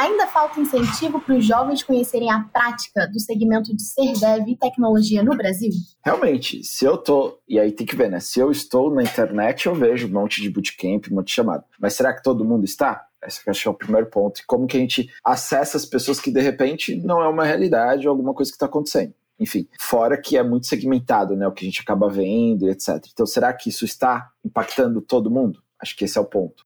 ainda 0.00 0.26
falta 0.26 0.58
incentivo 0.58 1.20
para 1.20 1.36
os 1.36 1.44
jovens 1.44 1.82
conhecerem 1.82 2.30
a 2.30 2.40
prática 2.40 3.06
do 3.06 3.20
segmento 3.20 3.76
de 3.76 3.82
ser 3.82 4.14
dev 4.18 4.48
e 4.48 4.56
tecnologia 4.56 5.22
no 5.22 5.36
Brasil? 5.36 5.70
Realmente, 6.02 6.64
se 6.64 6.86
eu 6.86 6.96
tô, 6.96 7.38
e 7.46 7.60
aí 7.60 7.70
tem 7.70 7.86
que 7.86 7.94
ver, 7.94 8.10
né? 8.10 8.18
Se 8.18 8.40
eu 8.40 8.50
estou 8.50 8.92
na 8.92 9.02
internet, 9.02 9.66
eu 9.66 9.74
vejo 9.74 10.08
um 10.08 10.10
monte 10.10 10.40
de 10.40 10.48
bootcamp, 10.48 11.06
um 11.10 11.16
monte 11.16 11.26
de 11.26 11.34
chamado. 11.34 11.64
Mas 11.78 11.94
será 11.94 12.14
que 12.14 12.22
todo 12.22 12.44
mundo 12.44 12.64
está? 12.64 13.06
Esse 13.26 13.44
que 13.44 13.68
é 13.68 13.70
o 13.70 13.74
primeiro 13.74 14.06
ponto. 14.06 14.40
E 14.40 14.46
como 14.46 14.66
que 14.66 14.78
a 14.78 14.80
gente 14.80 15.10
acessa 15.22 15.76
as 15.76 15.84
pessoas 15.84 16.18
que 16.18 16.30
de 16.30 16.40
repente 16.40 16.96
não 16.96 17.20
é 17.20 17.28
uma 17.28 17.44
realidade 17.44 18.08
ou 18.08 18.12
alguma 18.12 18.32
coisa 18.32 18.50
que 18.50 18.56
está 18.56 18.64
acontecendo. 18.64 19.12
Enfim, 19.38 19.68
fora 19.78 20.20
que 20.20 20.38
é 20.38 20.42
muito 20.42 20.66
segmentado, 20.66 21.36
né? 21.36 21.46
O 21.46 21.52
que 21.52 21.64
a 21.64 21.68
gente 21.68 21.82
acaba 21.82 22.08
vendo 22.08 22.70
etc. 22.70 23.04
Então, 23.12 23.26
será 23.26 23.52
que 23.52 23.68
isso 23.68 23.84
está 23.84 24.30
impactando 24.42 25.02
todo 25.02 25.30
mundo? 25.30 25.62
Acho 25.78 25.94
que 25.94 26.04
esse 26.04 26.16
é 26.16 26.20
o 26.20 26.24
ponto. 26.24 26.64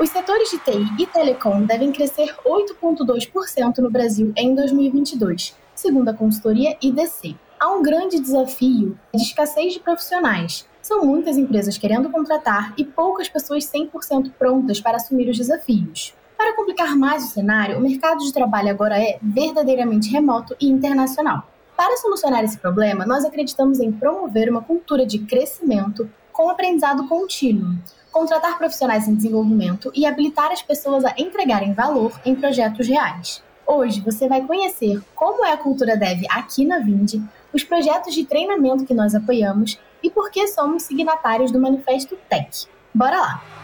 Os 0.00 0.08
setores 0.08 0.50
de 0.50 0.58
TI 0.58 0.86
e 0.98 1.06
telecom 1.06 1.62
devem 1.62 1.92
crescer 1.92 2.34
8,2% 2.44 3.78
no 3.78 3.90
Brasil 3.90 4.32
em 4.36 4.54
2022, 4.54 5.54
segundo 5.74 6.08
a 6.08 6.14
consultoria 6.14 6.76
IDC. 6.82 7.36
Há 7.60 7.70
um 7.70 7.82
grande 7.82 8.18
desafio 8.18 8.98
de 9.14 9.22
escassez 9.22 9.74
de 9.74 9.80
profissionais. 9.80 10.66
São 10.80 11.04
muitas 11.04 11.36
empresas 11.36 11.78
querendo 11.78 12.10
contratar 12.10 12.72
e 12.76 12.84
poucas 12.84 13.28
pessoas 13.28 13.64
100% 13.64 14.32
prontas 14.36 14.80
para 14.80 14.96
assumir 14.96 15.28
os 15.28 15.36
desafios. 15.36 16.14
Para 16.36 16.56
complicar 16.56 16.96
mais 16.96 17.24
o 17.24 17.28
cenário, 17.28 17.78
o 17.78 17.80
mercado 17.80 18.18
de 18.18 18.32
trabalho 18.32 18.70
agora 18.70 19.00
é 19.00 19.18
verdadeiramente 19.22 20.10
remoto 20.10 20.56
e 20.60 20.68
internacional. 20.68 21.46
Para 21.76 21.96
solucionar 21.98 22.42
esse 22.42 22.58
problema, 22.58 23.06
nós 23.06 23.24
acreditamos 23.24 23.78
em 23.78 23.92
promover 23.92 24.50
uma 24.50 24.62
cultura 24.62 25.06
de 25.06 25.20
crescimento 25.20 26.10
com 26.32 26.48
aprendizado 26.48 27.06
contínuo, 27.06 27.76
contratar 28.12 28.58
profissionais 28.58 29.08
em 29.08 29.14
desenvolvimento 29.14 29.90
e 29.94 30.06
habilitar 30.06 30.52
as 30.52 30.62
pessoas 30.62 31.04
a 31.04 31.14
entregarem 31.18 31.72
valor 31.72 32.12
em 32.24 32.36
projetos 32.36 32.86
reais. 32.86 33.42
Hoje 33.66 34.00
você 34.00 34.28
vai 34.28 34.42
conhecer 34.42 35.00
como 35.14 35.44
é 35.44 35.52
a 35.52 35.56
cultura 35.56 35.96
dev 35.96 36.22
aqui 36.30 36.66
na 36.66 36.78
Vindi, 36.78 37.22
os 37.52 37.64
projetos 37.64 38.14
de 38.14 38.24
treinamento 38.24 38.84
que 38.84 38.94
nós 38.94 39.14
apoiamos 39.14 39.78
e 40.02 40.10
por 40.10 40.30
que 40.30 40.46
somos 40.48 40.82
signatários 40.82 41.50
do 41.50 41.58
Manifesto 41.58 42.16
Tech. 42.28 42.66
Bora 42.94 43.18
lá! 43.18 43.61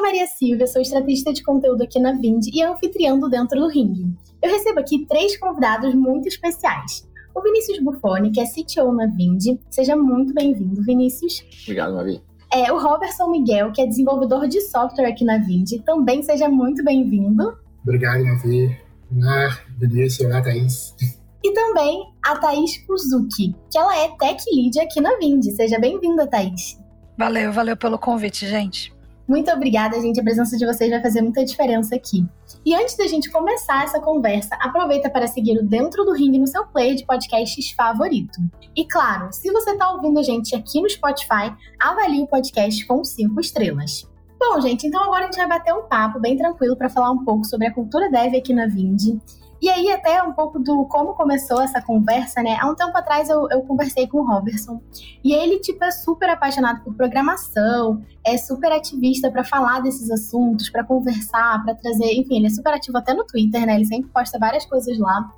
É 0.00 0.02
Maria 0.02 0.26
Silvia, 0.26 0.66
sou 0.66 0.80
estrategista 0.80 1.32
de 1.32 1.42
conteúdo 1.42 1.82
aqui 1.82 2.00
na 2.00 2.12
Vind 2.12 2.46
e 2.52 2.62
anfitriã 2.62 3.18
do 3.18 3.28
Dentro 3.28 3.60
do 3.60 3.68
Ring. 3.68 4.16
Eu 4.42 4.50
recebo 4.50 4.80
aqui 4.80 5.06
três 5.06 5.38
convidados 5.38 5.94
muito 5.94 6.26
especiais. 6.26 7.06
O 7.34 7.42
Vinícius 7.42 7.78
Buffoni, 7.80 8.32
que 8.32 8.40
é 8.40 8.44
CTO 8.44 8.92
na 8.92 9.06
Vind. 9.06 9.58
Seja 9.70 9.94
muito 9.94 10.32
bem-vindo, 10.34 10.82
Vinícius. 10.82 11.44
Obrigado, 11.62 11.94
Maria. 11.94 12.20
É, 12.52 12.72
o 12.72 12.78
Robertson 12.78 13.30
Miguel, 13.30 13.70
que 13.72 13.82
é 13.82 13.86
desenvolvedor 13.86 14.48
de 14.48 14.60
software 14.62 15.06
aqui 15.06 15.24
na 15.24 15.38
Vind. 15.38 15.68
Também 15.84 16.22
seja 16.22 16.48
muito 16.48 16.82
bem-vindo. 16.82 17.56
Obrigado, 17.82 18.24
Mavi. 18.24 18.76
Olá, 19.14 19.58
Vinícius. 19.78 20.26
Olá, 20.26 20.42
Thaís. 20.42 20.96
E 21.44 21.52
também 21.52 22.04
a 22.24 22.36
Thaís 22.36 22.78
Kuzuki, 22.86 23.54
que 23.70 23.78
ela 23.78 23.96
é 23.98 24.08
Tech 24.18 24.42
Lead 24.52 24.80
aqui 24.80 25.00
na 25.00 25.16
Vind. 25.18 25.44
Seja 25.54 25.78
bem-vinda, 25.78 26.26
Thaís. 26.26 26.80
Valeu, 27.16 27.52
valeu 27.52 27.76
pelo 27.76 27.98
convite, 27.98 28.48
gente. 28.48 28.92
Muito 29.30 29.48
obrigada, 29.52 30.00
gente. 30.00 30.18
A 30.18 30.24
presença 30.24 30.56
de 30.56 30.66
vocês 30.66 30.90
vai 30.90 31.00
fazer 31.00 31.22
muita 31.22 31.44
diferença 31.44 31.94
aqui. 31.94 32.26
E 32.66 32.74
antes 32.74 32.96
da 32.96 33.06
gente 33.06 33.30
começar 33.30 33.84
essa 33.84 34.00
conversa, 34.00 34.56
aproveita 34.56 35.08
para 35.08 35.28
seguir 35.28 35.56
o 35.56 35.64
Dentro 35.64 36.04
do 36.04 36.12
Ring 36.12 36.36
no 36.36 36.48
seu 36.48 36.66
player 36.66 36.96
de 36.96 37.06
podcasts 37.06 37.70
favorito. 37.70 38.40
E 38.74 38.84
claro, 38.84 39.32
se 39.32 39.48
você 39.52 39.70
está 39.70 39.88
ouvindo 39.92 40.18
a 40.18 40.22
gente 40.24 40.56
aqui 40.56 40.80
no 40.80 40.90
Spotify, 40.90 41.54
avalie 41.78 42.24
o 42.24 42.26
podcast 42.26 42.84
com 42.88 43.04
cinco 43.04 43.40
estrelas. 43.40 44.04
Bom, 44.36 44.60
gente, 44.60 44.88
então 44.88 45.00
agora 45.00 45.20
a 45.20 45.26
gente 45.26 45.36
vai 45.36 45.46
bater 45.46 45.72
um 45.74 45.82
papo 45.82 46.18
bem 46.18 46.36
tranquilo 46.36 46.76
para 46.76 46.88
falar 46.88 47.12
um 47.12 47.24
pouco 47.24 47.44
sobre 47.44 47.68
a 47.68 47.72
cultura 47.72 48.10
dev 48.10 48.34
aqui 48.34 48.52
na 48.52 48.66
Vind 48.66 49.20
e 49.60 49.68
aí, 49.68 49.90
até 49.90 50.22
um 50.22 50.32
pouco 50.32 50.58
do 50.58 50.86
como 50.86 51.12
começou 51.12 51.60
essa 51.60 51.82
conversa, 51.82 52.42
né? 52.42 52.56
Há 52.60 52.66
um 52.66 52.74
tempo 52.74 52.96
atrás 52.96 53.28
eu, 53.28 53.46
eu 53.50 53.60
conversei 53.62 54.06
com 54.06 54.18
o 54.18 54.26
Robertson 54.26 54.80
e 55.22 55.34
ele, 55.34 55.58
tipo, 55.58 55.84
é 55.84 55.90
super 55.90 56.30
apaixonado 56.30 56.82
por 56.82 56.94
programação, 56.94 58.02
é 58.24 58.38
super 58.38 58.72
ativista 58.72 59.30
para 59.30 59.44
falar 59.44 59.80
desses 59.80 60.10
assuntos, 60.10 60.70
para 60.70 60.82
conversar, 60.82 61.62
para 61.62 61.74
trazer. 61.74 62.12
Enfim, 62.14 62.36
ele 62.36 62.46
é 62.46 62.50
super 62.50 62.72
ativo 62.72 62.96
até 62.96 63.12
no 63.12 63.26
Twitter, 63.26 63.66
né? 63.66 63.74
Ele 63.74 63.84
sempre 63.84 64.10
posta 64.10 64.38
várias 64.38 64.64
coisas 64.64 64.98
lá. 64.98 65.30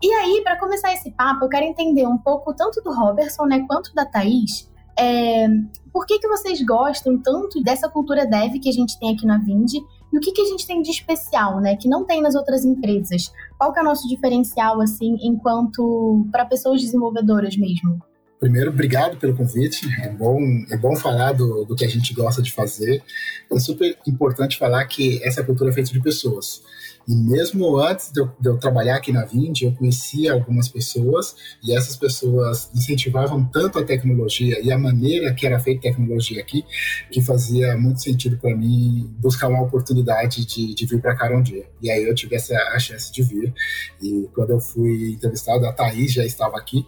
E 0.00 0.12
aí, 0.12 0.40
para 0.44 0.56
começar 0.56 0.92
esse 0.92 1.10
papo, 1.10 1.44
eu 1.44 1.48
quero 1.48 1.66
entender 1.66 2.06
um 2.06 2.18
pouco 2.18 2.54
tanto 2.54 2.80
do 2.80 2.94
Robertson, 2.94 3.46
né, 3.46 3.64
quanto 3.66 3.92
da 3.92 4.06
Thaís. 4.06 4.70
É, 4.96 5.48
por 5.92 6.06
que, 6.06 6.18
que 6.18 6.28
vocês 6.28 6.60
gostam 6.62 7.18
tanto 7.18 7.60
dessa 7.62 7.88
cultura 7.88 8.24
dev 8.24 8.60
que 8.60 8.68
a 8.68 8.72
gente 8.72 8.98
tem 8.98 9.14
aqui 9.14 9.26
na 9.26 9.38
Vind 9.38 9.72
e 10.12 10.16
o 10.16 10.20
que, 10.20 10.32
que 10.32 10.40
a 10.40 10.44
gente 10.44 10.66
tem 10.66 10.80
de 10.82 10.90
especial, 10.90 11.60
né, 11.60 11.76
que 11.76 11.88
não 11.88 12.04
tem 12.04 12.22
nas 12.22 12.34
outras 12.34 12.64
empresas? 12.64 13.32
Qual 13.58 13.72
que 13.72 13.78
é 13.78 13.82
o 13.82 13.84
nosso 13.84 14.08
diferencial, 14.08 14.80
assim, 14.80 15.16
enquanto 15.20 16.26
para 16.32 16.44
pessoas 16.44 16.80
desenvolvedoras 16.80 17.56
mesmo? 17.56 18.02
Primeiro, 18.40 18.70
obrigado 18.70 19.16
pelo 19.16 19.36
convite. 19.36 19.86
É 20.00 20.08
bom, 20.08 20.38
é 20.70 20.76
bom 20.76 20.94
falar 20.94 21.32
do, 21.32 21.64
do 21.64 21.74
que 21.74 21.84
a 21.84 21.88
gente 21.88 22.14
gosta 22.14 22.40
de 22.40 22.52
fazer. 22.52 23.02
É 23.50 23.58
super 23.58 23.98
importante 24.06 24.56
falar 24.56 24.84
que 24.86 25.20
essa 25.24 25.42
cultura 25.42 25.70
é 25.70 25.72
feita 25.72 25.92
de 25.92 26.00
pessoas. 26.00 26.62
E 27.08 27.16
mesmo 27.16 27.78
antes 27.78 28.12
de 28.12 28.20
eu, 28.20 28.30
de 28.38 28.50
eu, 28.50 28.58
trabalhar 28.58 28.96
aqui 28.96 29.10
na 29.10 29.24
Vind, 29.24 29.62
eu 29.62 29.72
conhecia 29.72 30.34
algumas 30.34 30.68
pessoas 30.68 31.34
e 31.64 31.74
essas 31.74 31.96
pessoas 31.96 32.70
incentivavam 32.74 33.46
tanto 33.46 33.78
a 33.78 33.84
tecnologia 33.84 34.60
e 34.62 34.70
a 34.70 34.78
maneira 34.78 35.32
que 35.32 35.46
era 35.46 35.58
feita 35.58 35.80
tecnologia 35.80 36.38
aqui, 36.38 36.62
que 37.10 37.22
fazia 37.22 37.78
muito 37.78 38.02
sentido 38.02 38.36
para 38.36 38.54
mim 38.54 39.10
buscar 39.18 39.48
uma 39.48 39.62
oportunidade 39.62 40.44
de, 40.44 40.74
de 40.74 40.84
vir 40.84 41.00
para 41.00 41.16
cá 41.16 41.34
um 41.34 41.40
dia. 41.40 41.64
E 41.80 41.90
aí 41.90 42.04
eu 42.04 42.14
tive 42.14 42.36
essa 42.36 42.54
a 42.74 42.78
chance 42.78 43.10
de 43.10 43.22
vir. 43.22 43.54
E 44.02 44.28
quando 44.34 44.50
eu 44.50 44.60
fui 44.60 45.12
entrevistado, 45.12 45.64
a 45.64 45.72
Thaís 45.72 46.12
já 46.12 46.26
estava 46.26 46.58
aqui 46.58 46.84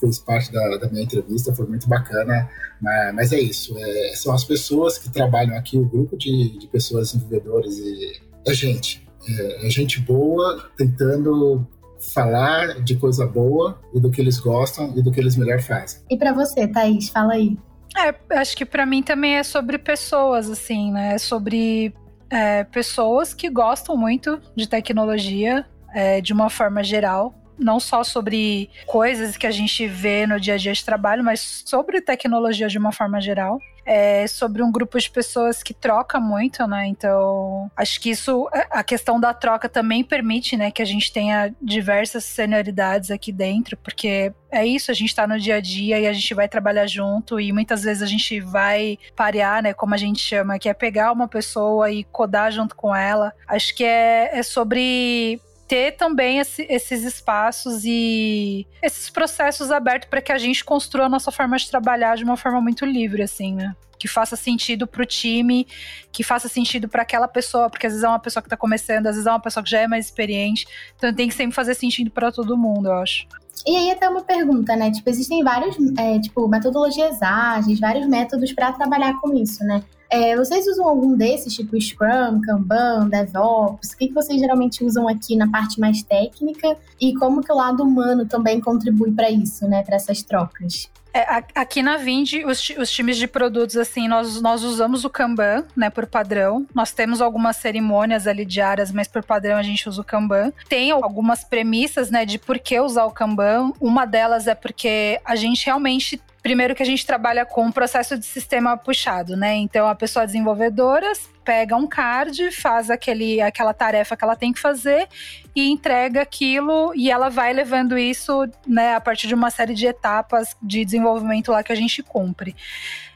fez 0.00 0.18
parte 0.18 0.50
da, 0.50 0.78
da, 0.78 0.88
minha 0.88 1.04
entrevista, 1.04 1.54
foi 1.54 1.66
muito 1.66 1.86
bacana. 1.86 2.48
Mas, 2.80 3.14
mas 3.14 3.32
é 3.32 3.40
isso, 3.40 3.76
é, 3.78 4.14
são 4.14 4.34
as 4.34 4.42
pessoas 4.42 4.98
que 4.98 5.10
trabalham 5.10 5.56
aqui, 5.56 5.78
o 5.78 5.84
grupo 5.84 6.16
de, 6.16 6.58
de 6.58 6.66
pessoas 6.68 7.12
desenvolvedores 7.12 7.78
e 7.78 8.20
é 8.46 8.52
gente 8.54 9.03
é, 9.28 9.66
é 9.66 9.70
gente 9.70 10.00
boa 10.00 10.70
tentando 10.76 11.66
falar 12.12 12.82
de 12.82 12.96
coisa 12.96 13.26
boa 13.26 13.80
e 13.94 14.00
do 14.00 14.10
que 14.10 14.20
eles 14.20 14.38
gostam 14.38 14.92
e 14.96 15.02
do 15.02 15.10
que 15.10 15.20
eles 15.20 15.36
melhor 15.36 15.60
fazem. 15.60 16.00
E 16.10 16.16
para 16.16 16.32
você, 16.32 16.68
Thaís, 16.68 17.08
fala 17.08 17.34
aí. 17.34 17.56
É, 17.96 18.38
acho 18.38 18.56
que 18.56 18.64
para 18.64 18.84
mim 18.84 19.02
também 19.02 19.36
é 19.36 19.42
sobre 19.42 19.78
pessoas, 19.78 20.50
assim, 20.50 20.92
né? 20.92 21.14
É 21.14 21.18
sobre 21.18 21.94
é, 22.28 22.64
pessoas 22.64 23.32
que 23.32 23.48
gostam 23.48 23.96
muito 23.96 24.40
de 24.56 24.68
tecnologia 24.68 25.64
é, 25.94 26.20
de 26.20 26.32
uma 26.32 26.50
forma 26.50 26.82
geral. 26.82 27.32
Não 27.56 27.78
só 27.78 28.02
sobre 28.02 28.68
coisas 28.86 29.36
que 29.36 29.46
a 29.46 29.50
gente 29.52 29.86
vê 29.86 30.26
no 30.26 30.40
dia 30.40 30.54
a 30.54 30.56
dia 30.56 30.72
de 30.72 30.84
trabalho, 30.84 31.22
mas 31.22 31.62
sobre 31.64 32.00
tecnologia 32.00 32.68
de 32.68 32.76
uma 32.76 32.90
forma 32.90 33.20
geral 33.20 33.60
é 33.84 34.26
sobre 34.26 34.62
um 34.62 34.70
grupo 34.70 34.98
de 34.98 35.10
pessoas 35.10 35.62
que 35.62 35.74
troca 35.74 36.18
muito, 36.18 36.66
né? 36.66 36.86
Então, 36.86 37.70
acho 37.76 38.00
que 38.00 38.10
isso, 38.10 38.48
a 38.70 38.82
questão 38.82 39.20
da 39.20 39.34
troca 39.34 39.68
também 39.68 40.02
permite, 40.02 40.56
né, 40.56 40.70
que 40.70 40.82
a 40.82 40.86
gente 40.86 41.12
tenha 41.12 41.54
diversas 41.60 42.24
senioridades 42.24 43.10
aqui 43.10 43.32
dentro, 43.32 43.76
porque 43.76 44.32
é 44.50 44.66
isso, 44.66 44.90
a 44.90 44.94
gente 44.94 45.08
está 45.08 45.26
no 45.26 45.38
dia 45.38 45.56
a 45.56 45.60
dia 45.60 45.98
e 45.98 46.06
a 46.06 46.12
gente 46.12 46.32
vai 46.34 46.48
trabalhar 46.48 46.86
junto 46.86 47.40
e 47.40 47.52
muitas 47.52 47.82
vezes 47.82 48.02
a 48.02 48.06
gente 48.06 48.40
vai 48.40 48.98
parear, 49.16 49.62
né, 49.62 49.74
como 49.74 49.94
a 49.94 49.98
gente 49.98 50.20
chama, 50.20 50.58
que 50.58 50.68
é 50.68 50.74
pegar 50.74 51.12
uma 51.12 51.28
pessoa 51.28 51.90
e 51.90 52.04
codar 52.04 52.52
junto 52.52 52.74
com 52.76 52.94
ela. 52.94 53.32
Acho 53.46 53.74
que 53.74 53.84
é, 53.84 54.38
é 54.38 54.42
sobre 54.42 55.40
ter 55.66 55.92
também 55.92 56.38
esse, 56.38 56.66
esses 56.68 57.02
espaços 57.02 57.84
e 57.84 58.66
esses 58.82 59.08
processos 59.10 59.70
abertos 59.70 60.08
para 60.08 60.20
que 60.20 60.32
a 60.32 60.38
gente 60.38 60.64
construa 60.64 61.06
a 61.06 61.08
nossa 61.08 61.30
forma 61.30 61.56
de 61.56 61.68
trabalhar 61.68 62.16
de 62.16 62.24
uma 62.24 62.36
forma 62.36 62.60
muito 62.60 62.84
livre, 62.84 63.22
assim, 63.22 63.54
né? 63.54 63.74
Que 63.98 64.06
faça 64.06 64.36
sentido 64.36 64.86
pro 64.86 65.06
time, 65.06 65.66
que 66.12 66.22
faça 66.22 66.48
sentido 66.48 66.88
para 66.88 67.02
aquela 67.02 67.26
pessoa, 67.26 67.70
porque 67.70 67.86
às 67.86 67.92
vezes 67.92 68.04
é 68.04 68.08
uma 68.08 68.18
pessoa 68.18 68.42
que 68.42 68.48
tá 68.48 68.56
começando, 68.56 69.06
às 69.06 69.14
vezes 69.14 69.26
é 69.26 69.30
uma 69.30 69.40
pessoa 69.40 69.64
que 69.64 69.70
já 69.70 69.80
é 69.80 69.86
mais 69.86 70.06
experiente. 70.06 70.66
Então 70.96 71.12
tem 71.14 71.28
que 71.28 71.34
sempre 71.34 71.54
fazer 71.54 71.74
sentido 71.74 72.10
para 72.10 72.30
todo 72.30 72.56
mundo, 72.56 72.88
eu 72.88 72.94
acho. 72.94 73.26
E 73.66 73.76
aí 73.76 73.90
até 73.90 74.08
uma 74.08 74.22
pergunta, 74.22 74.76
né? 74.76 74.90
Tipo, 74.90 75.08
existem 75.08 75.42
vários, 75.42 75.76
é, 75.96 76.18
tipo, 76.18 76.46
metodologias 76.46 77.22
ágeis, 77.22 77.80
vários 77.80 78.06
métodos 78.06 78.52
para 78.52 78.72
trabalhar 78.72 79.18
com 79.20 79.34
isso, 79.34 79.64
né? 79.64 79.82
É, 80.10 80.36
vocês 80.36 80.66
usam 80.66 80.86
algum 80.86 81.16
desses, 81.16 81.54
tipo 81.54 81.80
Scrum, 81.80 82.40
Kanban, 82.42 83.08
DevOps? 83.08 83.92
O 83.92 83.96
que, 83.96 84.08
que 84.08 84.14
vocês 84.14 84.40
geralmente 84.40 84.84
usam 84.84 85.08
aqui 85.08 85.36
na 85.36 85.50
parte 85.50 85.80
mais 85.80 86.02
técnica? 86.02 86.76
E 87.00 87.14
como 87.14 87.42
que 87.42 87.52
o 87.52 87.56
lado 87.56 87.82
humano 87.82 88.26
também 88.26 88.60
contribui 88.60 89.12
para 89.12 89.30
isso, 89.30 89.66
né? 89.66 89.82
Para 89.82 89.96
essas 89.96 90.22
trocas? 90.22 90.90
É, 91.16 91.44
aqui 91.54 91.80
na 91.80 91.96
Vind, 91.96 92.44
os, 92.44 92.70
os, 92.70 92.90
times 92.90 93.16
de 93.16 93.28
produtos, 93.28 93.76
assim, 93.76 94.08
nós, 94.08 94.42
nós 94.42 94.64
usamos 94.64 95.04
o 95.04 95.10
Kanban, 95.10 95.64
né, 95.76 95.88
por 95.88 96.08
padrão. 96.08 96.66
Nós 96.74 96.90
temos 96.90 97.20
algumas 97.20 97.56
cerimônias 97.56 98.26
ali 98.26 98.44
diárias, 98.44 98.90
mas 98.90 99.06
por 99.06 99.22
padrão 99.22 99.56
a 99.56 99.62
gente 99.62 99.88
usa 99.88 100.00
o 100.00 100.04
Kanban. 100.04 100.52
Tem 100.68 100.90
algumas 100.90 101.44
premissas, 101.44 102.10
né, 102.10 102.26
de 102.26 102.36
por 102.36 102.58
que 102.58 102.80
usar 102.80 103.04
o 103.04 103.12
Kanban. 103.12 103.72
Uma 103.80 104.04
delas 104.04 104.48
é 104.48 104.56
porque 104.56 105.20
a 105.24 105.36
gente 105.36 105.64
realmente 105.66 106.20
Primeiro 106.44 106.74
que 106.74 106.82
a 106.82 106.86
gente 106.86 107.06
trabalha 107.06 107.46
com 107.46 107.64
um 107.64 107.72
processo 107.72 108.18
de 108.18 108.26
sistema 108.26 108.76
puxado, 108.76 109.34
né? 109.34 109.54
Então 109.54 109.88
a 109.88 109.94
pessoa 109.94 110.26
desenvolvedora 110.26 111.10
pega 111.42 111.74
um 111.74 111.86
card, 111.86 112.50
faz 112.50 112.90
aquele, 112.90 113.40
aquela 113.40 113.72
tarefa 113.72 114.14
que 114.14 114.22
ela 114.22 114.36
tem 114.36 114.52
que 114.52 114.60
fazer 114.60 115.08
e 115.56 115.70
entrega 115.70 116.20
aquilo 116.20 116.92
e 116.94 117.10
ela 117.10 117.30
vai 117.30 117.50
levando 117.54 117.96
isso, 117.96 118.46
né, 118.66 118.94
a 118.94 119.00
partir 119.00 119.26
de 119.26 119.34
uma 119.34 119.48
série 119.48 119.72
de 119.72 119.86
etapas 119.86 120.54
de 120.62 120.84
desenvolvimento 120.84 121.50
lá 121.50 121.62
que 121.62 121.72
a 121.72 121.76
gente 121.76 122.02
cumpre. 122.02 122.54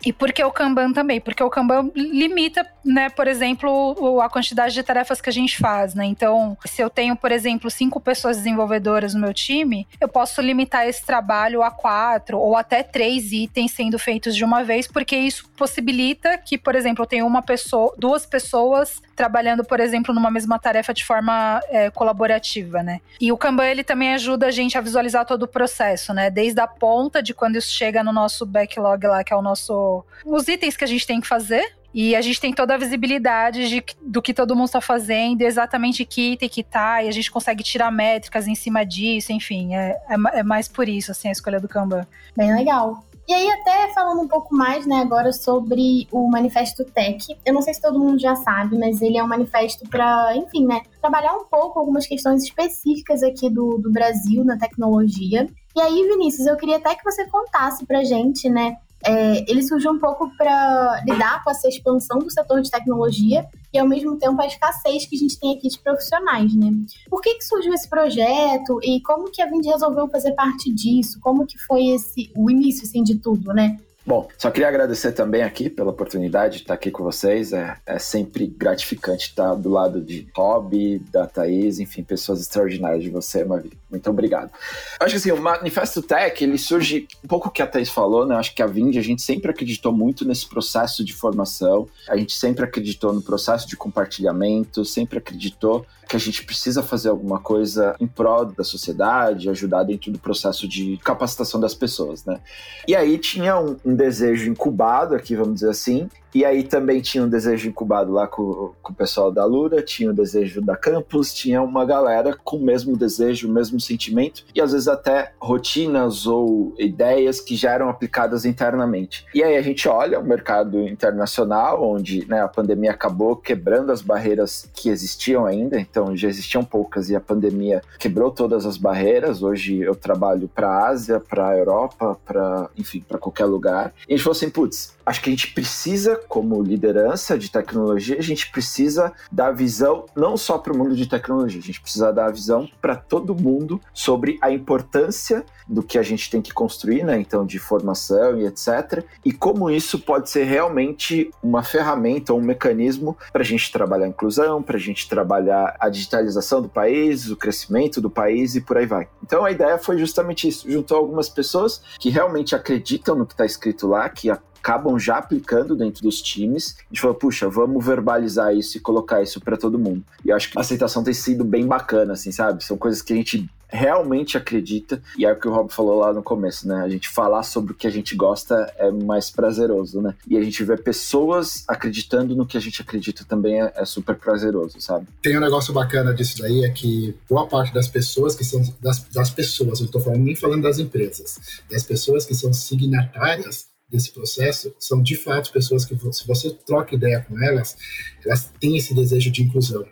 E 0.05 0.13
por 0.13 0.33
que 0.33 0.43
o 0.43 0.51
Kanban 0.51 0.93
também? 0.93 1.21
Porque 1.21 1.43
o 1.43 1.51
Kanban 1.51 1.91
limita, 1.95 2.67
né, 2.85 3.09
por 3.11 3.27
exemplo, 3.27 4.21
a 4.21 4.29
quantidade 4.29 4.75
de 4.75 4.83
tarefas 4.83 5.21
que 5.21 5.29
a 5.29 5.33
gente 5.33 5.59
faz, 5.59 5.95
né? 5.95 6.05
Então, 6.05 6.57
se 6.65 6.81
eu 6.81 6.89
tenho, 6.89 7.17
por 7.17 7.33
exemplo, 7.33 7.71
cinco 7.71 8.01
pessoas 8.01 8.37
desenvolvedoras 8.37 9.15
no 9.15 9.21
meu 9.21 9.35
time, 9.35 9.87
eu 10.01 10.09
posso 10.09 10.41
limitar 10.41 10.87
esse 10.87 11.05
trabalho 11.05 11.63
a 11.63 11.71
quatro 11.71 12.39
ou 12.39 12.57
até 12.57 12.83
três 12.83 13.33
itens 13.33 13.73
sendo 13.73 13.99
feitos 13.99 14.37
de 14.37 14.45
uma 14.45 14.63
vez, 14.63 14.87
porque 14.87 15.17
isso 15.17 15.49
possibilita 15.57 16.39
que, 16.39 16.57
por 16.57 16.75
exemplo, 16.75 17.03
eu 17.03 17.07
tenho 17.07 17.27
uma 17.27 17.43
pessoa, 17.43 17.95
duas 17.99 18.25
pessoas 18.25 19.03
trabalhando, 19.17 19.65
por 19.65 19.81
exemplo, 19.81 20.15
numa 20.15 20.31
mesma 20.31 20.59
tarefa 20.59 20.95
de 20.95 21.05
forma 21.05 21.61
é, 21.71 21.91
colaborativa, 21.91 22.83
né? 22.83 23.01
E 23.21 23.33
o 23.33 23.37
Kanban 23.37 23.67
ele 23.67 23.83
também 23.83 24.15
ajuda 24.15 24.47
a 24.47 24.51
gente 24.51 24.79
a 24.79 24.81
visualizar 24.81 25.27
todo 25.27 25.43
o 25.43 25.49
processo, 25.49 26.15
né? 26.15 26.31
Desde 26.31 26.61
a 26.61 26.69
ponta 26.69 27.21
de 27.21 27.35
quando 27.35 27.57
isso 27.57 27.73
chega 27.73 28.05
no 28.05 28.13
nosso 28.13 28.47
backlog 28.47 29.07
lá, 29.07 29.25
que 29.25 29.33
é 29.33 29.37
o 29.37 29.43
nosso 29.43 29.88
os 30.25 30.49
itens 30.49 30.77
que 30.77 30.85
a 30.85 30.87
gente 30.87 31.07
tem 31.07 31.21
que 31.21 31.27
fazer, 31.27 31.65
e 31.93 32.15
a 32.15 32.21
gente 32.21 32.41
tem 32.41 32.53
toda 32.53 32.75
a 32.75 32.79
visibilidade 32.79 33.69
de, 33.69 33.85
do 34.03 34.21
que 34.21 34.35
todo 34.35 34.55
mundo 34.55 34.67
está 34.67 34.81
fazendo, 34.81 35.41
exatamente 35.43 36.05
que 36.05 36.33
item 36.33 36.49
que 36.49 36.63
tá, 36.63 37.03
e 37.03 37.09
a 37.09 37.13
gente 37.13 37.31
consegue 37.31 37.63
tirar 37.65 37.91
métricas 37.91 38.47
em 38.47 38.55
cima 38.55 38.85
disso, 38.85 39.33
enfim, 39.33 39.75
é, 39.75 39.99
é, 40.09 40.41
é 40.41 40.43
mais 40.43 40.69
por 40.69 40.89
isso, 40.89 41.11
assim, 41.11 41.29
a 41.29 41.33
escolha 41.33 41.59
do 41.59 41.69
Kanban. 41.69 42.07
Bem 42.37 42.55
legal. 42.55 43.03
E 43.27 43.35
aí, 43.35 43.51
até 43.51 43.93
falando 43.93 44.23
um 44.23 44.29
pouco 44.29 44.55
mais, 44.55 44.87
né, 44.87 45.01
agora 45.01 45.33
sobre 45.35 46.09
o 46.11 46.31
Manifesto 46.31 46.83
Tech. 46.83 47.27
Eu 47.45 47.53
não 47.53 47.61
sei 47.61 47.75
se 47.75 47.81
todo 47.83 47.99
mundo 47.99 48.19
já 48.19 48.35
sabe, 48.37 48.79
mas 48.79 49.03
ele 49.03 49.19
é 49.19 49.23
um 49.23 49.29
manifesto 49.29 49.87
para, 49.87 50.35
enfim, 50.35 50.67
né, 50.67 50.81
trabalhar 50.99 51.35
um 51.35 51.45
pouco 51.45 51.79
algumas 51.79 52.07
questões 52.07 52.43
específicas 52.43 53.23
aqui 53.23 53.51
do, 53.51 53.77
do 53.77 53.93
Brasil 53.93 54.43
na 54.45 54.57
tecnologia. 54.57 55.47
E 55.77 55.81
aí, 55.81 56.09
Vinícius, 56.09 56.47
eu 56.47 56.57
queria 56.57 56.79
até 56.79 56.95
que 56.95 57.05
você 57.05 57.27
contasse 57.27 57.85
pra 57.85 58.03
gente, 58.03 58.49
né, 58.49 58.79
é, 59.05 59.51
ele 59.51 59.63
surgiu 59.63 59.93
um 59.93 59.99
pouco 59.99 60.31
para 60.37 61.03
lidar 61.07 61.43
com 61.45 61.51
essa 61.51 61.69
expansão 61.69 62.19
do 62.19 62.31
setor 62.31 62.61
de 62.61 62.71
tecnologia 62.71 63.47
e, 63.73 63.79
ao 63.79 63.87
mesmo 63.87 64.17
tempo, 64.17 64.41
a 64.41 64.47
escassez 64.47 65.07
que 65.07 65.17
a 65.17 65.19
gente 65.19 65.39
tem 65.39 65.57
aqui 65.57 65.69
de 65.69 65.79
profissionais, 65.79 66.55
né? 66.55 66.71
Por 67.09 67.21
que, 67.21 67.35
que 67.35 67.45
surgiu 67.45 67.73
esse 67.73 67.89
projeto 67.89 68.79
e 68.83 69.01
como 69.03 69.31
que 69.31 69.41
a 69.41 69.47
Vind 69.47 69.65
resolveu 69.67 70.09
fazer 70.09 70.33
parte 70.33 70.73
disso? 70.73 71.19
Como 71.21 71.47
que 71.47 71.59
foi 71.59 71.89
esse 71.89 72.31
o 72.37 72.51
início, 72.51 72.85
assim, 72.85 73.03
de 73.03 73.17
tudo, 73.17 73.53
né? 73.53 73.77
Bom, 74.09 74.27
só 74.39 74.51
queria 74.51 74.69
agradecer 74.69 75.13
também 75.13 75.43
aqui 75.43 75.69
pela 75.69 75.91
oportunidade 75.91 76.57
de 76.57 76.63
estar 76.63 76.73
aqui 76.73 76.91
com 76.91 77.05
vocês. 77.05 77.53
É, 77.53 77.77
é 77.85 77.99
sempre 77.99 78.47
gratificante 78.47 79.27
estar 79.27 79.55
do 79.55 79.69
lado 79.69 80.01
de 80.01 80.27
Rob, 80.35 80.99
da 81.13 81.27
Thaís, 81.27 81.79
enfim, 81.79 82.03
pessoas 82.03 82.41
extraordinárias 82.41 83.03
de 83.03 83.11
você, 83.11 83.45
Mavi. 83.45 83.71
Muito 83.91 84.09
obrigado. 84.09 84.51
Acho 84.99 85.11
que 85.11 85.17
assim, 85.19 85.31
o 85.31 85.37
Manifesto 85.37 86.01
Tech, 86.01 86.43
ele 86.43 86.57
surge 86.57 87.07
um 87.23 87.29
pouco 87.29 87.49
o 87.49 87.51
que 87.51 87.61
a 87.61 87.67
Thaís 87.67 87.91
falou, 87.91 88.25
né? 88.25 88.37
Acho 88.37 88.55
que 88.55 88.63
a 88.63 88.67
Vind, 88.67 88.97
a 88.97 89.03
gente 89.03 89.21
sempre 89.21 89.51
acreditou 89.51 89.93
muito 89.93 90.25
nesse 90.25 90.49
processo 90.49 91.05
de 91.05 91.13
formação, 91.13 91.87
a 92.09 92.17
gente 92.17 92.33
sempre 92.33 92.65
acreditou 92.65 93.13
no 93.13 93.21
processo 93.21 93.69
de 93.69 93.77
compartilhamento, 93.77 94.87
sempre 94.87 95.19
acreditou 95.19 95.85
que 96.09 96.17
a 96.17 96.19
gente 96.19 96.43
precisa 96.43 96.83
fazer 96.83 97.11
alguma 97.11 97.39
coisa 97.39 97.95
em 98.01 98.07
prol 98.07 98.47
da 98.47 98.65
sociedade, 98.65 99.51
ajudar 99.51 99.83
dentro 99.83 100.11
do 100.11 100.19
processo 100.19 100.67
de 100.67 100.97
capacitação 101.05 101.61
das 101.61 101.75
pessoas, 101.75 102.25
né? 102.25 102.41
E 102.87 102.97
aí 102.97 103.19
tinha 103.19 103.61
um, 103.61 103.77
um 103.85 103.95
desejo 103.99 104.51
incubado 104.51 105.15
aqui, 105.15 105.35
vamos 105.35 105.55
dizer 105.55 105.71
assim, 105.71 106.09
e 106.35 106.45
aí 106.45 106.63
também 106.63 107.01
tinha 107.01 107.25
um 107.25 107.29
desejo 107.29 107.69
incubado 107.69 108.13
lá 108.13 108.27
com, 108.27 108.73
com 108.83 108.93
o 108.93 108.95
pessoal 108.95 109.33
da 109.33 109.45
Lura, 109.45 109.83
tinha 109.83 110.11
o 110.11 110.15
desejo 110.15 110.61
da 110.61 110.77
Campus, 110.77 111.33
tinha 111.33 111.63
uma 111.63 111.85
galera 111.85 112.37
com 112.45 112.59
o 112.59 112.63
mesmo 112.63 112.97
desejo, 112.97 113.49
o 113.49 113.53
mesmo 113.53 113.81
sentimento, 113.81 114.45
e 114.55 114.61
às 114.61 114.73
vezes 114.73 114.89
até 114.89 115.33
rotinas 115.41 116.27
ou 116.27 116.75
ideias 116.79 117.41
que 117.41 117.57
já 117.57 117.73
eram 117.73 117.89
aplicadas 117.89 118.45
internamente. 118.45 119.25
E 119.35 119.43
aí 119.43 119.57
a 119.57 119.63
gente 119.63 119.89
olha 119.89 120.21
o 120.21 120.25
mercado 120.25 120.87
internacional, 120.87 121.83
onde 121.83 122.27
né, 122.29 122.43
a 122.43 122.49
pandemia 122.49 122.91
acabou 122.91 123.35
quebrando 123.35 123.91
as 123.91 124.03
barreiras 124.03 124.69
que 124.75 124.91
existiam 124.91 125.47
ainda, 125.47 125.81
então 125.81 126.17
já 126.17 126.29
existiam 126.29 126.63
poucas 126.63 127.09
e 127.09 127.17
a 127.17 127.21
pandemia 127.21 127.83
quebrou 127.99 128.31
todas 128.31 128.67
as 128.67 128.77
barreiras. 128.77 129.43
Hoje 129.43 129.81
eu 129.81 129.95
trabalho 129.95 130.47
para 130.47 130.69
a 130.69 130.89
Ásia, 130.89 131.19
para 131.19 131.49
a 131.49 131.57
Europa, 131.57 132.19
para 132.25 132.69
enfim, 132.77 133.03
para 133.07 133.19
qualquer 133.19 133.47
lugar. 133.47 133.88
E 134.09 134.15
a 134.15 134.17
gente 134.17 134.25
falou 134.25 134.37
assim, 134.37 134.51
putz, 134.51 134.95
acho 135.09 135.23
que 135.23 135.31
a 135.31 135.33
gente 135.33 135.53
precisa, 135.53 136.21
como 136.29 136.63
liderança 136.63 137.39
de 137.39 137.51
tecnologia, 137.51 138.19
a 138.19 138.23
gente 138.23 138.51
precisa 138.51 139.13
dar 139.33 139.53
visão 139.53 140.05
não 140.15 140.37
só 140.37 140.59
para 140.59 140.73
o 140.73 140.77
mundo 140.77 140.95
de 140.95 141.09
tecnologia, 141.09 141.59
a 141.59 141.63
gente 141.63 141.81
precisa 141.81 142.13
dar 142.13 142.27
a 142.27 142.31
visão 142.31 142.69
para 142.81 142.95
todo 142.95 143.35
mundo 143.35 143.81
sobre 143.95 144.39
a 144.43 144.51
importância 144.51 145.45
do 145.67 145.83
que 145.83 145.99
a 145.99 146.03
gente 146.03 146.31
tem 146.31 146.43
que 146.43 146.53
construir, 146.53 147.05
né? 147.05 147.19
Então, 147.19 147.45
de 147.45 147.59
formação 147.59 148.39
e 148.39 148.47
etc. 148.47 149.05
E 149.25 149.33
como 149.33 149.71
isso 149.71 149.99
pode 149.99 150.29
ser 150.29 150.45
realmente 150.45 151.31
uma 151.43 151.63
ferramenta, 151.63 152.35
um 152.35 152.41
mecanismo 152.41 153.17
para 153.33 153.43
a 153.43 153.45
gente 153.45 153.73
trabalhar 153.73 154.07
a 154.07 154.09
inclusão, 154.09 154.63
para 154.63 154.77
a 154.77 154.81
gente 154.81 155.09
trabalhar 155.09 155.75
a 155.81 155.89
digitalização 155.89 156.61
do 156.61 156.69
país, 156.69 157.31
o 157.31 157.37
crescimento 157.37 158.01
do 158.01 158.11
país 158.11 158.55
e 158.55 158.61
por 158.61 158.77
aí 158.77 158.87
vai. 158.87 159.09
Então, 159.23 159.45
a 159.45 159.51
ideia 159.51 159.79
foi 159.79 159.99
justamente 159.99 160.49
isso: 160.49 160.71
juntou 160.71 160.99
algumas 160.99 161.29
pessoas 161.29 161.83
que 161.99 162.11
realmente 162.11 162.55
acreditam 162.55 163.15
no 163.15 163.27
que 163.27 163.33
está 163.33 163.47
escrito 163.47 163.87
lá, 163.87 164.09
que 164.09 164.31
acabam 164.61 164.99
já 164.99 165.19
aplicando 165.19 165.77
dentro 165.77 166.03
dos 166.03 166.21
times. 166.21 166.77
A 166.79 166.95
gente 166.95 167.01
falou, 167.01 167.17
puxa, 167.17 167.49
vamos 167.49 167.85
verbalizar 167.85 168.55
isso 168.55 168.77
e 168.77 168.81
colocar 168.81 169.23
isso 169.23 169.41
para 169.41 169.57
todo 169.57 169.79
mundo. 169.79 170.05
E 170.25 170.31
eu 170.31 170.37
acho 170.37 170.51
que 170.51 170.59
a 170.59 170.61
aceitação 170.61 171.03
tem 171.03 171.15
sido 171.15 171.45
bem 171.45 171.67
bacana, 171.67 172.13
assim, 172.13 172.33
sabe? 172.33 172.65
São 172.65 172.77
coisas 172.77 173.03
que 173.03 173.13
a 173.13 173.17
gente 173.17 173.49
realmente 173.71 174.37
acredita, 174.37 175.03
e 175.17 175.27
é 175.27 175.33
o 175.33 175.37
que 175.37 175.47
o 175.47 175.53
Rob 175.53 175.71
falou 175.71 176.01
lá 176.01 176.13
no 176.13 176.23
começo, 176.23 176.67
né? 176.67 176.83
A 176.83 176.89
gente 176.89 177.09
falar 177.09 177.43
sobre 177.43 177.73
o 177.73 177.75
que 177.75 177.87
a 177.87 177.91
gente 177.91 178.17
gosta 178.17 178.73
é 178.79 178.91
mais 178.91 179.31
prazeroso, 179.31 180.01
né? 180.01 180.15
E 180.27 180.39
a 180.39 180.43
gente 180.43 180.65
ver 180.65 180.83
pessoas 180.83 181.65
acreditando 181.69 182.35
no 182.35 182.47
que 182.47 182.57
a 182.57 182.61
gente 182.61 182.81
acredita 182.81 183.25
também 183.27 183.61
é, 183.61 183.73
é 183.77 183.85
super 183.85 184.17
prazeroso, 184.17 184.81
sabe? 184.81 185.07
Tem 185.23 185.37
um 185.37 185.41
negócio 185.41 185.75
bacana 185.75 186.15
disso 186.15 186.39
daí, 186.39 186.65
é 186.65 186.71
que 186.71 187.15
boa 187.29 187.47
parte 187.47 187.73
das 187.75 187.89
pessoas 187.89 188.35
que 188.35 188.45
são, 188.45 188.63
das, 188.81 189.03
das 189.13 189.31
pessoas, 189.31 189.81
eu 189.81 189.89
tô 189.89 190.01
falando 190.01 190.23
nem 190.23 190.35
falando 190.35 190.63
das 190.63 190.79
empresas, 190.79 191.39
das 191.71 191.83
pessoas 191.83 192.25
que 192.25 192.35
são 192.35 192.53
signatárias 192.53 193.68
desse 193.91 194.13
processo 194.13 194.75
são 194.79 195.03
de 195.03 195.17
fato 195.17 195.53
pessoas 195.53 195.85
que, 195.85 195.97
se 196.13 196.27
você 196.27 196.51
troca 196.67 196.95
ideia 196.95 197.25
com 197.27 197.43
elas, 197.43 197.77
elas 198.25 198.53
têm 198.61 198.77
esse 198.77 198.95
desejo 198.95 199.31
de 199.31 199.43
inclusão. 199.43 199.87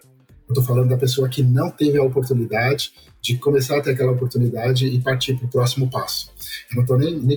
Eu 0.49 0.53
estou 0.53 0.63
falando 0.63 0.89
da 0.89 0.97
pessoa 0.97 1.29
que 1.29 1.43
não 1.43 1.71
teve 1.71 1.99
a 1.99 2.03
oportunidade 2.03 2.93
de 3.21 3.37
começar 3.37 3.79
a 3.79 3.83
ter 3.83 3.91
aquela 3.91 4.13
oportunidade 4.13 4.87
e 4.87 5.01
partir 5.01 5.35
para 5.35 5.47
o 5.47 5.51
próximo 5.51 5.91
passo. 5.91 6.31
Eu 6.71 6.77
não 6.77 6.83
estou 6.83 6.97
nem, 6.97 7.19
nem, 7.19 7.37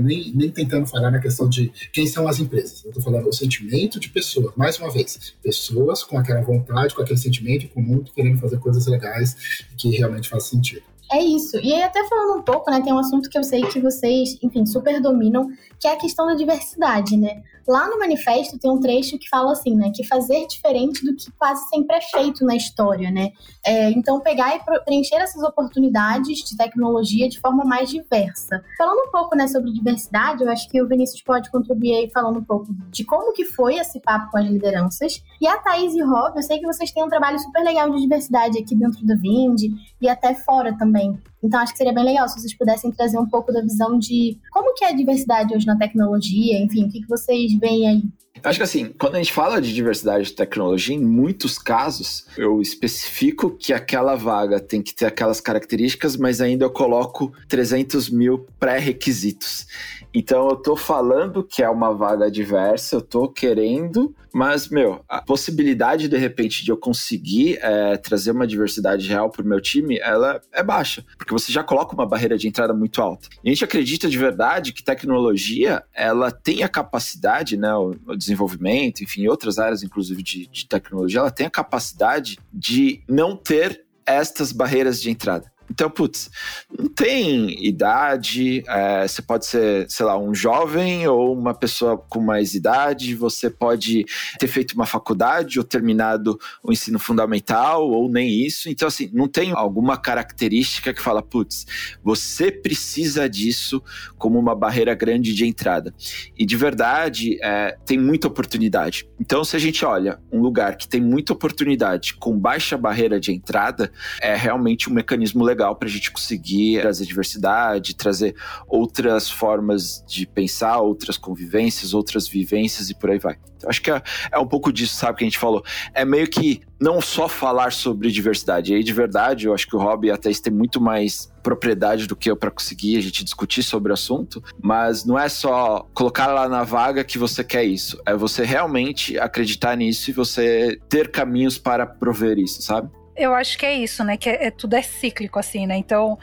nem, 0.00 0.32
nem, 0.32 0.50
tentando 0.52 0.86
falar 0.86 1.10
na 1.10 1.18
questão 1.18 1.48
de 1.48 1.72
quem 1.92 2.06
são 2.06 2.28
as 2.28 2.38
empresas. 2.38 2.84
Eu 2.84 2.90
estou 2.90 3.02
falando 3.02 3.28
o 3.28 3.32
sentimento 3.32 3.98
de 3.98 4.08
pessoas. 4.10 4.54
Mais 4.54 4.78
uma 4.78 4.92
vez, 4.92 5.34
pessoas 5.42 6.04
com 6.04 6.16
aquela 6.16 6.40
vontade, 6.42 6.94
com 6.94 7.02
aquele 7.02 7.18
sentimento 7.18 7.66
comum, 7.70 8.04
querendo 8.14 8.38
fazer 8.38 8.58
coisas 8.60 8.86
legais 8.86 9.36
que 9.76 9.90
realmente 9.96 10.28
fazem 10.28 10.50
sentido. 10.50 10.82
É 11.10 11.22
isso. 11.22 11.56
E 11.58 11.72
aí, 11.72 11.82
até 11.82 12.06
falando 12.06 12.38
um 12.38 12.42
pouco, 12.42 12.70
né, 12.70 12.82
tem 12.82 12.92
um 12.92 12.98
assunto 12.98 13.30
que 13.30 13.38
eu 13.38 13.42
sei 13.42 13.62
que 13.62 13.80
vocês, 13.80 14.38
enfim, 14.42 14.66
super 14.66 15.00
dominam, 15.00 15.48
que 15.80 15.88
é 15.88 15.92
a 15.92 15.96
questão 15.96 16.26
da 16.26 16.34
diversidade, 16.34 17.16
né? 17.16 17.42
Lá 17.66 17.86
no 17.88 17.98
manifesto 17.98 18.58
tem 18.58 18.70
um 18.70 18.80
trecho 18.80 19.18
que 19.18 19.28
fala 19.28 19.52
assim, 19.52 19.74
né, 19.74 19.92
que 19.94 20.02
fazer 20.02 20.46
diferente 20.46 21.04
do 21.04 21.14
que 21.14 21.30
quase 21.32 21.68
sempre 21.68 21.96
é 21.96 22.00
feito 22.00 22.44
na 22.44 22.56
história, 22.56 23.10
né? 23.10 23.30
É, 23.64 23.90
então 23.90 24.20
pegar 24.20 24.56
e 24.56 24.84
preencher 24.84 25.16
essas 25.16 25.42
oportunidades 25.42 26.38
de 26.38 26.56
tecnologia 26.56 27.28
de 27.28 27.38
forma 27.38 27.64
mais 27.64 27.90
diversa. 27.90 28.62
Falando 28.76 29.06
um 29.06 29.10
pouco, 29.10 29.36
né, 29.36 29.46
sobre 29.46 29.70
diversidade, 29.72 30.42
eu 30.42 30.50
acho 30.50 30.68
que 30.68 30.80
o 30.80 30.88
Vinícius 30.88 31.22
pode 31.22 31.50
contribuir 31.50 31.94
aí 31.94 32.10
falando 32.10 32.38
um 32.38 32.44
pouco 32.44 32.68
de 32.90 33.04
como 33.04 33.32
que 33.32 33.44
foi 33.44 33.76
esse 33.76 34.00
papo 34.00 34.30
com 34.30 34.38
as 34.38 34.46
lideranças. 34.46 35.22
E 35.40 35.46
a 35.46 35.58
Thaís 35.58 35.94
e 35.94 36.02
Rob, 36.02 36.36
eu 36.36 36.42
sei 36.42 36.58
que 36.58 36.66
vocês 36.66 36.90
têm 36.90 37.04
um 37.04 37.08
trabalho 37.08 37.38
super 37.38 37.62
legal 37.62 37.90
de 37.90 38.00
diversidade 38.00 38.58
aqui 38.58 38.74
dentro 38.74 39.04
do 39.04 39.16
Vind 39.18 39.60
e 40.00 40.08
até 40.08 40.34
fora 40.34 40.76
também. 40.76 40.97
também. 40.98 41.18
Então 41.42 41.60
acho 41.60 41.72
que 41.72 41.78
seria 41.78 41.92
bem 41.92 42.04
legal 42.04 42.28
se 42.28 42.40
vocês 42.40 42.56
pudessem 42.56 42.90
trazer 42.90 43.18
um 43.18 43.28
pouco 43.28 43.52
da 43.52 43.60
visão 43.60 43.98
de 43.98 44.38
como 44.50 44.74
que 44.74 44.84
é 44.84 44.88
a 44.88 44.96
diversidade 44.96 45.54
hoje 45.54 45.66
na 45.66 45.76
tecnologia, 45.76 46.58
enfim, 46.60 46.84
o 46.84 46.88
que, 46.88 47.00
que 47.00 47.08
vocês 47.08 47.52
veem 47.58 47.88
aí. 47.88 48.02
Acho 48.42 48.58
que 48.58 48.62
assim, 48.62 48.92
quando 48.98 49.16
a 49.16 49.18
gente 49.18 49.32
fala 49.32 49.60
de 49.60 49.74
diversidade 49.74 50.26
de 50.26 50.32
tecnologia, 50.32 50.94
em 50.94 51.04
muitos 51.04 51.58
casos, 51.58 52.26
eu 52.36 52.60
especifico 52.60 53.50
que 53.50 53.72
aquela 53.72 54.14
vaga 54.14 54.60
tem 54.60 54.82
que 54.82 54.94
ter 54.94 55.06
aquelas 55.06 55.40
características, 55.40 56.16
mas 56.16 56.40
ainda 56.40 56.64
eu 56.64 56.70
coloco 56.70 57.32
300 57.48 58.08
mil 58.10 58.46
pré-requisitos. 58.58 59.66
Então 60.14 60.48
eu 60.48 60.56
tô 60.56 60.76
falando 60.76 61.44
que 61.44 61.62
é 61.62 61.68
uma 61.68 61.92
vaga 61.92 62.30
diversa, 62.30 62.96
eu 62.96 63.02
tô 63.02 63.28
querendo, 63.28 64.14
mas, 64.32 64.68
meu, 64.68 65.04
a 65.08 65.20
possibilidade 65.20 66.08
de 66.08 66.16
repente 66.16 66.64
de 66.64 66.70
eu 66.70 66.76
conseguir 66.76 67.58
é, 67.60 67.96
trazer 67.96 68.30
uma 68.30 68.46
diversidade 68.46 69.08
real 69.08 69.30
pro 69.30 69.44
meu 69.44 69.60
time, 69.60 69.98
ela 69.98 70.40
é 70.52 70.62
baixa, 70.62 71.04
porque 71.28 71.42
você 71.42 71.52
já 71.52 71.62
coloca 71.62 71.94
uma 71.94 72.06
barreira 72.06 72.38
de 72.38 72.48
entrada 72.48 72.72
muito 72.72 73.02
alta. 73.02 73.28
E 73.44 73.50
a 73.50 73.52
gente 73.52 73.62
acredita 73.62 74.08
de 74.08 74.16
verdade 74.16 74.72
que 74.72 74.82
tecnologia, 74.82 75.84
ela 75.92 76.30
tem 76.30 76.62
a 76.62 76.68
capacidade, 76.68 77.54
né, 77.58 77.74
o, 77.74 77.94
o 78.06 78.16
desenvolvimento, 78.16 79.04
enfim, 79.04 79.26
outras 79.26 79.58
áreas, 79.58 79.82
inclusive 79.82 80.22
de, 80.22 80.46
de 80.46 80.66
tecnologia, 80.66 81.20
ela 81.20 81.30
tem 81.30 81.46
a 81.46 81.50
capacidade 81.50 82.38
de 82.50 83.02
não 83.06 83.36
ter 83.36 83.84
estas 84.06 84.52
barreiras 84.52 85.02
de 85.02 85.10
entrada. 85.10 85.52
Então, 85.70 85.90
putz, 85.90 86.30
não 86.76 86.88
tem 86.88 87.64
idade, 87.64 88.64
é, 88.66 89.06
você 89.06 89.20
pode 89.20 89.46
ser, 89.46 89.86
sei 89.88 90.06
lá, 90.06 90.18
um 90.18 90.34
jovem 90.34 91.06
ou 91.06 91.36
uma 91.36 91.52
pessoa 91.52 91.98
com 91.98 92.20
mais 92.20 92.54
idade, 92.54 93.14
você 93.14 93.50
pode 93.50 94.04
ter 94.38 94.46
feito 94.46 94.72
uma 94.72 94.86
faculdade 94.86 95.58
ou 95.58 95.64
terminado 95.64 96.38
o 96.62 96.72
ensino 96.72 96.98
fundamental 96.98 97.88
ou 97.88 98.08
nem 98.08 98.28
isso. 98.30 98.68
Então, 98.68 98.88
assim, 98.88 99.10
não 99.12 99.28
tem 99.28 99.52
alguma 99.52 99.96
característica 99.96 100.94
que 100.94 101.02
fala, 101.02 101.22
putz, 101.22 101.66
você 102.02 102.50
precisa 102.50 103.28
disso 103.28 103.82
como 104.16 104.38
uma 104.38 104.54
barreira 104.54 104.94
grande 104.94 105.34
de 105.34 105.46
entrada. 105.46 105.94
E 106.36 106.46
de 106.46 106.56
verdade, 106.56 107.38
é, 107.42 107.76
tem 107.84 107.98
muita 107.98 108.26
oportunidade. 108.26 109.08
Então, 109.20 109.44
se 109.44 109.54
a 109.54 109.58
gente 109.58 109.84
olha 109.84 110.18
um 110.32 110.40
lugar 110.40 110.76
que 110.76 110.88
tem 110.88 111.00
muita 111.00 111.32
oportunidade 111.32 112.14
com 112.14 112.38
baixa 112.38 112.76
barreira 112.76 113.20
de 113.20 113.32
entrada, 113.32 113.92
é 114.20 114.34
realmente 114.34 114.88
um 114.88 114.92
mecanismo 114.92 115.44
legal 115.44 115.57
legal 115.58 115.74
para 115.74 115.88
a 115.88 115.90
gente 115.90 116.12
conseguir 116.12 116.80
trazer 116.80 117.04
diversidade, 117.04 117.96
trazer 117.96 118.36
outras 118.68 119.28
formas 119.28 120.04
de 120.06 120.24
pensar, 120.26 120.78
outras 120.78 121.16
convivências, 121.16 121.92
outras 121.92 122.28
vivências 122.28 122.88
e 122.90 122.94
por 122.94 123.10
aí 123.10 123.18
vai. 123.18 123.36
Então, 123.56 123.68
acho 123.68 123.82
que 123.82 123.90
é, 123.90 124.00
é 124.30 124.38
um 124.38 124.46
pouco 124.46 124.72
disso, 124.72 124.94
sabe, 124.94 125.18
que 125.18 125.24
a 125.24 125.26
gente 125.26 125.38
falou. 125.38 125.64
É 125.92 126.04
meio 126.04 126.28
que 126.28 126.60
não 126.80 127.00
só 127.00 127.28
falar 127.28 127.72
sobre 127.72 128.08
diversidade. 128.08 128.72
E 128.72 128.76
aí, 128.76 128.84
de 128.84 128.92
verdade, 128.92 129.46
eu 129.46 129.54
acho 129.54 129.66
que 129.66 129.74
o 129.74 129.80
Rob 129.80 130.08
até 130.08 130.30
tem 130.30 130.52
muito 130.52 130.80
mais 130.80 131.28
propriedade 131.42 132.06
do 132.06 132.14
que 132.14 132.30
eu 132.30 132.36
para 132.36 132.50
conseguir 132.50 132.96
a 132.96 133.00
gente 133.00 133.24
discutir 133.24 133.64
sobre 133.64 133.90
o 133.90 133.94
assunto, 133.94 134.42
mas 134.62 135.04
não 135.04 135.18
é 135.18 135.28
só 135.28 135.88
colocar 135.92 136.28
lá 136.28 136.48
na 136.48 136.62
vaga 136.62 137.02
que 137.02 137.18
você 137.18 137.42
quer 137.42 137.64
isso, 137.64 137.98
é 138.06 138.14
você 138.14 138.44
realmente 138.44 139.18
acreditar 139.18 139.74
nisso 139.76 140.10
e 140.10 140.12
você 140.12 140.78
ter 140.88 141.10
caminhos 141.10 141.56
para 141.56 141.86
prover 141.86 142.38
isso, 142.38 142.60
sabe? 142.60 142.90
Eu 143.18 143.34
acho 143.34 143.58
que 143.58 143.66
é 143.66 143.74
isso, 143.74 144.04
né? 144.04 144.16
Que 144.16 144.30
é, 144.30 144.46
é, 144.46 144.50
tudo 144.50 144.74
é 144.74 144.82
cíclico, 144.82 145.38
assim, 145.38 145.66
né? 145.66 145.76
Então, 145.76 146.18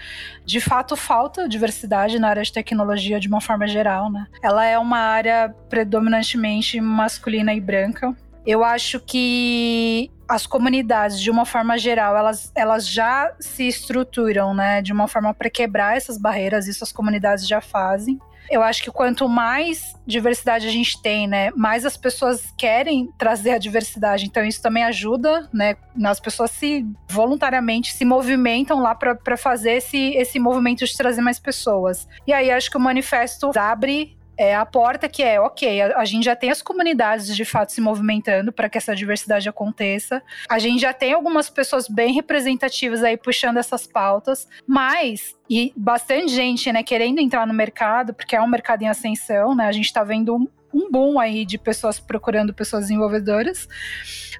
de 0.45 0.59
fato, 0.59 0.95
falta 0.95 1.47
diversidade 1.47 2.17
na 2.17 2.29
área 2.29 2.43
de 2.43 2.51
tecnologia 2.51 3.19
de 3.19 3.27
uma 3.27 3.41
forma 3.41 3.67
geral, 3.67 4.11
né? 4.11 4.25
Ela 4.41 4.65
é 4.65 4.79
uma 4.79 4.97
área 4.97 5.53
predominantemente 5.69 6.79
masculina 6.79 7.53
e 7.53 7.59
branca. 7.59 8.15
Eu 8.45 8.63
acho 8.63 8.99
que 8.99 10.09
as 10.27 10.47
comunidades, 10.47 11.19
de 11.19 11.29
uma 11.29 11.45
forma 11.45 11.77
geral, 11.77 12.15
elas, 12.15 12.51
elas 12.55 12.87
já 12.87 13.33
se 13.39 13.67
estruturam, 13.67 14.53
né? 14.53 14.81
De 14.81 14.93
uma 14.93 15.07
forma 15.07 15.33
para 15.33 15.49
quebrar 15.49 15.97
essas 15.97 16.17
barreiras, 16.17 16.67
isso 16.67 16.83
as 16.83 16.91
comunidades 16.91 17.47
já 17.47 17.59
fazem. 17.59 18.19
Eu 18.49 18.61
acho 18.61 18.83
que 18.83 18.91
quanto 18.91 19.27
mais 19.27 19.95
diversidade 20.05 20.67
a 20.67 20.71
gente 20.71 21.01
tem, 21.01 21.27
né, 21.27 21.51
mais 21.55 21.85
as 21.85 21.97
pessoas 21.97 22.53
querem 22.57 23.09
trazer 23.17 23.51
a 23.51 23.57
diversidade. 23.57 24.25
Então 24.25 24.43
isso 24.43 24.61
também 24.61 24.83
ajuda, 24.83 25.49
né, 25.53 25.75
as 26.05 26.19
pessoas 26.19 26.51
se 26.51 26.85
voluntariamente 27.09 27.93
se 27.93 28.05
movimentam 28.05 28.81
lá 28.81 28.93
para 28.93 29.37
fazer 29.37 29.73
esse, 29.73 30.13
esse 30.15 30.39
movimento 30.39 30.85
de 30.85 30.95
trazer 30.95 31.21
mais 31.21 31.39
pessoas. 31.39 32.07
E 32.27 32.33
aí 32.33 32.51
acho 32.51 32.69
que 32.69 32.77
o 32.77 32.79
manifesto 32.79 33.51
abre 33.57 34.14
é 34.37 34.55
a 34.55 34.65
porta 34.65 35.07
que 35.07 35.23
é, 35.23 35.39
ok, 35.39 35.81
a, 35.81 35.99
a, 35.99 36.05
gente 36.05 36.25
já 36.25 36.35
tem 36.35 36.51
as 36.51 36.61
comunidades 36.61 37.35
de 37.35 37.45
fato 37.45 37.71
se 37.71 37.81
movimentando 37.81 38.51
para 38.51 38.69
que 38.69 38.77
essa 38.77 38.95
diversidade 38.95 39.47
aconteça. 39.47 40.21
A 40.49 40.59
gente 40.59 40.81
já 40.81 40.93
tem 40.93 41.13
algumas 41.13 41.49
pessoas 41.49 41.87
bem 41.87 42.13
representativas 42.13 43.03
aí 43.03 43.17
puxando 43.17 43.57
essas 43.57 43.87
pautas, 43.87 44.47
mas 44.67 45.35
e 45.49 45.71
bastante 45.75 46.33
gente, 46.33 46.71
né, 46.71 46.83
querendo 46.83 47.19
entrar 47.19 47.45
no 47.45 47.53
mercado, 47.53 48.13
porque 48.13 48.35
é 48.35 48.41
um 48.41 48.47
mercado 48.47 48.81
em 48.81 48.87
ascensão, 48.87 49.55
né? 49.55 49.67
A 49.67 49.71
gente 49.71 49.85
está 49.85 50.03
vendo 50.03 50.35
um, 50.35 50.47
um 50.73 50.91
boom 50.91 51.19
aí 51.19 51.45
de 51.45 51.57
pessoas 51.57 51.99
procurando 51.99 52.53
pessoas 52.53 52.83
desenvolvedoras. 52.83 53.67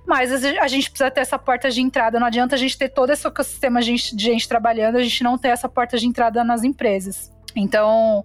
Mas 0.06 0.32
a 0.32 0.68
gente 0.68 0.90
precisa 0.90 1.10
ter 1.10 1.22
essa 1.22 1.40
porta 1.40 1.72
de 1.72 1.82
entrada. 1.82 2.20
Não 2.20 2.28
adianta 2.28 2.56
a 2.56 2.58
gente 2.58 2.78
ter 2.78 2.90
todo 2.90 3.12
esse 3.12 3.26
ecossistema 3.26 3.80
de 3.80 3.88
gente, 3.88 4.16
de 4.16 4.24
gente 4.24 4.48
trabalhando, 4.48 4.98
a 4.98 5.04
gente 5.04 5.24
não 5.24 5.38
ter 5.38 5.50
essa 5.50 5.68
porta 5.68 5.98
de 5.98 6.06
entrada 6.06 6.44
nas 6.44 6.64
empresas. 6.64 7.35
Então, 7.56 8.24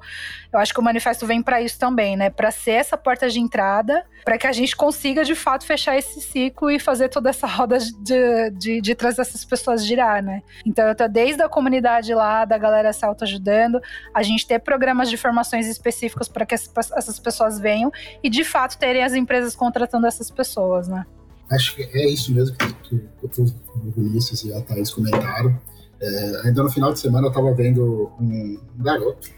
eu 0.52 0.58
acho 0.58 0.74
que 0.74 0.80
o 0.80 0.82
manifesto 0.82 1.26
vem 1.26 1.42
para 1.42 1.62
isso 1.62 1.78
também, 1.78 2.16
né? 2.16 2.30
Para 2.30 2.50
ser 2.50 2.72
essa 2.72 2.96
porta 2.96 3.28
de 3.28 3.38
entrada, 3.38 4.04
para 4.24 4.36
que 4.36 4.46
a 4.46 4.52
gente 4.52 4.74
consiga 4.74 5.24
de 5.24 5.34
fato 5.34 5.64
fechar 5.64 5.96
esse 5.96 6.20
ciclo 6.20 6.70
e 6.70 6.78
fazer 6.78 7.08
toda 7.08 7.30
essa 7.30 7.46
roda 7.46 7.78
de, 7.78 8.50
de, 8.50 8.80
de 8.80 8.94
trazer 8.94 9.22
essas 9.22 9.44
pessoas 9.44 9.86
girar, 9.86 10.22
né? 10.22 10.42
Então, 10.66 10.86
eu 10.88 10.94
tô 10.94 11.06
desde 11.06 11.42
a 11.42 11.48
comunidade 11.48 12.12
lá, 12.12 12.44
da 12.44 12.58
galera 12.58 12.92
se 12.92 13.04
auto-ajudando, 13.04 13.80
a 14.12 14.22
gente 14.22 14.46
ter 14.46 14.58
programas 14.58 15.08
de 15.08 15.16
formações 15.16 15.66
específicos 15.66 16.28
para 16.28 16.44
que 16.44 16.54
essas 16.54 17.18
pessoas 17.18 17.60
venham 17.60 17.92
e 18.22 18.28
de 18.28 18.42
fato 18.42 18.76
terem 18.78 19.04
as 19.04 19.14
empresas 19.14 19.54
contratando 19.54 20.06
essas 20.06 20.30
pessoas, 20.30 20.88
né? 20.88 21.06
Acho 21.50 21.74
que 21.74 21.82
é 21.82 22.08
isso 22.08 22.32
mesmo 22.32 22.56
que, 22.56 22.72
que, 22.72 23.28
que 23.28 23.40
o 23.40 23.90
Vinícius 23.96 24.44
e 24.44 24.52
a 24.52 24.60
Thaís 24.60 24.92
comentaram. 24.92 25.58
É, 26.00 26.46
ainda 26.46 26.62
no 26.62 26.70
final 26.70 26.92
de 26.92 27.00
semana 27.00 27.26
eu 27.26 27.30
estava 27.30 27.52
vendo 27.52 28.10
um, 28.18 28.58
garoto, 28.78 29.28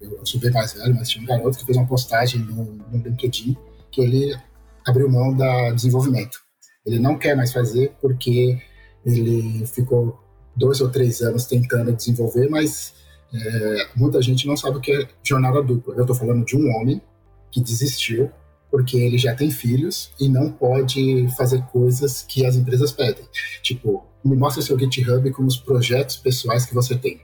eu 0.00 0.24
sou 0.24 0.40
bem 0.40 0.50
mais 0.50 0.72
velho, 0.72 0.94
mas 0.94 1.10
tinha 1.10 1.22
um 1.22 1.26
garoto 1.26 1.58
que 1.58 1.66
fez 1.66 1.76
uma 1.76 1.86
postagem 1.86 2.40
no, 2.40 2.64
no 2.64 2.98
LinkedIn 2.98 3.56
que 3.90 4.00
ele 4.00 4.34
abriu 4.86 5.10
mão 5.10 5.34
da 5.36 5.70
desenvolvimento. 5.72 6.38
Ele 6.86 6.98
não 6.98 7.18
quer 7.18 7.36
mais 7.36 7.52
fazer 7.52 7.92
porque 8.00 8.58
ele 9.04 9.66
ficou 9.66 10.18
dois 10.56 10.80
ou 10.80 10.88
três 10.88 11.20
anos 11.20 11.44
tentando 11.44 11.92
desenvolver, 11.92 12.48
mas 12.48 12.94
é, 13.32 13.88
muita 13.94 14.22
gente 14.22 14.46
não 14.46 14.56
sabe 14.56 14.78
o 14.78 14.80
que 14.80 14.92
é 14.92 15.08
jornada 15.22 15.62
dupla. 15.62 15.94
Eu 15.94 16.02
estou 16.02 16.16
falando 16.16 16.44
de 16.44 16.56
um 16.56 16.66
homem 16.76 17.00
que 17.50 17.60
desistiu 17.60 18.30
porque 18.70 18.96
ele 18.96 19.18
já 19.18 19.34
tem 19.34 19.50
filhos 19.50 20.12
e 20.18 20.28
não 20.28 20.50
pode 20.50 21.26
fazer 21.36 21.62
coisas 21.72 22.22
que 22.22 22.46
as 22.46 22.56
empresas 22.56 22.92
pedem. 22.92 23.24
Tipo, 23.62 24.04
me 24.24 24.36
mostra 24.36 24.62
seu 24.62 24.78
GitHub 24.78 25.30
com 25.32 25.44
os 25.44 25.56
projetos 25.56 26.16
pessoais 26.16 26.64
que 26.64 26.74
você 26.74 26.96
tem. 26.96 27.20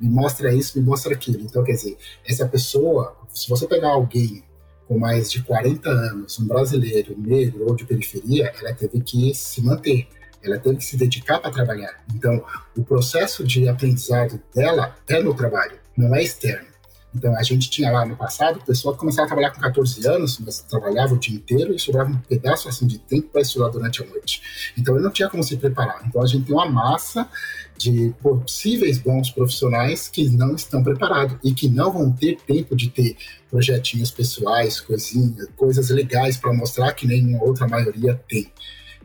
Me 0.00 0.08
mostra 0.08 0.52
isso, 0.52 0.78
me 0.78 0.84
mostra 0.84 1.14
aquilo. 1.14 1.40
Então, 1.40 1.62
quer 1.62 1.72
dizer, 1.72 1.96
essa 2.26 2.46
pessoa, 2.48 3.16
se 3.32 3.48
você 3.48 3.66
pegar 3.66 3.90
alguém 3.90 4.42
com 4.88 4.98
mais 4.98 5.30
de 5.30 5.42
40 5.42 5.88
anos, 5.88 6.38
um 6.40 6.46
brasileiro, 6.46 7.16
negro 7.16 7.66
ou 7.68 7.76
de 7.76 7.84
periferia, 7.84 8.52
ela 8.60 8.74
teve 8.74 9.00
que 9.00 9.32
se 9.34 9.62
manter, 9.62 10.08
ela 10.42 10.58
teve 10.58 10.76
que 10.76 10.84
se 10.84 10.96
dedicar 10.96 11.38
para 11.38 11.52
trabalhar. 11.52 12.04
Então, 12.14 12.44
o 12.76 12.82
processo 12.82 13.44
de 13.44 13.68
aprendizado 13.68 14.40
dela 14.54 14.96
é 15.08 15.22
no 15.22 15.34
trabalho, 15.34 15.78
não 15.96 16.14
é 16.14 16.22
externo. 16.22 16.71
Então, 17.14 17.36
a 17.36 17.42
gente 17.42 17.68
tinha 17.68 17.90
lá 17.90 18.06
no 18.06 18.16
passado 18.16 18.60
pessoa 18.64 18.94
que 18.94 19.00
começava 19.00 19.26
a 19.26 19.28
trabalhar 19.28 19.50
com 19.50 19.60
14 19.60 20.06
anos, 20.08 20.38
mas 20.38 20.60
trabalhava 20.60 21.14
o 21.14 21.18
dia 21.18 21.34
inteiro 21.34 21.74
e 21.74 21.78
sobrava 21.78 22.10
um 22.10 22.18
pedaço 22.18 22.68
assim 22.68 22.86
de 22.86 22.98
tempo 22.98 23.28
para 23.28 23.42
estudar 23.42 23.68
durante 23.68 24.02
a 24.02 24.06
noite. 24.06 24.42
Então, 24.78 24.94
ele 24.94 25.04
não 25.04 25.10
tinha 25.10 25.28
como 25.28 25.42
se 25.42 25.56
preparar. 25.56 26.02
Então, 26.06 26.22
a 26.22 26.26
gente 26.26 26.46
tem 26.46 26.54
uma 26.54 26.68
massa 26.70 27.28
de 27.76 28.14
possíveis 28.22 28.98
bons 28.98 29.30
profissionais 29.30 30.08
que 30.08 30.28
não 30.28 30.54
estão 30.54 30.82
preparados 30.82 31.36
e 31.44 31.52
que 31.52 31.68
não 31.68 31.92
vão 31.92 32.10
ter 32.12 32.36
tempo 32.46 32.74
de 32.74 32.88
ter 32.88 33.16
projetinhos 33.50 34.10
pessoais, 34.10 34.80
coisinhas, 34.80 35.48
coisas 35.56 35.90
legais 35.90 36.36
para 36.36 36.52
mostrar 36.52 36.92
que 36.92 37.06
nenhuma 37.06 37.42
outra 37.44 37.68
maioria 37.68 38.14
tem. 38.28 38.50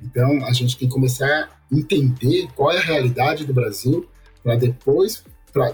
Então, 0.01 0.45
a 0.45 0.53
gente 0.53 0.77
tem 0.77 0.87
que 0.87 0.93
começar 0.93 1.25
a 1.25 1.75
entender 1.75 2.47
qual 2.55 2.71
é 2.71 2.77
a 2.77 2.81
realidade 2.81 3.45
do 3.45 3.53
Brasil 3.53 4.07
para 4.43 4.55
depois 4.55 5.23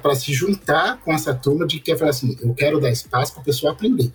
para 0.01 0.15
se 0.15 0.33
juntar 0.33 0.99
com 1.01 1.13
essa 1.13 1.33
turma 1.33 1.65
de 1.65 1.77
que 1.77 1.91
quer 1.91 1.97
falar 1.97 2.11
assim, 2.11 2.37
eu 2.41 2.53
quero 2.53 2.79
dar 2.79 2.89
espaço 2.89 3.33
para 3.33 3.41
a 3.41 3.45
pessoa 3.45 3.71
aprender. 3.71 4.11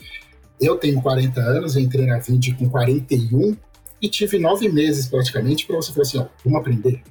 Eu 0.61 0.77
tenho 0.77 1.01
40 1.01 1.41
anos, 1.41 1.77
entrei 1.77 2.07
na 2.07 2.19
Vind 2.19 2.57
com 2.59 2.69
41 2.69 3.57
e 4.01 4.09
tive 4.09 4.39
nove 4.39 4.69
meses 4.69 5.07
praticamente 5.07 5.67
para 5.67 5.77
você 5.77 5.93
falar 5.93 6.03
assim, 6.03 6.19
ó, 6.19 6.27
vamos 6.45 6.61
aprender. 6.61 7.03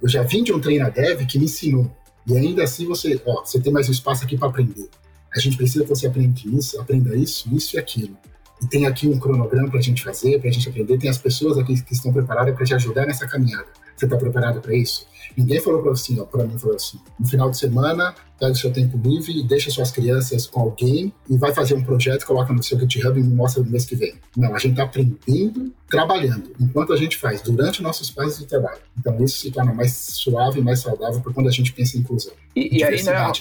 Eu 0.00 0.08
já 0.08 0.22
vim 0.22 0.42
de 0.42 0.52
um 0.52 0.60
treino 0.60 0.90
dev 0.90 1.24
que 1.26 1.38
me 1.38 1.46
ensinou. 1.46 1.90
E 2.26 2.36
ainda 2.36 2.64
assim 2.64 2.86
você, 2.86 3.20
ó, 3.26 3.44
você 3.44 3.60
tem 3.60 3.72
mais 3.72 3.88
um 3.88 3.92
espaço 3.92 4.24
aqui 4.24 4.36
para 4.36 4.48
aprender. 4.48 4.88
A 5.34 5.40
gente 5.40 5.56
precisa 5.56 5.84
que 5.84 5.90
você 5.90 6.06
aprenda 6.06 6.40
isso, 6.46 6.80
aprenda 6.80 7.16
isso, 7.16 7.52
isso 7.54 7.76
e 7.76 7.78
aquilo. 7.78 8.16
e 8.62 8.66
tem 8.68 8.86
aqui 8.86 9.08
um 9.08 9.18
cronograma 9.18 9.68
para 9.68 9.78
a 9.78 9.82
gente 9.82 10.02
fazer, 10.02 10.38
para 10.38 10.48
a 10.48 10.52
gente 10.52 10.68
aprender, 10.68 10.96
tem 10.96 11.10
as 11.10 11.18
pessoas 11.18 11.58
aqui 11.58 11.80
que 11.82 11.92
estão 11.92 12.12
preparadas 12.12 12.54
para 12.54 12.64
te 12.64 12.74
ajudar 12.74 13.04
nessa 13.04 13.26
caminhada. 13.26 13.66
Você 13.96 14.06
está 14.06 14.16
preparado 14.16 14.60
para 14.60 14.74
isso? 14.74 15.06
Ninguém 15.36 15.60
falou 15.60 15.82
para 15.82 15.92
assim, 15.92 16.20
ó, 16.20 16.24
para 16.24 16.44
mim 16.44 16.58
falou 16.58 16.76
assim, 16.76 16.98
no 17.18 17.26
final 17.26 17.50
de 17.50 17.58
semana, 17.58 18.14
pega 18.38 18.52
o 18.52 18.56
seu 18.56 18.72
tempo 18.72 18.96
livre, 18.98 19.42
deixa 19.42 19.70
suas 19.70 19.90
crianças 19.90 20.46
com 20.46 20.60
alguém 20.60 21.12
e 21.28 21.36
vai 21.36 21.52
fazer 21.52 21.74
um 21.74 21.82
projeto, 21.82 22.26
coloca 22.26 22.52
no 22.52 22.62
seu 22.62 22.78
GitHub 22.78 23.18
e 23.18 23.22
me 23.22 23.34
mostra 23.34 23.62
no 23.62 23.70
mês 23.70 23.84
que 23.84 23.96
vem. 23.96 24.14
Não, 24.36 24.54
a 24.54 24.58
gente 24.58 24.72
está 24.72 24.84
aprendendo, 24.84 25.72
trabalhando, 25.88 26.52
enquanto 26.60 26.92
a 26.92 26.96
gente 26.96 27.16
faz 27.16 27.40
durante 27.42 27.82
nossos 27.82 28.10
passos 28.10 28.38
de 28.38 28.46
trabalho. 28.46 28.80
Então 28.98 29.22
isso 29.24 29.38
se 29.38 29.50
torna 29.50 29.72
mais 29.72 29.92
suave 29.92 30.60
e 30.60 30.62
mais 30.62 30.80
saudável 30.80 31.20
por 31.20 31.32
quando 31.32 31.48
a 31.48 31.52
gente 31.52 31.72
pensa 31.72 31.96
em 31.96 32.00
inclusão. 32.00 32.32
E, 32.54 32.78
e 32.78 32.84
aí, 32.84 33.02
né, 33.02 33.12
né? 33.12 33.32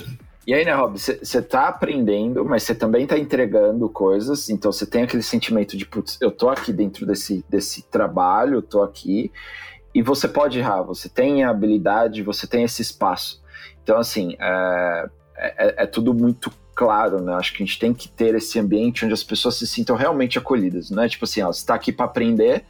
E 0.46 0.54
aí, 0.54 0.66
né, 0.66 0.74
Rob, 0.74 1.00
você 1.00 1.42
tá 1.42 1.70
aprendendo, 1.70 2.44
mas 2.44 2.64
você 2.64 2.76
também 2.76 3.08
tá 3.08 3.18
entregando 3.18 3.88
coisas, 3.88 4.50
então 4.50 4.74
você 4.74 4.86
tem 4.86 5.04
aquele 5.04 5.24
sentimento 5.24 5.78
de, 5.78 5.86
putz, 5.86 6.18
eu 6.20 6.30
tô 6.30 6.50
aqui 6.50 6.74
dentro 6.74 7.06
desse, 7.06 7.46
desse 7.50 7.82
trabalho, 7.84 8.62
tô 8.62 8.84
aqui, 8.84 9.32
e 9.94 10.02
você 10.02 10.28
pode 10.28 10.60
errar, 10.60 10.82
você 10.82 11.08
tem 11.08 11.44
a 11.44 11.50
habilidade, 11.50 12.24
você 12.24 12.48
tem 12.48 12.64
esse 12.64 12.82
espaço. 12.82 13.42
Então, 13.84 13.98
assim, 13.98 14.36
é, 14.40 15.10
é, 15.38 15.84
é, 15.84 15.86
tudo 15.86 16.14
muito 16.14 16.52
claro, 16.74 17.22
né? 17.22 17.34
Acho 17.34 17.54
que 17.54 17.62
a 17.62 17.66
gente 17.66 17.80
tem 17.80 17.94
que 17.94 18.08
ter 18.08 18.34
esse 18.36 18.60
ambiente 18.60 19.06
onde 19.06 19.14
as 19.14 19.24
pessoas 19.24 19.56
se 19.56 19.68
sintam 19.68 19.96
realmente 19.96 20.38
acolhidas, 20.38 20.90
né? 20.90 21.08
Tipo 21.08 21.26
assim, 21.26 21.42
ó, 21.42 21.52
você 21.52 21.60
está 21.60 21.76
aqui 21.76 21.92
para 21.92 22.06
aprender, 22.06 22.64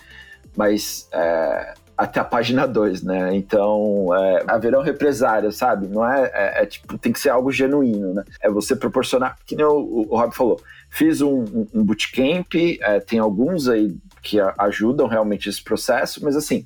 mas 0.56 1.08
é, 1.14 1.74
até 1.98 2.20
a 2.20 2.26
página 2.26 2.68
2, 2.68 3.04
né? 3.04 3.36
Então, 3.36 4.10
é, 4.14 4.44
haverão 4.48 4.82
represárias, 4.82 5.56
sabe? 5.56 5.88
Não 5.88 6.06
é, 6.06 6.32
é, 6.34 6.64
é, 6.64 6.66
tipo, 6.66 6.98
tem 6.98 7.14
que 7.14 7.20
ser 7.20 7.30
algo 7.30 7.52
genuíno, 7.52 8.14
né? 8.14 8.24
É 8.42 8.50
você 8.50 8.76
proporcionar, 8.76 9.38
que 9.46 9.56
nem 9.56 9.66
o, 9.66 10.08
o 10.10 10.18
Rob 10.18 10.36
falou, 10.36 10.60
fiz 10.90 11.22
um, 11.22 11.44
um, 11.44 11.68
um 11.74 11.84
bootcamp, 11.84 12.54
é, 12.82 13.00
tem 13.00 13.20
alguns 13.20 13.70
aí 13.70 13.96
que 14.22 14.38
ajudam 14.58 15.08
realmente 15.08 15.50
esse 15.50 15.62
processo, 15.62 16.24
mas 16.24 16.36
assim, 16.36 16.66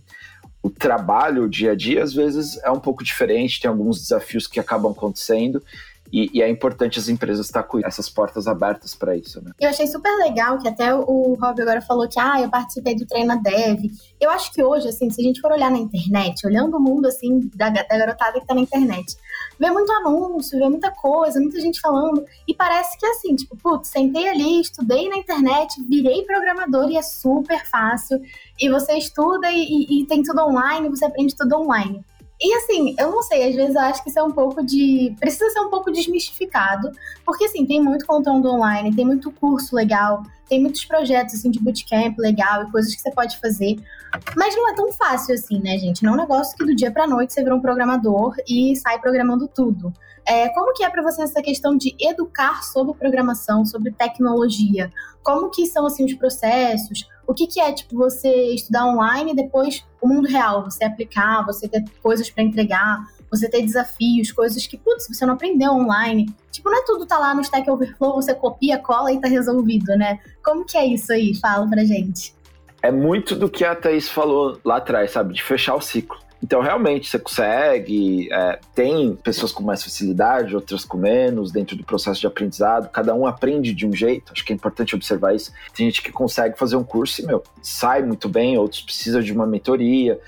o 0.68 0.70
trabalho, 0.70 1.44
o 1.44 1.50
dia 1.50 1.72
a 1.72 1.76
dia, 1.76 2.04
às 2.04 2.14
vezes 2.14 2.62
é 2.64 2.70
um 2.70 2.80
pouco 2.80 3.04
diferente, 3.04 3.62
tem 3.62 3.70
alguns 3.70 4.02
desafios 4.02 4.48
que 4.48 4.60
acabam 4.60 4.92
acontecendo. 4.92 5.64
E, 6.12 6.30
e, 6.34 6.42
é 6.42 6.50
importante 6.50 7.00
as 7.00 7.10
empresas 7.10 7.46
estar 7.46 7.64
com 7.64 7.80
essas 7.86 8.10
portas 8.10 8.48
abertas 8.48 8.96
para 8.96 9.16
isso, 9.16 9.44
né? 9.44 9.52
Eu 9.60 9.70
achei 9.70 9.88
super 9.88 10.12
legal 10.18 10.58
que 10.58 10.68
até 10.68 10.94
o 10.94 11.38
Rob 11.40 11.62
agora 11.62 11.82
falou 11.82 12.08
que 12.08 12.20
ah, 12.20 12.42
eu 12.42 12.50
participei 12.50 12.96
do 12.96 13.06
treino 13.06 13.42
Dev. 13.42 13.92
Eu 14.20 14.30
acho 14.30 14.52
que 14.54 14.64
hoje, 14.64 14.88
assim, 14.88 15.10
se 15.10 15.22
a 15.22 15.24
gente 15.24 15.42
for 15.42 15.52
olhar 15.52 15.70
na 15.70 15.78
internet, 15.78 16.46
olhando 16.46 16.78
o 16.78 16.80
mundo 16.80 17.08
assim 17.08 17.50
da, 17.56 17.70
da 17.70 17.84
garotada 17.84 18.34
que 18.34 18.40
está 18.40 18.56
na 18.56 18.62
internet, 18.62 19.16
vê 19.60 19.70
muito 19.70 19.92
anúncio, 19.92 20.58
vê 20.58 20.70
muita 20.70 20.92
coisa, 20.92 21.40
muita 21.40 21.60
gente 21.60 21.80
falando, 21.80 22.26
e 22.48 22.54
parece 22.54 22.98
que 22.98 23.06
assim, 23.06 23.36
tipo, 23.36 23.58
putz, 23.58 23.90
sentei 23.90 24.28
ali, 24.28 24.62
estudei 24.62 25.10
na 25.10 25.18
internet, 25.18 25.84
virei 25.88 26.24
programador 26.24 26.90
e 26.90 26.98
é 26.98 27.02
super 27.02 27.66
fácil, 27.70 28.22
e 28.60 28.70
você 28.70 28.98
estuda 28.98 29.52
e, 29.52 29.62
e, 29.62 30.02
e 30.02 30.06
tem 30.06 30.24
tudo 30.24 30.42
online, 30.42 30.90
você 30.90 31.06
aprende 31.06 31.36
tudo 31.36 31.56
online. 31.58 32.04
E 32.40 32.54
assim, 32.54 32.96
eu 33.00 33.12
não 33.12 33.24
sei, 33.24 33.50
às 33.50 33.56
vezes 33.56 33.76
eu 33.76 33.82
acho 33.82 34.04
que 34.04 34.10
isso 34.10 34.20
é 34.20 34.24
um 34.24 34.32
pouco 34.32 34.64
de. 34.64 35.16
Precisa 35.20 35.50
ser 35.50 35.60
um 35.60 35.70
pouco 35.70 35.92
desmistificado, 35.92 36.92
porque 37.26 37.46
assim, 37.46 37.66
tem 37.66 37.82
muito 37.82 38.06
conteúdo 38.06 38.52
online, 38.52 38.96
tem 38.96 39.06
muito 39.06 39.32
curso 39.32 39.76
legal, 39.76 40.22
tem 40.48 40.62
muitos 40.62 40.86
projetos 40.86 41.34
assim 41.34 41.50
de 41.50 41.60
bootcamp 41.60 42.16
legal 42.20 42.64
e 42.64 42.72
coisas 42.72 42.94
que 42.94 43.02
você 43.02 43.12
pode 43.12 43.40
fazer. 43.40 43.78
Mas 44.36 44.56
não 44.56 44.70
é 44.70 44.76
tão 44.76 44.92
fácil 44.94 45.34
assim, 45.34 45.60
né, 45.60 45.80
gente? 45.80 46.04
Não 46.04 46.12
é 46.12 46.14
um 46.14 46.20
negócio 46.20 46.56
que 46.56 46.64
do 46.64 46.76
dia 46.76 46.92
pra 46.92 47.08
noite 47.08 47.34
você 47.34 47.44
vira 47.44 47.56
um 47.56 47.62
programador 47.62 48.36
e 48.48 48.76
sai 48.76 49.00
programando 49.00 49.48
tudo. 49.48 49.92
É, 50.28 50.50
como 50.50 50.74
que 50.74 50.84
é 50.84 50.90
para 50.90 51.02
você 51.02 51.24
essa 51.24 51.42
questão 51.42 51.76
de 51.76 51.96
educar 52.00 52.62
sobre 52.64 52.94
programação, 52.94 53.66
sobre 53.66 53.92
tecnologia? 53.92 54.92
Como 55.24 55.50
que 55.50 55.66
são 55.66 55.86
assim 55.86 56.06
os 56.06 56.14
processos? 56.14 57.08
O 57.28 57.34
que, 57.34 57.46
que 57.46 57.60
é 57.60 57.74
tipo 57.74 57.96
você 57.96 58.30
estudar 58.54 58.86
online 58.86 59.34
e 59.34 59.36
depois 59.36 59.86
o 60.02 60.08
mundo 60.08 60.28
real, 60.28 60.64
você 60.64 60.86
aplicar, 60.86 61.46
você 61.46 61.68
ter 61.68 61.84
coisas 62.02 62.30
para 62.30 62.44
entregar, 62.44 63.06
você 63.30 63.50
ter 63.50 63.62
desafios, 63.62 64.32
coisas 64.32 64.66
que, 64.66 64.78
putz, 64.78 65.08
você 65.08 65.26
não 65.26 65.34
aprendeu 65.34 65.74
online. 65.74 66.34
Tipo, 66.50 66.70
não 66.70 66.80
é 66.80 66.86
tudo 66.86 67.06
tá 67.06 67.20
lá 67.20 67.36
no 67.36 67.42
Stack 67.42 67.70
Overflow, 67.70 68.16
você 68.16 68.34
copia, 68.34 68.78
cola 68.80 69.12
e 69.12 69.20
tá 69.20 69.28
resolvido, 69.28 69.96
né? 69.98 70.20
Como 70.44 70.66
que 70.66 70.78
é 70.78 70.86
isso 70.86 71.12
aí? 71.12 71.36
Fala 71.36 71.68
pra 71.68 71.84
gente. 71.84 72.34
É 72.82 72.92
muito 72.92 73.36
do 73.36 73.50
que 73.50 73.66
a 73.66 73.76
Thaís 73.76 74.08
falou 74.08 74.60
lá 74.64 74.78
atrás, 74.78 75.12
sabe? 75.12 75.34
De 75.34 75.44
fechar 75.44 75.76
o 75.76 75.82
ciclo. 75.82 76.18
Então, 76.42 76.62
realmente, 76.62 77.10
você 77.10 77.20
consegue. 77.20 78.32
É, 78.32 78.60
tem 78.76 79.16
pessoas 79.16 79.52
com 79.52 79.64
mais 79.64 79.84
facilidade, 79.84 80.56
outras 80.56 80.86
com 80.86 80.98
menos, 80.98 81.52
dentro 81.52 81.76
do 81.76 81.84
processo 81.84 82.20
de 82.20 82.28
aprendizado. 82.28 82.90
Cada 82.90 83.14
um 83.14 83.26
aprende 83.26 83.74
de 83.74 83.88
um 83.88 83.94
jeito. 83.94 84.32
Acho 84.34 84.46
que 84.46 84.54
é 84.54 84.56
importante 84.56 84.96
observar 84.96 85.36
isso. 85.36 85.52
Tem 85.76 85.86
gente 85.86 86.02
que 86.02 86.12
consegue 86.12 86.58
fazer 86.58 86.76
um 86.76 86.84
curso 86.84 87.22
e, 87.22 87.26
meu, 87.26 87.44
sai 87.62 88.04
muito 88.04 88.30
bem, 88.30 88.58
outros 88.58 88.82
precisam 88.82 89.22
de 89.22 89.34
uma 89.34 89.48
mentoria. 89.48 90.20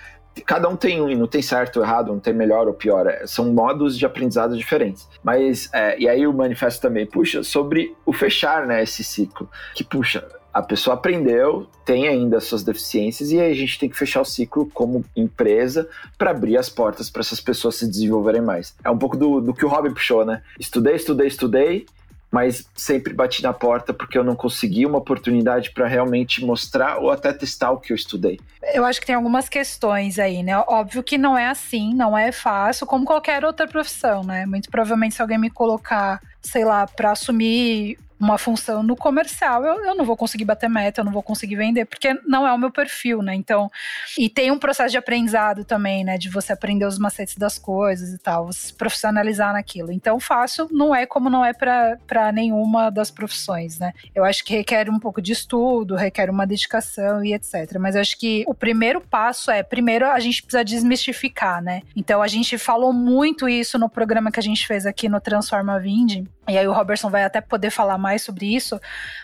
Cada 0.45 0.69
um 0.69 0.75
tem 0.75 1.01
um, 1.01 1.09
e 1.09 1.15
não 1.15 1.27
tem 1.27 1.41
certo 1.41 1.77
ou 1.77 1.83
errado, 1.83 2.11
não 2.11 2.19
tem 2.19 2.33
melhor 2.33 2.67
ou 2.67 2.73
pior. 2.73 3.07
É, 3.07 3.27
são 3.27 3.51
modos 3.51 3.97
de 3.97 4.05
aprendizado 4.05 4.57
diferentes. 4.57 5.07
Mas, 5.23 5.69
é, 5.73 5.99
e 5.99 6.07
aí 6.07 6.25
o 6.25 6.33
manifesto 6.33 6.81
também 6.81 7.05
puxa 7.05 7.43
sobre 7.43 7.95
o 8.05 8.13
fechar, 8.13 8.65
né, 8.65 8.81
esse 8.81 9.03
ciclo. 9.03 9.49
Que, 9.75 9.84
puxa, 9.84 10.25
a 10.53 10.62
pessoa 10.62 10.95
aprendeu, 10.95 11.67
tem 11.85 12.07
ainda 12.07 12.39
suas 12.39 12.63
deficiências 12.63 13.31
e 13.31 13.39
aí 13.39 13.51
a 13.51 13.55
gente 13.55 13.77
tem 13.77 13.89
que 13.89 13.97
fechar 13.97 14.21
o 14.21 14.25
ciclo 14.25 14.69
como 14.73 15.05
empresa 15.15 15.88
para 16.17 16.31
abrir 16.31 16.57
as 16.57 16.69
portas 16.69 17.09
para 17.09 17.21
essas 17.21 17.39
pessoas 17.39 17.75
se 17.75 17.88
desenvolverem 17.88 18.41
mais. 18.41 18.75
É 18.83 18.89
um 18.89 18.97
pouco 18.97 19.15
do, 19.15 19.39
do 19.39 19.53
que 19.53 19.65
o 19.65 19.69
Robin 19.69 19.93
puxou, 19.93 20.25
né? 20.25 20.41
Estudei, 20.59 20.95
estudei, 20.95 21.27
estudei, 21.27 21.85
mas 22.31 22.67
sempre 22.75 23.13
bati 23.13 23.41
na 23.41 23.53
porta 23.53 23.93
porque 23.93 24.17
eu 24.17 24.23
não 24.23 24.35
consegui 24.35 24.85
uma 24.85 24.97
oportunidade 24.97 25.71
para 25.71 25.88
realmente 25.88 26.43
mostrar 26.43 26.97
ou 26.97 27.09
até 27.09 27.33
testar 27.33 27.71
o 27.71 27.77
que 27.77 27.91
eu 27.91 27.95
estudei. 27.95 28.39
Eu 28.73 28.85
acho 28.85 28.99
que 28.99 29.07
tem 29.07 29.15
algumas 29.15 29.49
questões 29.49 30.19
aí, 30.19 30.43
né? 30.43 30.57
Óbvio 30.67 31.03
que 31.03 31.17
não 31.17 31.38
é 31.38 31.47
assim, 31.47 31.93
não 31.93 32.17
é 32.17 32.31
fácil, 32.31 32.85
como 32.85 33.05
qualquer 33.05 33.43
outra 33.43 33.67
profissão, 33.67 34.23
né? 34.23 34.45
Muito 34.45 34.69
provavelmente 34.69 35.15
se 35.15 35.21
alguém 35.21 35.39
me 35.39 35.49
colocar, 35.49 36.21
sei 36.41 36.65
lá, 36.65 36.85
para 36.85 37.12
assumir 37.12 37.97
uma 38.19 38.38
função 38.38 38.84
no 38.84 38.95
comercial, 38.95 39.63
eu, 39.63 39.86
eu 39.86 39.95
não 39.95 40.05
vou 40.05 40.17
conseguir 40.17 40.45
bater 40.45 40.69
meta, 40.69 41.01
eu 41.01 41.05
não 41.05 41.12
vou 41.12 41.23
conseguir 41.23 41.55
vender, 41.55 41.86
porque 41.86 42.13
não 42.25 42.45
é 42.45 42.53
o 42.53 42.58
meu 42.58 42.71
perfil, 42.71 43.21
né? 43.21 43.34
Então, 43.34 43.71
e 44.17 44.29
tem 44.29 44.51
um 44.51 44.60
processo 44.60 44.91
de 44.91 44.97
aprendizado 44.97 45.63
também, 45.63 46.03
né? 46.03 46.17
De 46.17 46.29
você 46.29 46.53
aprender 46.53 46.86
os 46.86 46.99
macetes 46.99 47.36
das 47.36 47.58
coisas 47.58 48.13
e 48.13 48.17
tal, 48.17 48.47
você 48.47 48.67
se 48.67 48.73
profissionalizar 48.73 49.53
naquilo. 49.53 49.91
Então, 49.91 50.19
fácil 50.19 50.67
não 50.71 50.93
é 50.93 51.05
como 51.05 51.29
não 51.29 51.43
é 51.43 51.53
para 51.53 52.32
nenhuma 52.32 52.89
das 52.89 53.10
profissões, 53.10 53.79
né? 53.79 53.93
Eu 54.13 54.23
acho 54.23 54.43
que 54.43 54.55
requer 54.55 54.89
um 54.89 54.99
pouco 54.99 55.21
de 55.21 55.32
estudo, 55.32 55.95
requer 55.95 56.29
uma 56.29 56.45
dedicação 56.45 57.23
e 57.23 57.34
etc. 57.34 57.77
Mas 57.79 57.95
eu 57.95 58.01
acho 58.01 58.17
que 58.17 58.43
o 58.47 58.53
primeiro 58.53 59.01
passo 59.01 59.49
é, 59.49 59.63
primeiro, 59.63 60.05
a 60.08 60.19
gente 60.19 60.43
precisa 60.43 60.63
desmistificar, 60.63 61.62
né? 61.62 61.82
Então, 61.95 62.21
a 62.21 62.27
gente 62.27 62.58
falou 62.58 62.91
muito 62.91 63.47
isso 63.47 63.79
no 63.79 63.89
programa 63.89 64.32
que 64.32 64.39
a 64.39 64.43
gente 64.43 64.67
fez 64.67 64.86
aqui 64.86 65.08
no 65.08 65.21
Transforma 65.21 65.79
Vind, 65.79 66.25
e 66.49 66.57
aí 66.57 66.67
o 66.67 66.73
Robertson 66.73 67.09
vai 67.09 67.23
até 67.23 67.41
poder 67.41 67.69
falar 67.69 67.97
mais 67.97 68.21
sobre 68.21 68.53
isso, 68.53 68.79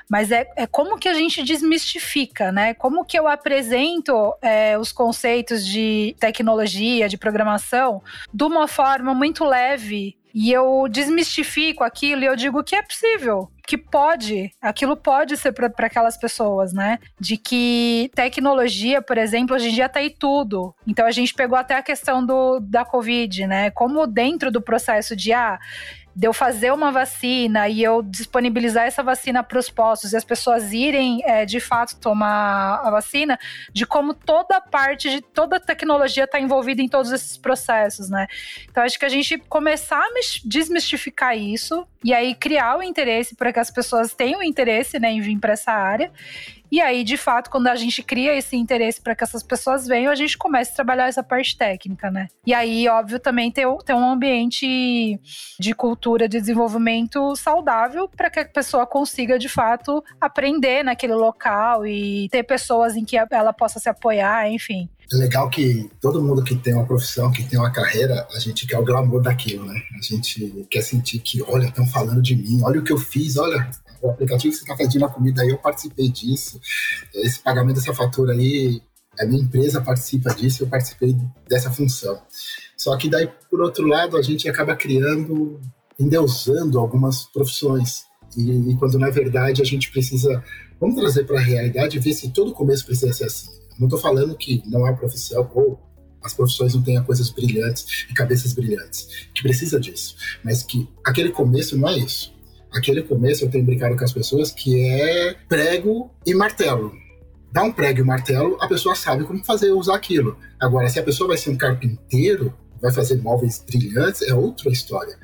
mas 0.10 0.32
é, 0.32 0.48
é 0.56 0.68
como 0.68 0.98
que 0.98 1.10
a 1.10 1.14
gente 1.14 1.44
desmistifica, 1.44 2.52
né? 2.52 2.74
Como 2.74 3.06
que 3.06 3.18
eu 3.18 3.28
apresento 3.28 4.34
é, 4.42 4.78
os 4.78 4.92
conceitos 4.92 5.66
de 5.66 6.16
tecnologia, 6.20 7.10
de 7.10 7.18
programação, 7.18 8.02
de 8.34 8.44
uma 8.44 8.68
forma 8.68 9.14
muito 9.14 9.44
leve 9.44 10.18
e 10.38 10.52
eu 10.52 10.86
desmistifico 10.90 11.82
aquilo 11.82 12.24
e 12.24 12.26
eu 12.26 12.36
digo 12.36 12.62
que 12.62 12.76
é 12.76 12.82
possível, 12.82 13.50
que 13.66 13.78
pode, 13.78 14.52
aquilo 14.62 14.98
pode 14.98 15.38
ser 15.38 15.54
para 15.54 15.88
aquelas 15.88 16.18
pessoas, 16.18 16.74
né? 16.74 17.00
De 17.18 17.38
que 17.38 18.12
tecnologia, 18.14 19.02
por 19.02 19.18
exemplo, 19.18 19.56
hoje 19.56 19.70
em 19.70 19.74
dia 19.74 19.88
tá 19.88 20.00
aí 20.00 20.10
tudo. 20.10 20.76
Então 20.86 21.06
a 21.06 21.12
gente 21.12 21.34
pegou 21.34 21.58
até 21.58 21.76
a 21.76 21.82
questão 21.82 22.26
do, 22.26 22.60
da 22.60 22.84
Covid, 22.84 23.48
né? 23.48 23.72
Como 23.72 24.06
dentro 24.06 24.52
do 24.52 24.62
processo 24.62 25.16
de 25.16 25.32
ah, 25.32 25.58
de 26.16 26.28
eu 26.28 26.34
fazer 26.34 26.72
uma 26.72 26.92
vacina 26.92 27.68
e 27.68 27.84
eu 27.84 28.02
disponibilizar 28.02 28.86
essa 28.86 29.04
vacina 29.04 29.44
para 29.44 29.60
os 29.60 29.70
postos 29.70 30.14
e 30.14 30.18
as 30.18 30.24
pessoas 30.24 30.72
irem 30.72 31.22
é, 31.26 31.46
de 31.46 31.60
fato 31.60 31.98
tomar 32.00 32.80
a 32.84 32.90
vacina, 32.90 33.38
de 33.74 33.86
como 33.86 34.14
toda 34.14 34.62
parte 34.62 35.10
de 35.10 35.22
toda 35.22 35.58
a 35.58 35.60
tecnologia 35.60 36.24
está 36.24 36.40
envolvida 36.40 36.82
em 36.82 36.88
todos 36.88 37.12
esses 37.12 37.38
processos, 37.38 38.10
né? 38.10 38.28
Então 38.70 38.84
acho 38.84 38.98
que 38.98 39.06
a 39.06 39.10
gente 39.10 39.38
começar 39.50 40.00
a 40.00 40.10
desmistificar 40.46 41.38
isso 41.38 41.86
e 42.04 42.14
aí 42.14 42.34
criar 42.34 42.78
o 42.78 42.84
interesse 42.84 43.36
para 43.36 43.52
que 43.52 43.60
as 43.60 43.70
pessoas 43.70 44.14
tenham 44.14 44.42
interesse 44.42 45.00
né, 45.00 45.12
em 45.12 45.20
vir 45.20 45.38
para 45.40 45.54
essa 45.54 45.72
área 45.72 46.12
e 46.72 46.82
aí, 46.82 47.04
de 47.04 47.18
fato, 47.18 47.50
quando 47.50 47.68
a 47.68 47.76
gente 47.76 48.02
cria 48.04 48.36
esse 48.36 48.56
interesse 48.56 49.02
para 49.02 49.16
que 49.16 49.24
essas 49.24 49.44
pessoas 49.44 49.88
venham, 49.88 50.12
a 50.12 50.16
gente 50.16 50.38
começa 50.38 50.72
a 50.72 50.76
trabalhar 50.76 51.08
essa 51.08 51.24
parte 51.24 51.58
técnica, 51.58 52.10
né? 52.10 52.28
E 52.46 52.54
aí, 52.54 52.88
óbvio, 52.88 53.20
também 53.20 53.52
ter, 53.52 53.68
ter 53.86 53.94
um 53.94 54.10
ambiente 54.10 55.20
de 55.60 55.74
cultura 55.74 56.28
de 56.28 56.40
desenvolvimento 56.40 57.36
saudável 57.36 58.08
para 58.08 58.30
que 58.30 58.40
a 58.40 58.46
pessoa 58.46 58.86
consiga, 58.86 59.38
de 59.38 59.50
fato, 59.50 60.04
aprender 60.20 60.84
naquele 60.84 61.14
local 61.14 61.86
e 61.86 62.28
ter 62.30 62.44
pessoas 62.44 62.96
em 62.96 63.06
que 63.06 63.18
ela 63.18 63.54
possa 63.54 63.80
se 63.80 63.90
apoiar, 63.90 64.50
enfim. 64.50 64.90
É 65.12 65.16
legal 65.18 65.50
que 65.50 65.90
todo 66.02 66.22
mundo 66.22 66.44
que 66.44 66.56
tem 66.56 66.74
uma 66.74 66.86
profissão, 66.86 67.32
que 67.32 67.44
tem 67.44 67.60
uma 67.60 67.72
carreira, 67.72 68.28
a 68.34 68.40
gente 68.40 68.66
quer 68.66 68.80
o 68.80 68.84
glamour 68.84 69.22
daquilo, 69.22 69.66
né? 69.66 69.80
A 69.98 70.02
gente 70.02 70.66
quer 70.70 70.82
sentir 70.82 71.20
que, 71.20 71.44
olha, 71.44 71.68
estão 71.68 71.86
falando 71.86 72.22
de 72.22 72.36
mim, 72.36 72.62
olha 72.64 72.80
o 72.80 72.84
que 72.84 72.92
eu 72.92 72.98
fiz, 72.98 73.38
olha, 73.38 73.70
o 74.06 74.12
aplicativo 74.12 74.52
que 74.52 74.58
você 74.58 74.64
está 74.64 74.76
pedindo 74.76 75.06
a 75.06 75.10
comida 75.10 75.42
aí, 75.42 75.50
eu 75.50 75.58
participei 75.58 76.10
disso. 76.10 76.60
Esse 77.14 77.40
pagamento 77.40 77.76
dessa 77.76 77.94
fatura 77.94 78.34
aí, 78.34 78.82
a 79.20 79.26
minha 79.26 79.42
empresa 79.42 79.82
participa 79.82 80.34
disso, 80.34 80.64
eu 80.64 80.68
participei 80.68 81.16
dessa 81.48 81.72
função. 81.72 82.22
Só 82.78 82.96
que 82.98 83.10
daí, 83.10 83.30
por 83.50 83.62
outro 83.62 83.88
lado, 83.88 84.18
a 84.18 84.22
gente 84.22 84.48
acaba 84.48 84.76
criando, 84.76 85.60
endeusando 86.00 86.80
algumas 86.80 87.24
profissões. 87.26 88.04
E, 88.38 88.72
e 88.72 88.78
quando 88.78 89.00
na 89.00 89.10
verdade 89.10 89.62
a 89.62 89.66
gente 89.66 89.90
precisa, 89.92 90.44
vamos 90.80 90.96
trazer 90.96 91.26
para 91.26 91.40
a 91.40 91.44
realidade 91.44 91.98
e 91.98 92.00
ver 92.00 92.14
se 92.14 92.30
todo 92.32 92.54
começo 92.54 92.86
precisa 92.86 93.14
ser 93.14 93.26
assim. 93.26 93.50
Não 93.80 93.88
estou 93.88 94.00
falando 94.00 94.36
que 94.36 94.62
não 94.68 94.88
é 94.88 94.94
profissão 94.94 95.50
ou 95.54 95.80
as 96.24 96.34
profissões 96.34 96.74
não 96.74 96.82
tenham 96.82 97.04
coisas 97.04 97.30
brilhantes 97.30 98.08
e 98.10 98.14
cabeças 98.14 98.54
brilhantes, 98.54 99.30
que 99.34 99.44
precisa 99.44 99.80
disso, 99.80 100.16
mas 100.44 100.64
que 100.64 100.90
aquele 101.06 101.30
começo 101.30 101.78
não 101.78 101.88
é 101.88 102.00
isso. 102.00 102.35
Aquele 102.76 103.02
começo 103.02 103.46
eu 103.46 103.50
tenho 103.50 103.64
brincado 103.64 103.96
com 103.96 104.04
as 104.04 104.12
pessoas 104.12 104.52
que 104.52 104.90
é 104.90 105.36
prego 105.48 106.12
e 106.26 106.34
martelo. 106.34 106.92
Dá 107.52 107.64
um 107.64 107.72
prego 107.72 108.00
e 108.00 108.02
um 108.04 108.06
martelo, 108.06 108.58
a 108.60 108.68
pessoa 108.68 108.96
sabe 108.96 109.24
como 109.24 109.42
fazer 109.46 109.72
usar 109.72 109.96
aquilo. 109.96 110.38
Agora, 110.60 110.90
se 110.90 111.00
a 111.00 111.04
pessoa 111.04 111.30
vai 111.30 111.38
ser 111.38 111.52
um 111.52 111.56
carpinteiro, 111.56 112.54
vai 112.82 112.92
fazer 112.92 113.16
móveis 113.22 113.64
brilhantes, 113.66 114.24
é 114.24 114.34
outra 114.34 114.70
história. 114.70 115.18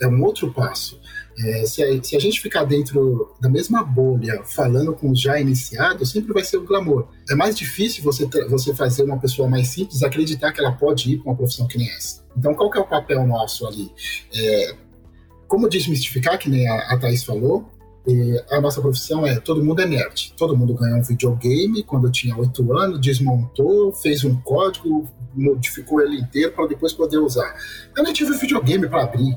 É 0.00 0.06
um 0.06 0.22
outro 0.22 0.52
passo. 0.52 1.00
É, 1.44 1.64
se, 1.64 1.82
a, 1.82 2.02
se, 2.02 2.14
a, 2.14 2.20
gente 2.20 2.40
ficar 2.40 2.64
dentro 2.64 3.34
da 3.40 3.48
mesma 3.48 3.82
bolha, 3.82 4.42
falando 4.44 4.92
com 4.92 5.10
os 5.10 5.20
já 5.20 5.40
iniciados, 5.40 6.10
sempre 6.10 6.32
vai 6.32 6.44
ser 6.44 6.58
o 6.58 6.64
glamour. 6.64 7.08
É 7.30 7.34
mais 7.34 7.56
difícil 7.56 8.02
você, 8.02 8.28
você 8.48 8.74
fazer 8.74 9.04
uma 9.04 9.18
pessoa 9.18 9.48
mais 9.48 9.68
simples 9.68 10.02
acreditar 10.02 10.52
que 10.52 10.60
ela 10.60 10.72
pode 10.72 11.12
ir 11.12 11.18
para 11.18 11.30
uma 11.30 11.36
profissão 11.36 11.66
que 11.66 11.78
nem 11.78 11.88
essa. 11.90 12.24
Então, 12.36 12.54
qual 12.54 12.70
que 12.70 12.78
é 12.78 12.80
o 12.80 12.86
papel 12.86 13.26
nosso 13.26 13.66
ali? 13.66 13.90
É, 14.34 14.74
como 15.48 15.68
desmistificar, 15.68 16.38
que 16.38 16.48
nem 16.48 16.68
a, 16.68 16.92
a 16.92 16.98
Thaís 16.98 17.24
falou, 17.24 17.68
a 18.50 18.60
nossa 18.60 18.80
profissão 18.80 19.26
é 19.26 19.38
todo 19.38 19.62
mundo 19.62 19.82
é 19.82 19.86
nerd. 19.86 20.32
Todo 20.36 20.56
mundo 20.56 20.72
ganhou 20.74 20.98
um 20.98 21.02
videogame 21.02 21.82
quando 21.82 22.10
tinha 22.10 22.36
oito 22.36 22.72
anos, 22.72 23.00
desmontou, 23.00 23.92
fez 23.92 24.24
um 24.24 24.36
código, 24.40 25.06
modificou 25.34 26.00
ele 26.00 26.20
inteiro 26.20 26.52
para 26.52 26.66
depois 26.66 26.92
poder 26.92 27.18
usar. 27.18 27.54
Eu 27.96 28.02
nem 28.02 28.12
tive 28.12 28.32
videogame 28.38 28.88
para 28.88 29.02
abrir 29.02 29.36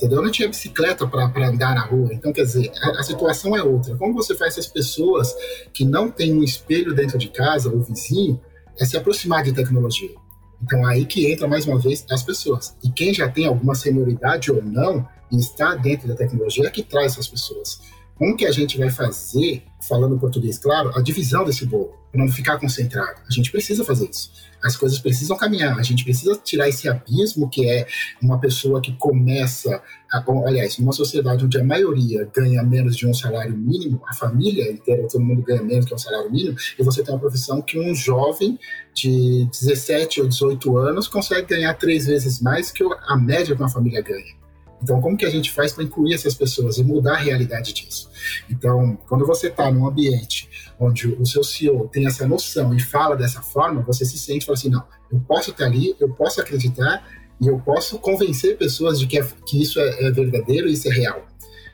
entendeu? 0.00 0.22
Não 0.22 0.30
tinha 0.30 0.48
bicicleta 0.48 1.06
para 1.06 1.46
andar 1.46 1.74
na 1.74 1.84
rua. 1.84 2.08
Então, 2.12 2.32
quer 2.32 2.44
dizer, 2.44 2.72
a, 2.82 3.00
a, 3.00 3.02
situação 3.02 3.54
é 3.54 3.62
outra. 3.62 3.94
Como 3.96 4.14
você 4.14 4.34
faz 4.34 4.54
essas 4.54 4.66
pessoas 4.66 5.34
que 5.74 5.84
não 5.84 6.10
têm 6.10 6.32
um 6.32 6.42
espelho 6.42 6.94
dentro 6.94 7.18
de 7.18 7.28
casa, 7.28 7.70
ou 7.70 7.82
vizinho, 7.82 8.40
é 8.78 8.84
se 8.86 8.96
aproximar 8.96 9.44
de 9.44 9.52
tecnologia? 9.52 10.14
Então, 10.62 10.86
aí 10.86 11.04
que 11.04 11.30
entra, 11.30 11.46
mais 11.46 11.66
uma 11.66 11.78
vez, 11.78 12.06
as 12.10 12.22
pessoas. 12.22 12.74
E 12.82 12.90
quem 12.90 13.12
já 13.12 13.28
tem 13.28 13.46
alguma 13.46 13.74
senioridade 13.74 14.50
ou 14.50 14.62
não, 14.62 15.06
e 15.30 15.36
está 15.36 15.74
dentro 15.74 16.08
da 16.08 16.14
tecnologia, 16.14 16.70
que 16.70 16.82
traz 16.82 17.12
essas 17.12 17.28
pessoas. 17.28 17.80
Como 18.20 18.36
que 18.36 18.44
a 18.44 18.52
gente 18.52 18.76
vai 18.76 18.90
fazer, 18.90 19.62
falando 19.88 20.18
português 20.18 20.58
claro, 20.58 20.92
a 20.94 21.00
divisão 21.00 21.42
desse 21.42 21.64
bolo, 21.64 21.94
para 22.12 22.20
não 22.20 22.30
ficar 22.30 22.58
concentrado? 22.58 23.18
A 23.26 23.32
gente 23.32 23.50
precisa 23.50 23.82
fazer 23.82 24.10
isso. 24.10 24.30
As 24.62 24.76
coisas 24.76 24.98
precisam 24.98 25.38
caminhar. 25.38 25.78
A 25.78 25.82
gente 25.82 26.04
precisa 26.04 26.38
tirar 26.44 26.68
esse 26.68 26.86
abismo 26.86 27.48
que 27.48 27.66
é 27.66 27.86
uma 28.20 28.38
pessoa 28.38 28.78
que 28.82 28.92
começa, 28.98 29.82
a, 30.12 30.22
aliás, 30.46 30.76
numa 30.76 30.92
sociedade 30.92 31.46
onde 31.46 31.58
a 31.58 31.64
maioria 31.64 32.30
ganha 32.30 32.62
menos 32.62 32.94
de 32.94 33.06
um 33.06 33.14
salário 33.14 33.56
mínimo, 33.56 34.02
a 34.06 34.14
família 34.14 34.70
inteira, 34.70 35.08
todo 35.10 35.24
mundo 35.24 35.40
ganha 35.40 35.62
menos 35.62 35.86
que 35.86 35.94
um 35.94 35.98
salário 35.98 36.30
mínimo, 36.30 36.56
e 36.78 36.82
você 36.82 37.02
tem 37.02 37.14
uma 37.14 37.20
profissão 37.20 37.62
que 37.62 37.80
um 37.80 37.94
jovem 37.94 38.58
de 38.92 39.48
17 39.50 40.20
ou 40.20 40.28
18 40.28 40.76
anos 40.76 41.08
consegue 41.08 41.46
ganhar 41.46 41.72
três 41.72 42.04
vezes 42.04 42.38
mais 42.38 42.70
que 42.70 42.84
a 42.84 43.16
média 43.16 43.56
que 43.56 43.62
uma 43.62 43.70
família 43.70 44.02
ganha. 44.02 44.39
Então, 44.82 45.00
como 45.00 45.16
que 45.16 45.26
a 45.26 45.30
gente 45.30 45.50
faz 45.50 45.72
para 45.72 45.84
incluir 45.84 46.14
essas 46.14 46.34
pessoas 46.34 46.78
e 46.78 46.84
mudar 46.84 47.14
a 47.14 47.18
realidade 47.18 47.72
disso? 47.72 48.08
Então, 48.48 48.98
quando 49.08 49.26
você 49.26 49.48
está 49.48 49.70
num 49.70 49.86
ambiente 49.86 50.48
onde 50.78 51.08
o 51.08 51.26
seu 51.26 51.44
CEO 51.44 51.88
tem 51.88 52.06
essa 52.06 52.26
noção 52.26 52.74
e 52.74 52.80
fala 52.80 53.16
dessa 53.16 53.42
forma, 53.42 53.82
você 53.82 54.04
se 54.04 54.18
sente 54.18 54.42
e 54.42 54.46
fala 54.46 54.58
assim, 54.58 54.70
não, 54.70 54.82
eu 55.12 55.20
posso 55.20 55.50
estar 55.50 55.66
ali, 55.66 55.94
eu 56.00 56.08
posso 56.08 56.40
acreditar 56.40 57.06
e 57.40 57.46
eu 57.46 57.58
posso 57.58 57.98
convencer 57.98 58.56
pessoas 58.56 58.98
de 58.98 59.06
que, 59.06 59.18
é, 59.18 59.26
que 59.46 59.60
isso 59.60 59.78
é, 59.78 60.06
é, 60.06 60.10
verdadeiro 60.10 60.68
e 60.68 60.72
isso 60.72 60.88
é 60.88 60.92
real. 60.92 61.26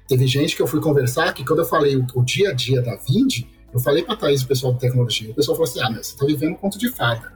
Teve 0.09 0.27
gente 0.27 0.55
que 0.55 0.63
eu 0.63 0.67
fui 0.67 0.81
conversar 0.81 1.33
que 1.33 1.45
quando 1.45 1.61
eu 1.61 1.67
falei 1.67 1.97
o, 1.97 2.07
o 2.15 2.25
dia 2.25 2.51
a 2.51 2.53
dia 2.53 2.83
da 2.83 2.97
Vind, 2.97 3.45
eu 3.73 3.81
falei 3.81 4.03
para 4.03 4.17
Thaís, 4.17 4.43
o 4.43 4.49
pessoal 4.49 4.73
da 4.73 4.79
tecnologia, 4.79 5.31
o 5.31 5.35
pessoal 5.35 5.57
falou 5.57 5.71
assim, 5.71 5.81
ah, 5.81 5.91
mas 5.91 6.07
você 6.07 6.13
está 6.15 6.27
vivendo 6.27 6.53
um 6.53 6.57
conto 6.57 6.79
de 6.79 6.89
fada 6.89 7.36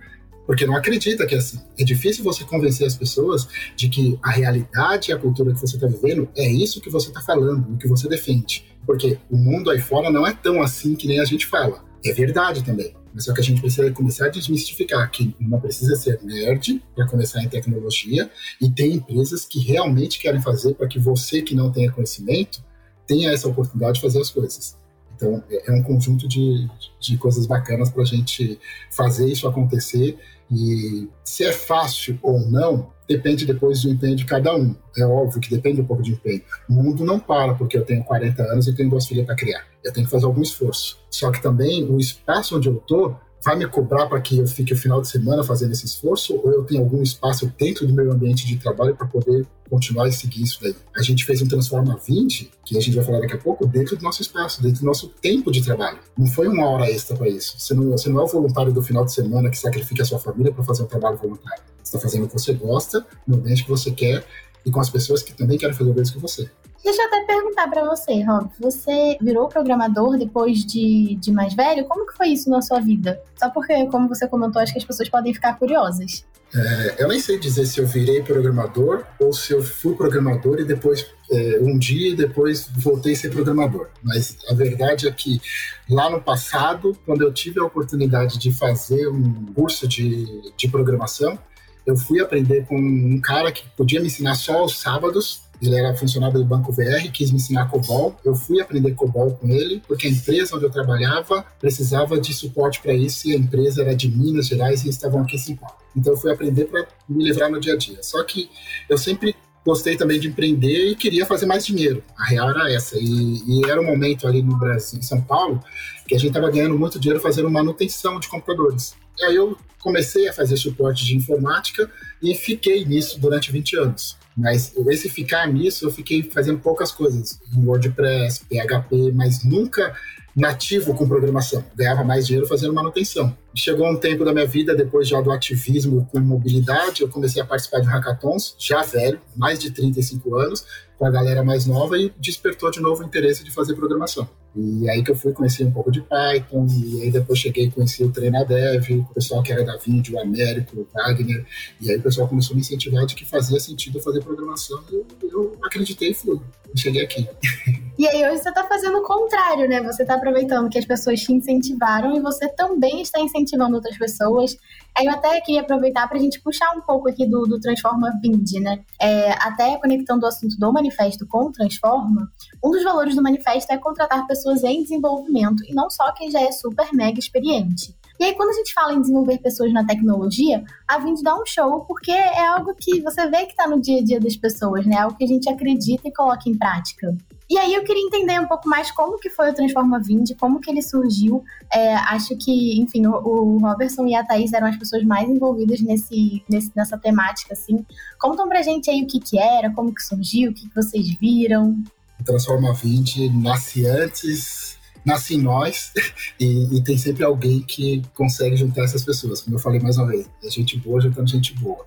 porque 0.50 0.66
não 0.66 0.74
acredita 0.74 1.24
que 1.28 1.36
é 1.36 1.38
assim. 1.38 1.60
É 1.78 1.84
difícil 1.84 2.24
você 2.24 2.42
convencer 2.42 2.84
as 2.84 2.96
pessoas 2.96 3.46
de 3.76 3.88
que 3.88 4.18
a 4.20 4.32
realidade 4.32 5.12
e 5.12 5.14
a 5.14 5.16
cultura 5.16 5.54
que 5.54 5.60
você 5.60 5.76
está 5.76 5.86
vivendo 5.86 6.28
é 6.36 6.50
isso 6.50 6.80
que 6.80 6.90
você 6.90 7.06
está 7.06 7.20
falando, 7.20 7.72
o 7.72 7.78
que 7.78 7.86
você 7.86 8.08
defende. 8.08 8.64
Porque 8.84 9.16
o 9.30 9.36
mundo 9.36 9.70
aí 9.70 9.78
fora 9.80 10.10
não 10.10 10.26
é 10.26 10.32
tão 10.32 10.60
assim 10.60 10.96
que 10.96 11.06
nem 11.06 11.20
a 11.20 11.24
gente 11.24 11.46
fala. 11.46 11.84
É 12.04 12.12
verdade 12.12 12.64
também. 12.64 12.92
Mas 13.14 13.26
só 13.26 13.32
que 13.32 13.40
a 13.40 13.44
gente 13.44 13.60
precisa 13.60 13.88
começar 13.92 14.26
a 14.26 14.28
desmistificar 14.28 15.08
que 15.12 15.32
não 15.38 15.60
precisa 15.60 15.94
ser 15.94 16.18
nerd 16.20 16.82
para 16.96 17.06
começar 17.06 17.40
em 17.44 17.48
tecnologia 17.48 18.28
e 18.60 18.68
tem 18.68 18.94
empresas 18.94 19.44
que 19.44 19.60
realmente 19.60 20.18
querem 20.18 20.42
fazer 20.42 20.74
para 20.74 20.88
que 20.88 20.98
você 20.98 21.42
que 21.42 21.54
não 21.54 21.70
tenha 21.70 21.92
conhecimento 21.92 22.60
tenha 23.06 23.30
essa 23.30 23.46
oportunidade 23.46 23.94
de 23.94 24.00
fazer 24.00 24.20
as 24.20 24.30
coisas. 24.30 24.76
Então, 25.20 25.44
é, 25.50 25.70
é 25.70 25.72
um 25.72 25.82
conjunto 25.82 26.26
de, 26.26 26.66
de 26.98 27.18
coisas 27.18 27.46
bacanas 27.46 27.90
para 27.90 28.02
a 28.02 28.06
gente 28.06 28.58
fazer 28.90 29.28
isso 29.28 29.46
acontecer 29.46 30.18
e 30.50 31.08
se 31.22 31.44
é 31.44 31.52
fácil 31.52 32.18
ou 32.22 32.40
não, 32.40 32.88
depende 33.06 33.46
depois 33.46 33.82
do 33.82 33.90
empenho 33.90 34.16
de 34.16 34.24
cada 34.24 34.56
um. 34.56 34.74
É 34.96 35.04
óbvio 35.04 35.40
que 35.40 35.50
depende 35.50 35.80
um 35.80 35.84
pouco 35.84 36.02
de 36.02 36.12
empenho. 36.12 36.42
O 36.68 36.72
mundo 36.72 37.04
não 37.04 37.20
para 37.20 37.54
porque 37.54 37.76
eu 37.76 37.84
tenho 37.84 38.02
40 38.02 38.42
anos 38.42 38.66
e 38.66 38.74
tenho 38.74 38.90
duas 38.90 39.06
filhas 39.06 39.26
para 39.26 39.36
criar. 39.36 39.64
Eu 39.84 39.92
tenho 39.92 40.06
que 40.06 40.10
fazer 40.10 40.24
algum 40.24 40.42
esforço. 40.42 40.98
Só 41.08 41.30
que 41.30 41.40
também 41.40 41.84
o 41.84 41.98
espaço 41.98 42.56
onde 42.56 42.68
eu 42.68 42.76
estou 42.76 43.16
vai 43.44 43.56
me 43.56 43.66
cobrar 43.66 44.06
para 44.06 44.20
que 44.20 44.38
eu 44.38 44.46
fique 44.46 44.72
o 44.72 44.76
final 44.76 45.00
de 45.00 45.08
semana 45.08 45.42
fazendo 45.42 45.72
esse 45.72 45.86
esforço 45.86 46.34
ou 46.36 46.52
eu 46.52 46.64
tenho 46.64 46.82
algum 46.82 47.02
espaço 47.02 47.52
dentro 47.58 47.86
do 47.86 47.92
meu 47.92 48.12
ambiente 48.12 48.46
de 48.46 48.56
trabalho 48.56 48.94
para 48.94 49.06
poder 49.06 49.46
continuar 49.68 50.08
e 50.08 50.12
seguir 50.12 50.42
isso 50.42 50.58
daí. 50.60 50.74
A 50.96 51.02
gente 51.02 51.24
fez 51.24 51.40
um 51.40 51.46
Transforma 51.46 51.98
20, 52.06 52.50
que 52.64 52.76
a 52.76 52.80
gente 52.80 52.94
vai 52.96 53.04
falar 53.04 53.20
daqui 53.20 53.34
a 53.34 53.38
pouco, 53.38 53.66
dentro 53.66 53.96
do 53.96 54.02
nosso 54.02 54.20
espaço, 54.20 54.60
dentro 54.62 54.80
do 54.80 54.86
nosso 54.86 55.08
tempo 55.22 55.50
de 55.50 55.62
trabalho. 55.62 55.98
Não 56.18 56.26
foi 56.26 56.48
uma 56.48 56.68
hora 56.68 56.90
extra 56.90 57.16
para 57.16 57.28
isso. 57.28 57.58
Você 57.58 57.72
não, 57.72 57.90
você 57.90 58.08
não 58.08 58.20
é 58.20 58.24
o 58.24 58.26
voluntário 58.26 58.72
do 58.72 58.82
final 58.82 59.04
de 59.04 59.12
semana 59.12 59.48
que 59.48 59.56
sacrifica 59.56 60.02
a 60.02 60.06
sua 60.06 60.18
família 60.18 60.52
para 60.52 60.64
fazer 60.64 60.82
um 60.82 60.86
trabalho 60.86 61.16
voluntário. 61.16 61.62
Você 61.82 61.96
está 61.96 62.00
fazendo 62.00 62.24
o 62.24 62.26
que 62.26 62.34
você 62.34 62.52
gosta, 62.52 63.06
no 63.26 63.36
ambiente 63.36 63.62
que 63.62 63.70
você 63.70 63.90
quer 63.90 64.24
e 64.66 64.70
com 64.70 64.80
as 64.80 64.90
pessoas 64.90 65.22
que 65.22 65.32
também 65.32 65.56
querem 65.56 65.74
fazer 65.74 65.90
o 65.90 65.94
mesmo 65.94 66.14
que 66.14 66.20
você. 66.20 66.50
Deixa 66.82 67.02
eu 67.02 67.06
até 67.06 67.24
perguntar 67.24 67.68
para 67.68 67.84
você, 67.84 68.22
Rob. 68.22 68.50
Você 68.58 69.18
virou 69.20 69.48
programador 69.48 70.16
depois 70.16 70.64
de, 70.64 71.16
de 71.16 71.30
mais 71.30 71.54
velho? 71.54 71.84
Como 71.84 72.06
que 72.06 72.16
foi 72.16 72.28
isso 72.28 72.48
na 72.48 72.62
sua 72.62 72.80
vida? 72.80 73.20
Só 73.38 73.50
porque, 73.50 73.86
como 73.86 74.08
você 74.08 74.26
comentou, 74.26 74.62
acho 74.62 74.72
que 74.72 74.78
as 74.78 74.84
pessoas 74.84 75.08
podem 75.08 75.34
ficar 75.34 75.58
curiosas. 75.58 76.24
É, 76.54 76.96
eu 76.98 77.08
nem 77.08 77.20
sei 77.20 77.38
dizer 77.38 77.66
se 77.66 77.78
eu 77.78 77.86
virei 77.86 78.22
programador 78.22 79.04
ou 79.20 79.32
se 79.32 79.52
eu 79.52 79.62
fui 79.62 79.94
programador 79.94 80.58
e 80.58 80.64
depois, 80.64 81.06
é, 81.30 81.58
um 81.60 81.78
dia, 81.78 82.16
depois 82.16 82.68
voltei 82.76 83.12
a 83.12 83.16
ser 83.16 83.30
programador. 83.30 83.88
Mas 84.02 84.36
a 84.48 84.54
verdade 84.54 85.06
é 85.06 85.12
que 85.12 85.40
lá 85.88 86.10
no 86.10 86.20
passado, 86.20 86.96
quando 87.04 87.22
eu 87.22 87.32
tive 87.32 87.60
a 87.60 87.64
oportunidade 87.64 88.38
de 88.38 88.52
fazer 88.52 89.06
um 89.08 89.46
curso 89.54 89.86
de, 89.86 90.52
de 90.56 90.68
programação, 90.68 91.38
eu 91.86 91.96
fui 91.96 92.20
aprender 92.20 92.66
com 92.66 92.76
um 92.76 93.20
cara 93.20 93.52
que 93.52 93.68
podia 93.76 94.00
me 94.00 94.06
ensinar 94.06 94.34
só 94.34 94.58
aos 94.58 94.80
sábados 94.80 95.42
ele 95.60 95.76
era 95.76 95.94
funcionário 95.94 96.38
do 96.38 96.44
Banco 96.44 96.72
VR, 96.72 97.10
quis 97.12 97.30
me 97.30 97.36
ensinar 97.36 97.68
COBOL. 97.68 98.16
Eu 98.24 98.34
fui 98.34 98.60
aprender 98.60 98.94
COBOL 98.94 99.32
com 99.32 99.48
ele, 99.48 99.82
porque 99.86 100.06
a 100.06 100.10
empresa 100.10 100.56
onde 100.56 100.64
eu 100.64 100.70
trabalhava 100.70 101.44
precisava 101.60 102.18
de 102.18 102.32
suporte 102.32 102.80
para 102.80 102.94
isso 102.94 103.28
e 103.28 103.34
a 103.34 103.36
empresa 103.36 103.82
era 103.82 103.94
de 103.94 104.08
Minas 104.08 104.46
Gerais 104.46 104.84
e 104.84 104.88
estavam 104.88 105.22
aqui 105.22 105.36
em 105.36 105.38
São 105.38 105.56
Paulo. 105.56 105.76
Então 105.94 106.12
eu 106.14 106.16
fui 106.16 106.32
aprender 106.32 106.64
para 106.64 106.86
me 107.08 107.24
livrar 107.24 107.50
no 107.50 107.60
dia 107.60 107.74
a 107.74 107.76
dia. 107.76 108.02
Só 108.02 108.22
que 108.24 108.48
eu 108.88 108.96
sempre 108.96 109.34
gostei 109.64 109.96
também 109.96 110.18
de 110.18 110.28
empreender 110.28 110.90
e 110.90 110.96
queria 110.96 111.26
fazer 111.26 111.46
mais 111.46 111.66
dinheiro. 111.66 112.02
A 112.16 112.24
real 112.24 112.50
era 112.50 112.72
essa. 112.72 112.96
E, 112.98 113.42
e 113.46 113.64
era 113.68 113.80
um 113.80 113.84
momento 113.84 114.26
ali 114.26 114.42
no 114.42 114.56
Brasil, 114.58 114.98
em 114.98 115.02
São 115.02 115.20
Paulo, 115.20 115.62
que 116.06 116.14
a 116.14 116.18
gente 116.18 116.28
estava 116.28 116.50
ganhando 116.50 116.78
muito 116.78 116.98
dinheiro 116.98 117.22
fazendo 117.22 117.50
manutenção 117.50 118.18
de 118.18 118.28
computadores. 118.28 118.94
E 119.18 119.24
aí 119.24 119.36
eu 119.36 119.56
comecei 119.78 120.28
a 120.28 120.32
fazer 120.32 120.56
suporte 120.56 121.04
de 121.04 121.16
informática 121.16 121.90
e 122.22 122.34
fiquei 122.34 122.84
nisso 122.84 123.20
durante 123.20 123.52
20 123.52 123.76
anos. 123.76 124.16
Mas 124.40 124.72
esse 124.88 125.08
ficar 125.08 125.46
nisso, 125.46 125.86
eu 125.86 125.90
fiquei 125.90 126.22
fazendo 126.22 126.58
poucas 126.58 126.90
coisas. 126.90 127.38
Em 127.54 127.64
WordPress, 127.64 128.40
PHP, 128.40 129.12
mas 129.12 129.44
nunca 129.44 129.94
nativo 130.34 130.94
com 130.94 131.08
programação. 131.08 131.64
Ganhava 131.74 132.04
mais 132.04 132.26
dinheiro 132.26 132.46
fazendo 132.46 132.72
manutenção. 132.72 133.36
Chegou 133.54 133.90
um 133.90 133.96
tempo 133.96 134.24
da 134.24 134.32
minha 134.32 134.46
vida, 134.46 134.74
depois 134.74 135.08
já 135.08 135.20
do 135.20 135.30
ativismo 135.30 136.08
com 136.12 136.20
mobilidade, 136.20 137.02
eu 137.02 137.08
comecei 137.08 137.42
a 137.42 137.44
participar 137.44 137.80
de 137.80 137.88
hackathons, 137.88 138.54
já 138.58 138.82
velho, 138.82 139.20
mais 139.36 139.58
de 139.58 139.70
35 139.70 140.36
anos, 140.36 140.64
com 140.96 141.06
a 141.06 141.10
galera 141.10 141.42
mais 141.42 141.66
nova 141.66 141.98
e 141.98 142.12
despertou 142.18 142.70
de 142.70 142.78
novo 142.78 143.02
o 143.02 143.06
interesse 143.06 143.42
de 143.42 143.50
fazer 143.50 143.74
programação. 143.74 144.28
E 144.54 144.88
aí 144.90 145.02
que 145.02 145.10
eu 145.10 145.16
fui 145.16 145.32
conhecer 145.32 145.64
um 145.64 145.70
pouco 145.70 145.90
de 145.90 146.02
Python, 146.02 146.66
e 146.68 147.02
aí 147.02 147.10
depois 147.10 147.38
cheguei 147.38 147.66
e 147.66 147.70
conheci 147.70 148.04
o 148.04 148.10
Treinadev, 148.10 148.90
o 148.90 149.14
pessoal 149.14 149.42
que 149.42 149.52
era 149.52 149.64
da 149.64 149.76
Vídeo, 149.78 150.16
o 150.16 150.20
Américo, 150.20 150.80
o 150.80 150.88
Wagner, 150.92 151.46
e 151.80 151.90
aí 151.90 151.96
o 151.96 152.02
pessoal 152.02 152.28
começou 152.28 152.52
a 152.52 152.56
me 152.56 152.60
incentivar 152.60 153.06
de 153.06 153.14
que 153.14 153.24
fazia 153.24 153.58
sentido 153.58 154.00
fazer 154.00 154.22
programação, 154.22 154.78
e 154.92 154.94
eu, 154.94 155.06
eu 155.22 155.58
acreditei 155.62 156.10
e 156.10 156.14
fui. 156.14 156.38
Cheguei 156.76 157.02
aqui. 157.02 157.26
E 158.00 158.08
aí 158.08 158.24
hoje 158.24 158.42
você 158.42 158.48
está 158.48 158.66
fazendo 158.66 158.96
o 158.96 159.02
contrário, 159.02 159.68
né? 159.68 159.82
Você 159.82 160.00
está 160.00 160.14
aproveitando 160.14 160.70
que 160.70 160.78
as 160.78 160.86
pessoas 160.86 161.20
te 161.20 161.34
incentivaram 161.34 162.16
e 162.16 162.20
você 162.20 162.48
também 162.48 163.02
está 163.02 163.20
incentivando 163.20 163.76
outras 163.76 163.98
pessoas. 163.98 164.56
Aí 164.96 165.04
eu 165.04 165.12
até 165.12 165.38
queria 165.42 165.60
aproveitar 165.60 166.08
para 166.08 166.16
a 166.16 166.20
gente 166.20 166.40
puxar 166.40 166.74
um 166.74 166.80
pouco 166.80 167.10
aqui 167.10 167.26
do, 167.26 167.42
do 167.42 167.60
Transforma 167.60 168.10
Vind, 168.22 168.52
né? 168.62 168.82
É, 168.98 169.32
até 169.32 169.76
conectando 169.76 170.24
o 170.24 170.28
assunto 170.30 170.56
do 170.58 170.72
manifesto 170.72 171.26
com 171.26 171.48
o 171.48 171.52
Transforma, 171.52 172.32
um 172.64 172.70
dos 172.70 172.82
valores 172.82 173.14
do 173.14 173.22
manifesto 173.22 173.70
é 173.70 173.76
contratar 173.76 174.26
pessoas 174.26 174.64
em 174.64 174.82
desenvolvimento 174.82 175.62
e 175.68 175.74
não 175.74 175.90
só 175.90 176.10
quem 176.14 176.30
já 176.30 176.40
é 176.40 176.52
super 176.52 176.88
mega 176.94 177.18
experiente. 177.18 177.94
E 178.20 178.24
aí, 178.24 178.34
quando 178.34 178.50
a 178.50 178.52
gente 178.52 178.74
fala 178.74 178.92
em 178.92 179.00
desenvolver 179.00 179.38
pessoas 179.38 179.72
na 179.72 179.82
tecnologia, 179.82 180.62
a 180.86 180.98
Vind 180.98 181.22
dá 181.22 181.34
um 181.34 181.46
show, 181.46 181.86
porque 181.86 182.10
é 182.10 182.46
algo 182.48 182.74
que 182.78 183.00
você 183.00 183.26
vê 183.30 183.46
que 183.46 183.52
está 183.52 183.66
no 183.66 183.80
dia 183.80 183.98
a 183.98 184.04
dia 184.04 184.20
das 184.20 184.36
pessoas, 184.36 184.84
né? 184.84 184.96
É 184.96 184.98
algo 184.98 185.16
que 185.16 185.24
a 185.24 185.26
gente 185.26 185.48
acredita 185.48 186.06
e 186.06 186.12
coloca 186.12 186.46
em 186.46 186.54
prática. 186.54 187.16
E 187.48 187.56
aí 187.56 187.72
eu 187.72 187.82
queria 187.82 188.06
entender 188.06 188.38
um 188.38 188.46
pouco 188.46 188.68
mais 188.68 188.90
como 188.90 189.18
que 189.18 189.30
foi 189.30 189.50
o 189.50 189.54
Transforma 189.54 189.98
Vind, 189.98 190.32
como 190.38 190.60
que 190.60 190.70
ele 190.70 190.82
surgiu. 190.82 191.42
É, 191.72 191.94
acho 191.94 192.36
que, 192.36 192.78
enfim, 192.78 193.06
o, 193.06 193.12
o, 193.12 193.58
Robertson 193.58 194.06
e 194.06 194.14
a 194.14 194.22
Thaís 194.22 194.52
eram 194.52 194.66
as 194.66 194.76
pessoas 194.76 195.02
mais 195.02 195.26
envolvidas 195.26 195.80
nesse, 195.80 196.44
nesse, 196.46 196.70
nessa 196.76 196.98
temática, 196.98 197.54
assim. 197.54 197.86
Contam 198.20 198.46
pra 198.46 198.60
gente 198.60 198.90
aí 198.90 199.02
o 199.02 199.06
que 199.06 199.18
que 199.18 199.38
era, 199.38 199.72
como 199.72 199.94
que 199.94 200.02
surgiu, 200.02 200.50
o 200.50 200.54
que, 200.54 200.68
que 200.68 200.74
vocês 200.74 201.08
viram. 201.18 201.74
O 202.20 202.24
Transforma 202.24 202.74
Vind 202.74 203.16
nasce 203.42 203.86
antes 203.86 204.69
nasce 205.04 205.34
em 205.34 205.42
nós 205.42 205.92
e, 206.38 206.76
e, 206.76 206.82
tem 206.82 206.96
sempre 206.98 207.24
alguém 207.24 207.60
que 207.60 208.02
consegue 208.14 208.56
juntar 208.56 208.84
essas 208.84 209.04
pessoas. 209.04 209.42
Como 209.42 209.56
eu 209.56 209.60
falei 209.60 209.80
mais 209.80 209.96
uma 209.96 210.06
vez, 210.06 210.28
é 210.44 210.50
gente 210.50 210.76
boa 210.78 211.00
juntando 211.00 211.28
gente 211.28 211.54
boa. 211.54 211.84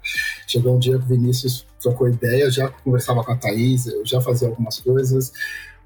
Chegou 0.47 0.75
um 0.75 0.79
dia 0.79 0.97
que 0.97 1.05
o 1.05 1.07
Vinícius 1.07 1.65
trocou 1.81 2.07
ideia, 2.07 2.49
já 2.49 2.69
conversava 2.69 3.23
com 3.23 3.31
a 3.31 3.35
Thaís, 3.35 3.87
eu 3.87 4.05
já 4.05 4.21
fazia 4.21 4.47
algumas 4.47 4.79
coisas. 4.79 5.31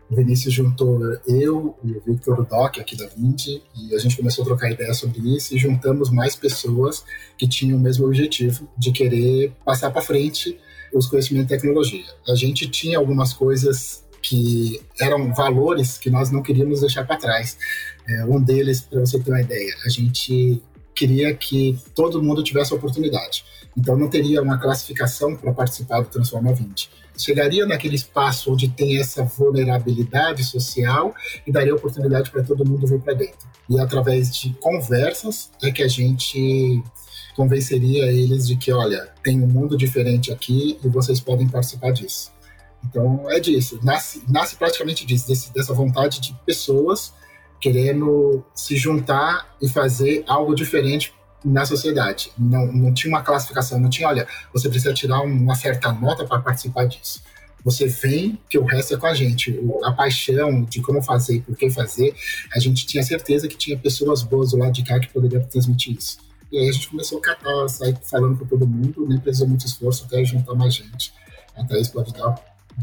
O 0.10 0.16
Vinícius 0.16 0.54
juntou 0.54 1.02
eu 1.28 1.78
e 1.84 1.92
o 1.92 2.02
Victor 2.06 2.46
Doc 2.46 2.80
aqui 2.80 2.96
da 2.96 3.08
Vindi 3.08 3.62
e 3.76 3.94
a 3.94 4.00
gente 4.00 4.16
começou 4.16 4.44
a 4.44 4.48
trocar 4.48 4.72
ideia 4.72 4.94
sobre 4.94 5.20
isso 5.36 5.54
e 5.54 5.58
juntamos 5.58 6.10
mais 6.10 6.34
pessoas 6.34 7.04
que 7.38 7.48
tinham 7.48 7.78
o 7.78 7.82
mesmo 7.82 8.06
objetivo 8.06 8.70
de 8.78 8.92
querer 8.94 9.52
passar 9.66 9.92
para 9.92 10.02
frente 10.02 10.58
os 10.94 11.08
conhecimentos 11.08 11.50
de 11.50 11.56
tecnologia. 11.56 12.06
A 12.28 12.36
gente 12.36 12.70
tinha 12.70 12.98
algumas 12.98 13.34
coisas 13.34 14.07
que 14.22 14.82
eram 15.00 15.34
valores 15.34 15.98
que 15.98 16.10
nós 16.10 16.32
não 16.32 16.42
queríamos 16.42 16.82
deixar 16.82 17.06
para 17.06 17.18
trás. 17.18 17.58
É, 18.08 18.26
um 18.26 18.42
deles, 18.42 18.82
para 18.82 19.00
você 19.00 19.20
ter 19.20 19.32
uma 19.32 19.42
ideia, 19.42 19.74
a 19.86 19.90
gente 19.90 20.62
queria 20.96 21.34
que 21.36 21.80
todo 21.94 22.22
mundo 22.22 22.44
tivesse 22.44 22.74
a 22.74 22.76
oportunidade. 22.76 23.46
Então 23.78 23.96
não 23.96 24.10
teria 24.10 24.42
uma 24.42 24.58
classificação 24.58 25.36
para 25.36 25.54
participar 25.54 26.02
do 26.02 26.10
Transforma 26.10 26.54
20. 26.54 26.90
Chegaria 27.16 27.66
naquele 27.66 27.96
espaço 27.96 28.52
onde 28.52 28.68
tem 28.68 29.00
essa 29.00 29.24
vulnerabilidade 29.24 30.44
social 30.44 31.14
e 31.46 31.52
daria 31.52 31.76
oportunidade 31.76 32.32
para 32.32 32.44
todo 32.44 32.66
mundo 32.66 32.88
vir 32.88 33.00
para 33.00 33.14
dentro. 33.14 33.48
E 33.70 33.80
através 33.80 34.36
de 34.36 34.50
conversas 34.60 35.52
é 35.62 35.72
que 35.72 35.84
a 35.84 35.88
gente 35.88 36.82
convenceria 37.36 38.12
eles 38.12 38.48
de 38.48 38.56
que, 38.56 38.72
olha, 38.72 39.10
tem 39.24 39.42
um 39.42 39.48
mundo 39.48 39.78
diferente 39.78 40.32
aqui 40.32 40.80
e 40.84 40.88
vocês 40.88 41.20
podem 41.20 41.48
participar 41.48 41.92
disso. 41.92 42.32
Então 42.84 43.30
é 43.30 43.40
disso, 43.40 43.80
nasce, 43.84 44.24
nasce 44.28 44.56
praticamente 44.56 45.06
disso, 45.06 45.28
desse, 45.28 45.54
dessa 45.54 45.74
vontade 45.74 46.22
de 46.22 46.34
pessoas 46.46 47.14
querendo 47.60 48.44
se 48.54 48.76
juntar 48.78 49.56
e 49.62 49.68
fazer 49.68 50.24
algo 50.28 50.56
diferente 50.56 51.14
na 51.44 51.66
sociedade. 51.66 52.32
Não, 52.38 52.72
não 52.72 52.94
tinha 52.94 53.14
uma 53.14 53.24
classificação, 53.24 53.80
não 53.80 53.90
tinha, 53.90 54.08
olha, 54.08 54.28
você 54.54 54.70
precisa 54.70 54.94
tirar 54.94 55.22
uma 55.22 55.56
certa 55.56 55.92
nota 55.92 56.26
para 56.26 56.40
participar 56.40 56.86
disso. 56.86 57.22
Você 57.64 57.88
vem, 57.88 58.40
que 58.50 58.58
o 58.58 58.64
resto 58.64 58.94
é 58.94 58.98
com 58.98 59.08
a 59.08 59.14
gente. 59.14 59.60
A 59.84 59.92
paixão 59.92 60.64
de 60.64 60.82
como 60.82 61.02
fazer 61.02 61.36
e 61.36 61.42
por 61.42 61.56
que 61.56 61.70
fazer, 61.70 62.16
a 62.54 62.60
gente 62.60 62.86
tinha 62.86 63.04
certeza 63.04 63.48
que 63.48 63.58
tinha 63.58 63.78
pessoas 63.78 64.24
boas 64.24 64.52
do 64.52 64.58
lado 64.58 64.72
de 64.72 64.84
cá 64.84 65.00
que 65.00 65.10
poderiam 65.10 65.44
transmitir 65.44 65.98
isso. 65.98 66.18
E 66.52 66.58
aí 66.58 66.70
a 66.70 66.72
gente 66.72 66.90
começou 66.90 67.18
a 67.18 67.22
catar, 67.22 67.68
sair 67.68 67.98
falando 68.04 68.38
para 68.38 68.48
todo 68.48 68.66
mundo, 68.66 69.06
nem 69.08 69.20
precisou 69.20 69.48
muito 69.48 69.66
esforço 69.66 70.06
até 70.06 70.24
juntar 70.24 70.54
mais 70.54 70.76
gente. 70.76 71.14
A 71.56 71.66
Thaís 71.66 71.90
pode 71.90 72.14
dar 72.14 72.36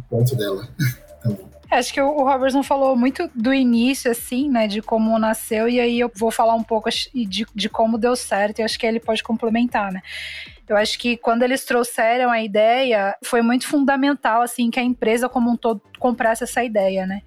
ponto 0.09 0.37
dela 0.37 0.69
também. 1.23 1.55
É, 1.71 1.79
acho 1.79 1.93
que 1.93 2.01
o 2.01 2.23
Robertson 2.23 2.63
falou 2.63 2.95
muito 2.95 3.29
do 3.35 3.53
início, 3.53 4.11
assim, 4.11 4.49
né, 4.49 4.69
de 4.69 4.81
como 4.81 5.19
nasceu, 5.19 5.69
e 5.69 5.81
aí 5.81 5.99
eu 5.99 6.11
vou 6.15 6.31
falar 6.31 6.55
um 6.55 6.63
pouco 6.63 6.89
de, 6.91 7.47
de 7.55 7.69
como 7.69 7.99
deu 7.99 8.15
certo, 8.15 8.59
e 8.59 8.63
acho 8.63 8.79
que 8.79 8.87
ele 8.87 9.01
pode 9.01 9.23
complementar, 9.23 9.93
né. 9.93 10.01
Eu 10.69 10.77
acho 10.77 10.99
que 10.99 11.17
quando 11.17 11.43
eles 11.43 11.65
trouxeram 11.65 12.31
a 12.31 12.43
ideia, 12.43 13.15
foi 13.23 13.43
muito 13.43 13.67
fundamental, 13.67 14.41
assim, 14.41 14.71
que 14.71 14.81
a 14.81 14.83
empresa 14.83 15.29
como 15.29 15.51
um 15.51 15.57
todo 15.57 15.83
comprasse 15.99 16.45
essa 16.45 16.63
ideia, 16.63 17.07
né. 17.07 17.23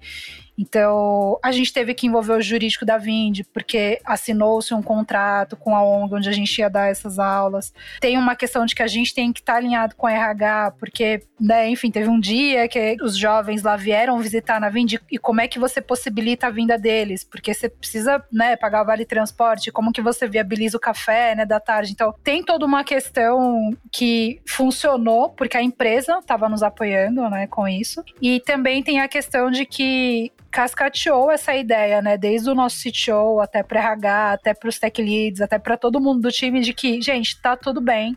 Então, 0.58 1.38
a 1.42 1.52
gente 1.52 1.72
teve 1.72 1.94
que 1.94 2.06
envolver 2.06 2.32
o 2.32 2.42
jurídico 2.42 2.84
da 2.84 2.98
Vind, 2.98 3.42
porque 3.54 4.00
assinou-se 4.04 4.74
um 4.74 4.82
contrato 4.82 5.56
com 5.56 5.76
a 5.76 5.82
ONG 5.82 6.16
onde 6.16 6.28
a 6.28 6.32
gente 6.32 6.58
ia 6.58 6.68
dar 6.68 6.90
essas 6.90 7.18
aulas. 7.18 7.72
Tem 8.00 8.18
uma 8.18 8.34
questão 8.34 8.66
de 8.66 8.74
que 8.74 8.82
a 8.82 8.88
gente 8.88 9.14
tem 9.14 9.32
que 9.32 9.40
estar 9.40 9.52
tá 9.52 9.58
alinhado 9.58 9.94
com 9.94 10.06
a 10.06 10.12
RH, 10.12 10.72
porque, 10.72 11.22
né, 11.40 11.68
enfim, 11.68 11.90
teve 11.90 12.08
um 12.08 12.18
dia 12.18 12.66
que 12.66 12.96
os 13.00 13.16
jovens 13.16 13.62
lá 13.62 13.76
vieram 13.76 14.18
visitar 14.18 14.60
na 14.60 14.68
Vind 14.68 14.94
e 15.10 15.18
como 15.18 15.40
é 15.40 15.46
que 15.46 15.58
você 15.58 15.80
possibilita 15.80 16.48
a 16.48 16.50
vinda 16.50 16.76
deles? 16.76 17.22
Porque 17.22 17.54
você 17.54 17.68
precisa, 17.68 18.22
né, 18.32 18.56
pagar 18.56 18.82
o 18.82 18.86
vale 18.86 19.04
transporte, 19.04 19.70
como 19.70 19.92
que 19.92 20.02
você 20.02 20.26
viabiliza 20.26 20.76
o 20.76 20.80
café, 20.80 21.36
né, 21.36 21.46
da 21.46 21.60
tarde. 21.60 21.92
Então, 21.92 22.12
tem 22.24 22.42
toda 22.42 22.66
uma 22.66 22.82
questão 22.82 23.70
que 23.92 24.40
funcionou 24.46 25.28
porque 25.30 25.56
a 25.56 25.62
empresa 25.62 26.18
estava 26.18 26.48
nos 26.48 26.62
apoiando, 26.62 27.28
né, 27.30 27.46
com 27.46 27.68
isso. 27.68 28.02
E 28.20 28.40
também 28.40 28.82
tem 28.82 29.00
a 29.00 29.06
questão 29.06 29.50
de 29.50 29.64
que 29.64 30.32
cascateou 30.50 31.30
essa 31.30 31.54
ideia, 31.54 32.00
né? 32.02 32.16
Desde 32.16 32.48
o 32.50 32.54
nosso 32.54 32.76
CTO 32.82 33.40
até 33.40 33.62
para 33.62 33.80
RH, 33.80 34.32
até 34.32 34.54
para 34.54 34.68
os 34.68 34.78
tech 34.78 35.00
leads, 35.00 35.40
até 35.40 35.58
para 35.58 35.76
todo 35.76 36.00
mundo 36.00 36.20
do 36.22 36.32
time, 36.32 36.60
de 36.60 36.72
que, 36.72 37.00
gente, 37.00 37.40
tá 37.40 37.56
tudo 37.56 37.80
bem. 37.80 38.16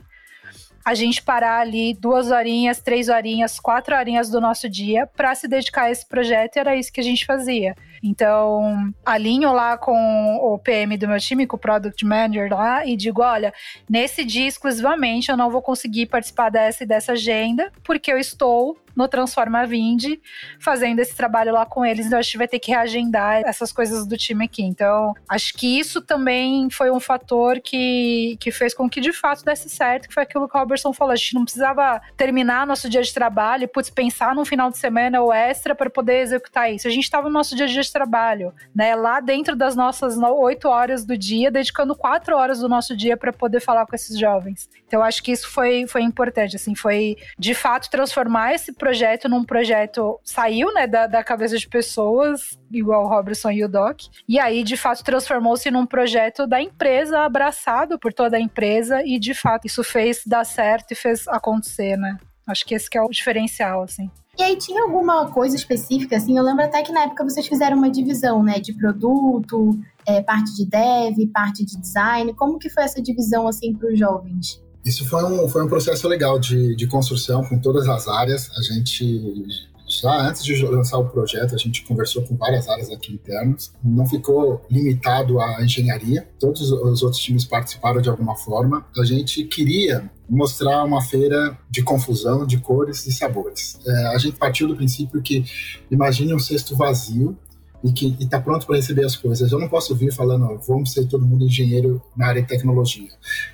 A 0.83 0.95
gente 0.95 1.21
parar 1.21 1.59
ali 1.59 1.93
duas 1.93 2.31
horinhas, 2.31 2.81
três 2.81 3.07
horinhas, 3.07 3.59
quatro 3.59 3.95
horinhas 3.95 4.29
do 4.29 4.41
nosso 4.41 4.67
dia 4.67 5.05
para 5.05 5.35
se 5.35 5.47
dedicar 5.47 5.83
a 5.83 5.91
esse 5.91 6.07
projeto, 6.07 6.55
e 6.55 6.59
era 6.59 6.75
isso 6.75 6.91
que 6.91 6.99
a 6.99 7.03
gente 7.03 7.25
fazia. 7.25 7.75
Então, 8.03 8.93
alinho 9.05 9.51
lá 9.53 9.77
com 9.77 10.37
o 10.37 10.57
PM 10.57 10.97
do 10.97 11.07
meu 11.07 11.19
time, 11.19 11.47
com 11.47 11.55
o 11.55 11.59
Product 11.59 12.05
Manager 12.05 12.51
lá, 12.53 12.85
e 12.85 12.95
digo: 12.95 13.21
olha, 13.21 13.53
nesse 13.89 14.23
dia 14.23 14.47
exclusivamente 14.47 15.29
eu 15.29 15.37
não 15.37 15.49
vou 15.49 15.61
conseguir 15.61 16.07
participar 16.07 16.49
dessa 16.49 16.83
e 16.83 16.87
dessa 16.87 17.13
agenda, 17.13 17.71
porque 17.83 18.11
eu 18.11 18.17
estou 18.17 18.77
no 18.95 19.07
Transforma 19.07 19.65
Vind, 19.65 20.19
fazendo 20.59 20.99
esse 20.99 21.15
trabalho 21.15 21.53
lá 21.53 21.65
com 21.65 21.85
eles. 21.85 22.05
Então 22.05 22.19
a 22.19 22.21
gente 22.21 22.37
vai 22.37 22.47
ter 22.47 22.59
que 22.59 22.71
reagendar 22.71 23.41
essas 23.45 23.71
coisas 23.71 24.05
do 24.05 24.17
time 24.17 24.45
aqui. 24.45 24.63
Então, 24.63 25.13
acho 25.29 25.53
que 25.53 25.79
isso 25.79 26.01
também 26.01 26.69
foi 26.69 26.91
um 26.91 26.99
fator 26.99 27.59
que, 27.61 28.37
que 28.39 28.51
fez 28.51 28.73
com 28.73 28.89
que 28.89 28.99
de 28.99 29.13
fato 29.13 29.45
desse 29.45 29.69
certo, 29.69 30.07
que 30.07 30.13
foi 30.13 30.23
aquilo 30.23 30.47
que 30.47 30.57
o 30.57 30.59
Robertson 30.59 30.93
falou. 30.93 31.13
A 31.13 31.15
gente 31.15 31.35
não 31.35 31.43
precisava 31.43 32.01
terminar 32.17 32.67
nosso 32.67 32.89
dia 32.89 33.01
de 33.01 33.13
trabalho 33.13 33.63
e, 33.63 33.67
putz, 33.67 33.89
pensar 33.89 34.35
no 34.35 34.43
final 34.43 34.69
de 34.69 34.77
semana 34.77 35.21
ou 35.21 35.31
extra 35.31 35.73
para 35.73 35.89
poder 35.89 36.19
executar 36.21 36.71
isso. 36.71 36.87
A 36.87 36.91
gente 36.91 37.03
estava 37.03 37.27
no 37.27 37.33
nosso 37.33 37.55
dia 37.55 37.67
dia 37.67 37.81
de 37.91 37.93
trabalho, 37.93 38.53
né? 38.73 38.95
Lá 38.95 39.19
dentro 39.19 39.55
das 39.55 39.75
nossas 39.75 40.17
oito 40.17 40.67
horas 40.67 41.05
do 41.05 41.17
dia, 41.17 41.51
dedicando 41.51 41.95
quatro 41.95 42.35
horas 42.35 42.59
do 42.59 42.69
nosso 42.69 42.95
dia 42.95 43.17
para 43.17 43.33
poder 43.33 43.59
falar 43.59 43.85
com 43.85 43.95
esses 43.95 44.17
jovens. 44.17 44.69
Então, 44.87 45.03
acho 45.03 45.21
que 45.21 45.31
isso 45.31 45.49
foi, 45.49 45.85
foi 45.87 46.01
importante, 46.01 46.55
assim, 46.55 46.75
foi 46.75 47.17
de 47.37 47.53
fato 47.53 47.89
transformar 47.89 48.53
esse 48.53 48.73
projeto 48.73 49.27
num 49.27 49.43
projeto 49.43 50.19
saiu, 50.23 50.73
né, 50.73 50.87
da, 50.87 51.07
da 51.07 51.23
cabeça 51.23 51.57
de 51.57 51.67
pessoas, 51.67 52.59
igual 52.71 53.05
o 53.05 53.07
Robertson 53.07 53.51
e 53.51 53.63
o 53.63 53.69
Doc, 53.69 54.01
e 54.27 54.39
aí 54.39 54.63
de 54.63 54.77
fato 54.77 55.03
transformou-se 55.03 55.69
num 55.69 55.85
projeto 55.85 56.47
da 56.47 56.61
empresa, 56.61 57.19
abraçado 57.19 57.99
por 57.99 58.13
toda 58.13 58.37
a 58.37 58.39
empresa, 58.39 59.01
e 59.05 59.19
de 59.19 59.33
fato 59.33 59.65
isso 59.65 59.83
fez 59.83 60.23
dar 60.25 60.45
certo 60.45 60.91
e 60.91 60.95
fez 60.95 61.27
acontecer, 61.27 61.97
né? 61.97 62.17
Acho 62.47 62.65
que 62.65 62.75
esse 62.75 62.89
que 62.89 62.97
é 62.97 63.01
o 63.01 63.09
diferencial, 63.09 63.83
assim. 63.83 64.09
E 64.37 64.43
aí 64.43 64.55
tinha 64.55 64.83
alguma 64.83 65.27
coisa 65.29 65.55
específica, 65.55 66.15
assim, 66.15 66.37
eu 66.37 66.43
lembro 66.43 66.63
até 66.63 66.81
que 66.81 66.91
na 66.91 67.03
época 67.03 67.23
vocês 67.23 67.45
fizeram 67.47 67.77
uma 67.77 67.89
divisão, 67.89 68.41
né, 68.41 68.59
de 68.59 68.73
produto, 68.73 69.77
é, 70.05 70.21
parte 70.21 70.55
de 70.55 70.65
dev, 70.65 71.29
parte 71.33 71.65
de 71.65 71.79
design, 71.79 72.33
como 72.33 72.57
que 72.57 72.69
foi 72.69 72.83
essa 72.83 73.01
divisão, 73.01 73.47
assim, 73.47 73.73
para 73.73 73.91
os 73.91 73.99
jovens? 73.99 74.61
Isso 74.83 75.07
foi 75.07 75.23
um, 75.23 75.47
foi 75.47 75.63
um 75.63 75.67
processo 75.67 76.07
legal 76.07 76.39
de, 76.39 76.75
de 76.75 76.87
construção 76.87 77.43
com 77.43 77.59
todas 77.59 77.87
as 77.87 78.07
áreas. 78.07 78.49
A 78.57 78.61
gente 78.61 79.63
já 79.99 80.29
antes 80.29 80.43
de 80.43 80.55
lançar 80.65 80.97
o 80.97 81.09
projeto, 81.09 81.53
a 81.53 81.57
gente 81.57 81.83
conversou 81.83 82.21
com 82.23 82.35
várias 82.35 82.67
áreas 82.69 82.89
aqui 82.89 83.13
internas. 83.13 83.73
Não 83.83 84.07
ficou 84.07 84.65
limitado 84.69 85.39
à 85.41 85.63
engenharia. 85.63 86.27
Todos 86.39 86.71
os 86.71 87.03
outros 87.03 87.21
times 87.21 87.43
participaram 87.43 88.01
de 88.01 88.09
alguma 88.09 88.35
forma. 88.35 88.85
A 88.97 89.03
gente 89.03 89.43
queria 89.43 90.09
mostrar 90.29 90.83
uma 90.85 91.01
feira 91.01 91.57
de 91.69 91.83
confusão 91.83 92.45
de 92.45 92.57
cores 92.59 93.05
e 93.05 93.11
sabores. 93.11 93.79
É, 93.85 94.07
a 94.07 94.17
gente 94.17 94.37
partiu 94.37 94.67
do 94.67 94.75
princípio 94.75 95.21
que 95.21 95.43
imagine 95.89 96.33
um 96.33 96.39
cesto 96.39 96.75
vazio 96.75 97.37
e 97.83 97.91
que 97.91 98.15
está 98.19 98.39
pronto 98.39 98.65
para 98.65 98.77
receber 98.77 99.05
as 99.05 99.15
coisas. 99.15 99.51
Eu 99.51 99.59
não 99.59 99.67
posso 99.67 99.95
vir 99.95 100.13
falando, 100.13 100.57
vamos 100.65 100.93
ser 100.93 101.05
todo 101.07 101.25
mundo 101.25 101.45
engenheiro 101.45 102.01
na 102.15 102.27
área 102.27 102.41
de 102.41 102.47
tecnologia. 102.47 103.09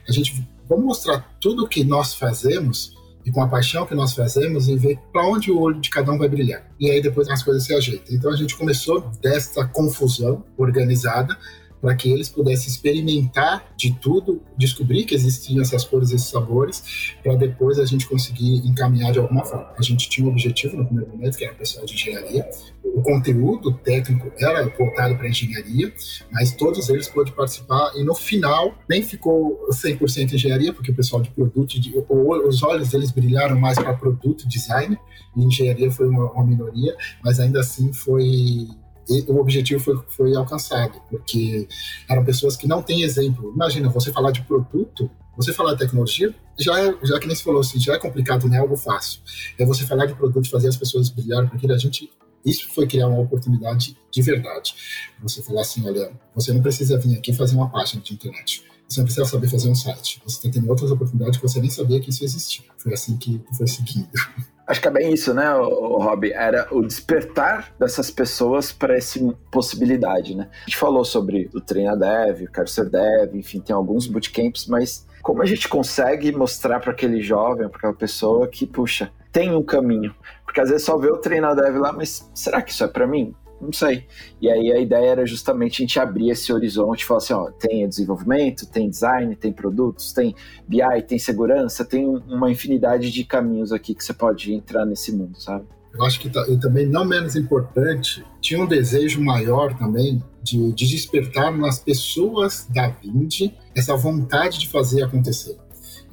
A 0.08 0.12
gente 0.12 0.48
vamos 0.68 0.86
mostrar 0.86 1.38
tudo 1.40 1.64
o 1.64 1.68
que 1.68 1.84
nós 1.84 2.14
fazemos 2.14 2.97
e 3.28 3.32
com 3.32 3.42
a 3.42 3.48
paixão 3.48 3.86
que 3.86 3.94
nós 3.94 4.14
fazemos 4.14 4.70
e 4.70 4.78
ver 4.78 4.98
para 5.12 5.28
onde 5.28 5.52
o 5.52 5.60
olho 5.60 5.82
de 5.82 5.90
cada 5.90 6.10
um 6.14 6.18
vai 6.18 6.30
brilhar. 6.30 6.66
E 6.80 6.90
aí 6.90 7.02
depois 7.02 7.28
as 7.28 7.44
coisas 7.44 7.66
se 7.66 7.76
ajeitam. 7.76 8.16
Então 8.16 8.32
a 8.32 8.36
gente 8.38 8.56
começou 8.56 9.02
dessa 9.22 9.66
confusão 9.66 10.46
organizada 10.58 11.38
para 11.82 11.96
que 11.96 12.12
eles 12.12 12.30
pudessem 12.30 12.68
experimentar 12.68 13.66
de 13.78 13.94
tudo, 13.94 14.42
descobrir 14.58 15.06
que 15.06 15.16
existiam 15.16 15.62
essas 15.62 15.84
cores 15.84 16.12
esses 16.12 16.28
sabores, 16.28 17.16
para 17.24 17.36
depois 17.36 17.80
a 17.80 17.86
gente 17.86 18.08
conseguir 18.08 18.58
encaminhar 18.68 19.12
de 19.12 19.20
alguma 19.20 19.46
forma. 19.46 19.72
A 19.78 19.82
gente 19.82 20.10
tinha 20.10 20.28
um 20.28 20.32
objetivo 20.32 20.78
no 20.78 20.86
primeiro 20.86 21.12
momento, 21.12 21.38
que 21.38 21.46
era 21.46 21.54
o 21.54 21.58
pessoal 21.58 21.86
de 21.86 21.94
engenharia. 21.94 22.48
O 22.84 23.02
conteúdo 23.02 23.74
técnico 23.74 24.32
era 24.38 24.68
voltado 24.70 25.16
para 25.16 25.28
engenharia, 25.28 25.94
mas 26.32 26.52
todos 26.52 26.90
eles 26.90 27.08
pôde 27.08 27.32
participar 27.32 27.92
e 27.96 28.04
no 28.04 28.16
final 28.16 28.76
nem 28.90 29.04
ficou 29.04 29.68
100% 29.72 30.34
engenharia, 30.34 30.74
porque 30.74 30.92
o 30.92 30.96
pessoal 30.96 31.22
de 31.22 31.30
produto, 31.30 31.76
os 32.48 32.64
olhos 32.64 32.90
deles 32.90 33.12
brilharam 33.12 33.60
mais 33.60 33.78
para 33.78 33.94
produto 33.94 34.48
design, 34.48 34.98
e 35.36 35.44
engenharia 35.44 35.92
foi 35.92 36.08
uma, 36.08 36.32
uma 36.32 36.46
minoria, 36.46 36.96
mas 37.24 37.40
ainda 37.40 37.60
assim 37.60 37.94
foi 37.94 38.68
o 39.28 39.40
objetivo 39.40 39.80
foi, 39.80 39.98
foi 40.10 40.36
alcançado, 40.36 41.02
porque 41.10 41.68
eram 42.10 42.24
pessoas 42.24 42.56
que 42.56 42.68
não 42.68 42.82
têm 42.82 43.04
exemplo. 43.04 43.52
Imagina, 43.54 43.90
você 43.90 44.12
falar 44.12 44.32
de 44.32 44.42
produto, 44.42 45.10
você 45.36 45.54
falar 45.54 45.74
de 45.74 45.80
tecnologia, 45.80 46.34
já, 46.60 46.80
é, 46.80 46.96
já 47.04 47.20
que 47.20 47.28
nem 47.28 47.36
você 47.36 47.44
falou 47.44 47.62
assim, 47.62 47.80
já 47.80 47.94
é 47.94 48.00
complicado, 48.00 48.48
não 48.48 48.56
é 48.56 48.60
algo 48.60 48.76
fácil. 48.76 49.22
É 49.58 49.66
você 49.66 49.86
falar 49.86 50.06
de 50.06 50.16
produto, 50.16 50.50
fazer 50.50 50.68
as 50.68 50.78
pessoas 50.78 51.10
brilharem, 51.10 51.50
porque 51.50 51.72
a 51.72 51.78
gente 51.78 52.10
isso 52.46 52.70
foi 52.74 52.88
criar 52.88 53.08
uma 53.08 53.20
oportunidade 53.20 53.98
de 54.10 54.22
verdade. 54.22 54.74
Você 55.22 55.42
falar 55.42 55.62
assim, 55.62 55.86
olha, 55.86 56.12
você 56.34 56.54
não 56.54 56.62
precisa 56.62 56.98
vir 56.98 57.18
aqui 57.18 57.34
fazer 57.34 57.56
uma 57.56 57.70
página 57.70 58.02
de 58.02 58.14
internet. 58.14 58.64
Você 58.88 59.00
não 59.00 59.06
precisa 59.06 59.26
saber 59.26 59.50
fazer 59.50 59.70
um 59.70 59.76
site. 59.76 60.22
Você 60.26 60.50
tendo 60.50 60.70
outras 60.70 60.92
oportunidades 60.92 61.38
que 61.38 61.48
você 61.48 61.60
nem 61.60 61.70
sabia 61.70 62.00
que 62.00 62.10
isso 62.10 62.24
existia. 62.24 62.66
Foi 62.78 62.94
assim 62.94 63.18
que 63.18 63.42
foi 63.56 63.68
seguindo. 63.68 64.08
Acho 64.68 64.82
que 64.82 64.88
é 64.88 64.92
bem 64.92 65.14
isso, 65.14 65.34
né, 65.34 65.50
Rob? 65.54 66.30
Era 66.34 66.68
o 66.72 66.82
despertar 66.82 67.74
dessas 67.80 68.12
pessoas 68.12 68.72
para 68.72 68.98
essa 68.98 69.18
possibilidade, 69.50 70.36
né? 70.36 70.50
A 70.52 70.70
gente 70.70 70.78
falou 70.78 71.06
sobre 71.06 71.50
o 71.54 71.62
Treina 71.62 71.96
Dev, 71.96 72.44
o 72.44 72.52
Quero 72.52 72.68
Ser 72.68 72.90
Dev, 72.90 73.34
enfim, 73.36 73.62
tem 73.62 73.74
alguns 73.74 74.08
bootcamps, 74.08 74.68
mas 74.68 75.08
como 75.22 75.42
a 75.42 75.46
gente 75.46 75.70
consegue 75.70 76.34
mostrar 76.34 76.82
para 76.82 76.92
aquele 76.92 77.22
jovem, 77.22 77.70
para 77.70 77.78
aquela 77.78 77.94
pessoa 77.94 78.46
que, 78.48 78.66
puxa, 78.66 79.10
tem 79.32 79.56
um 79.56 79.64
caminho? 79.64 80.14
Porque 80.44 80.60
às 80.60 80.70
vezes 80.70 80.86
só 80.86 80.98
vê 80.98 81.08
o 81.08 81.18
Treina 81.18 81.56
Dev 81.56 81.78
lá, 81.78 81.94
mas 81.94 82.30
será 82.34 82.62
que 82.62 82.72
isso 82.72 82.84
é 82.84 82.88
para 82.88 83.08
mim? 83.08 83.34
Não 83.60 83.74
sei. 83.74 84.06
E 84.40 84.50
aí 84.50 84.72
a 84.72 84.80
ideia 84.80 85.12
era 85.12 85.26
justamente 85.26 85.82
a 85.82 85.84
gente 85.84 86.00
abrir 86.00 86.30
esse 86.30 86.54
horizonte 86.54 87.06
falar 87.06 87.18
assim, 87.18 87.34
ó, 87.34 87.50
tem 87.52 87.88
desenvolvimento, 87.88 88.68
tem 88.68 88.90
design, 88.90 89.36
tem 89.36 89.52
produtos, 89.52 90.14
tem 90.14 90.36
BI, 90.68 91.02
tem 91.08 91.18
segurança, 91.18 91.84
tem 91.84 92.06
uma 92.06 92.52
infinidade 92.52 93.12
de 93.12 93.24
caminhos 93.24 93.72
aqui 93.72 93.96
que 93.96 94.04
você 94.04 94.14
pode 94.14 94.54
entrar 94.54 94.86
nesse 94.86 95.12
mundo, 95.12 95.40
sabe? 95.42 95.66
Eu 95.94 96.06
acho 96.06 96.20
que 96.20 96.28
e 96.28 96.60
também 96.60 96.86
não 96.86 97.04
menos 97.04 97.36
importante, 97.36 98.24
tinha 98.40 98.62
um 98.62 98.68
desejo 98.68 99.20
maior 99.20 99.76
também 99.76 100.24
de, 100.44 100.72
de 100.74 100.88
despertar 100.88 101.52
nas 101.58 101.80
pessoas 101.80 102.68
da 102.70 102.90
Vind 102.90 103.52
essa 103.76 103.96
vontade 103.96 104.60
de 104.60 104.70
fazer 104.70 105.04
acontecer. 105.04 105.58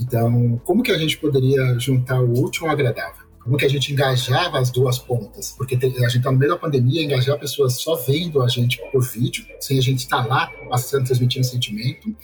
Então, 0.00 0.60
como 0.64 0.82
que 0.82 0.90
a 0.90 0.98
gente 0.98 1.18
poderia 1.18 1.78
juntar 1.78 2.20
o 2.20 2.32
útil 2.32 2.66
ao 2.66 2.72
agradável? 2.72 3.23
Como 3.44 3.58
que 3.58 3.66
a 3.66 3.68
gente 3.68 3.92
engajava 3.92 4.58
as 4.58 4.70
duas 4.70 4.98
pontas, 4.98 5.50
porque 5.50 5.74
a 5.74 5.78
gente 5.78 6.16
está 6.16 6.32
no 6.32 6.38
meio 6.38 6.52
da 6.52 6.58
pandemia, 6.58 7.04
engajar 7.04 7.38
pessoas 7.38 7.74
só 7.74 7.94
vendo 7.94 8.42
a 8.42 8.48
gente 8.48 8.80
por 8.90 9.04
vídeo, 9.04 9.44
sem 9.60 9.78
a 9.78 9.82
gente 9.82 9.98
estar 9.98 10.22
tá 10.22 10.26
lá, 10.26 10.46
passando, 10.70 11.04
transmitindo 11.04 11.44
sentimento, 11.44 12.16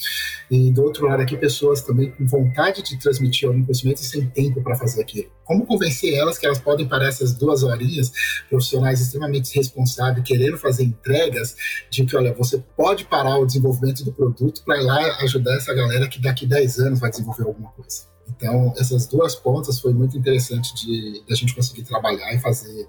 e 0.51 0.71
do 0.73 0.83
outro 0.83 1.07
lado 1.07 1.21
aqui, 1.21 1.37
pessoas 1.37 1.83
também 1.83 2.11
com 2.11 2.27
vontade 2.27 2.83
de 2.83 2.99
transmitir 2.99 3.47
algum 3.47 3.63
conhecimento 3.63 4.01
e 4.01 4.05
sem 4.05 4.27
tempo 4.31 4.63
para 4.63 4.77
fazer 4.77 5.03
aquilo. 5.03 5.31
Como 5.45 5.67
convencer 5.67 6.15
elas 6.15 6.39
que 6.39 6.47
elas 6.47 6.59
podem 6.59 6.89
parar 6.89 7.09
essas 7.09 7.35
duas 7.35 7.63
horinhas, 7.63 8.11
profissionais 8.49 9.01
extremamente 9.03 9.55
responsáveis, 9.55 10.27
querendo 10.27 10.57
fazer 10.57 10.85
entregas, 10.85 11.55
de 11.91 12.05
que, 12.07 12.17
olha, 12.17 12.33
você 12.33 12.65
pode 12.75 13.05
parar 13.05 13.37
o 13.37 13.45
desenvolvimento 13.45 14.05
do 14.05 14.13
produto 14.13 14.63
para 14.65 14.79
ir 14.79 14.85
lá 14.85 15.19
ajudar 15.23 15.55
essa 15.57 15.75
galera 15.75 16.09
que 16.09 16.21
daqui 16.21 16.47
10 16.47 16.79
anos 16.79 17.01
vai 17.01 17.11
desenvolver 17.11 17.45
alguma 17.45 17.71
coisa. 17.73 18.10
Então, 18.37 18.73
essas 18.77 19.07
duas 19.07 19.35
pontas 19.35 19.81
foi 19.81 19.93
muito 19.93 20.17
interessante 20.17 20.75
de, 20.75 21.25
de 21.25 21.33
a 21.33 21.37
gente 21.37 21.55
conseguir 21.55 21.83
trabalhar 21.83 22.33
e 22.35 22.39
fazer, 22.39 22.89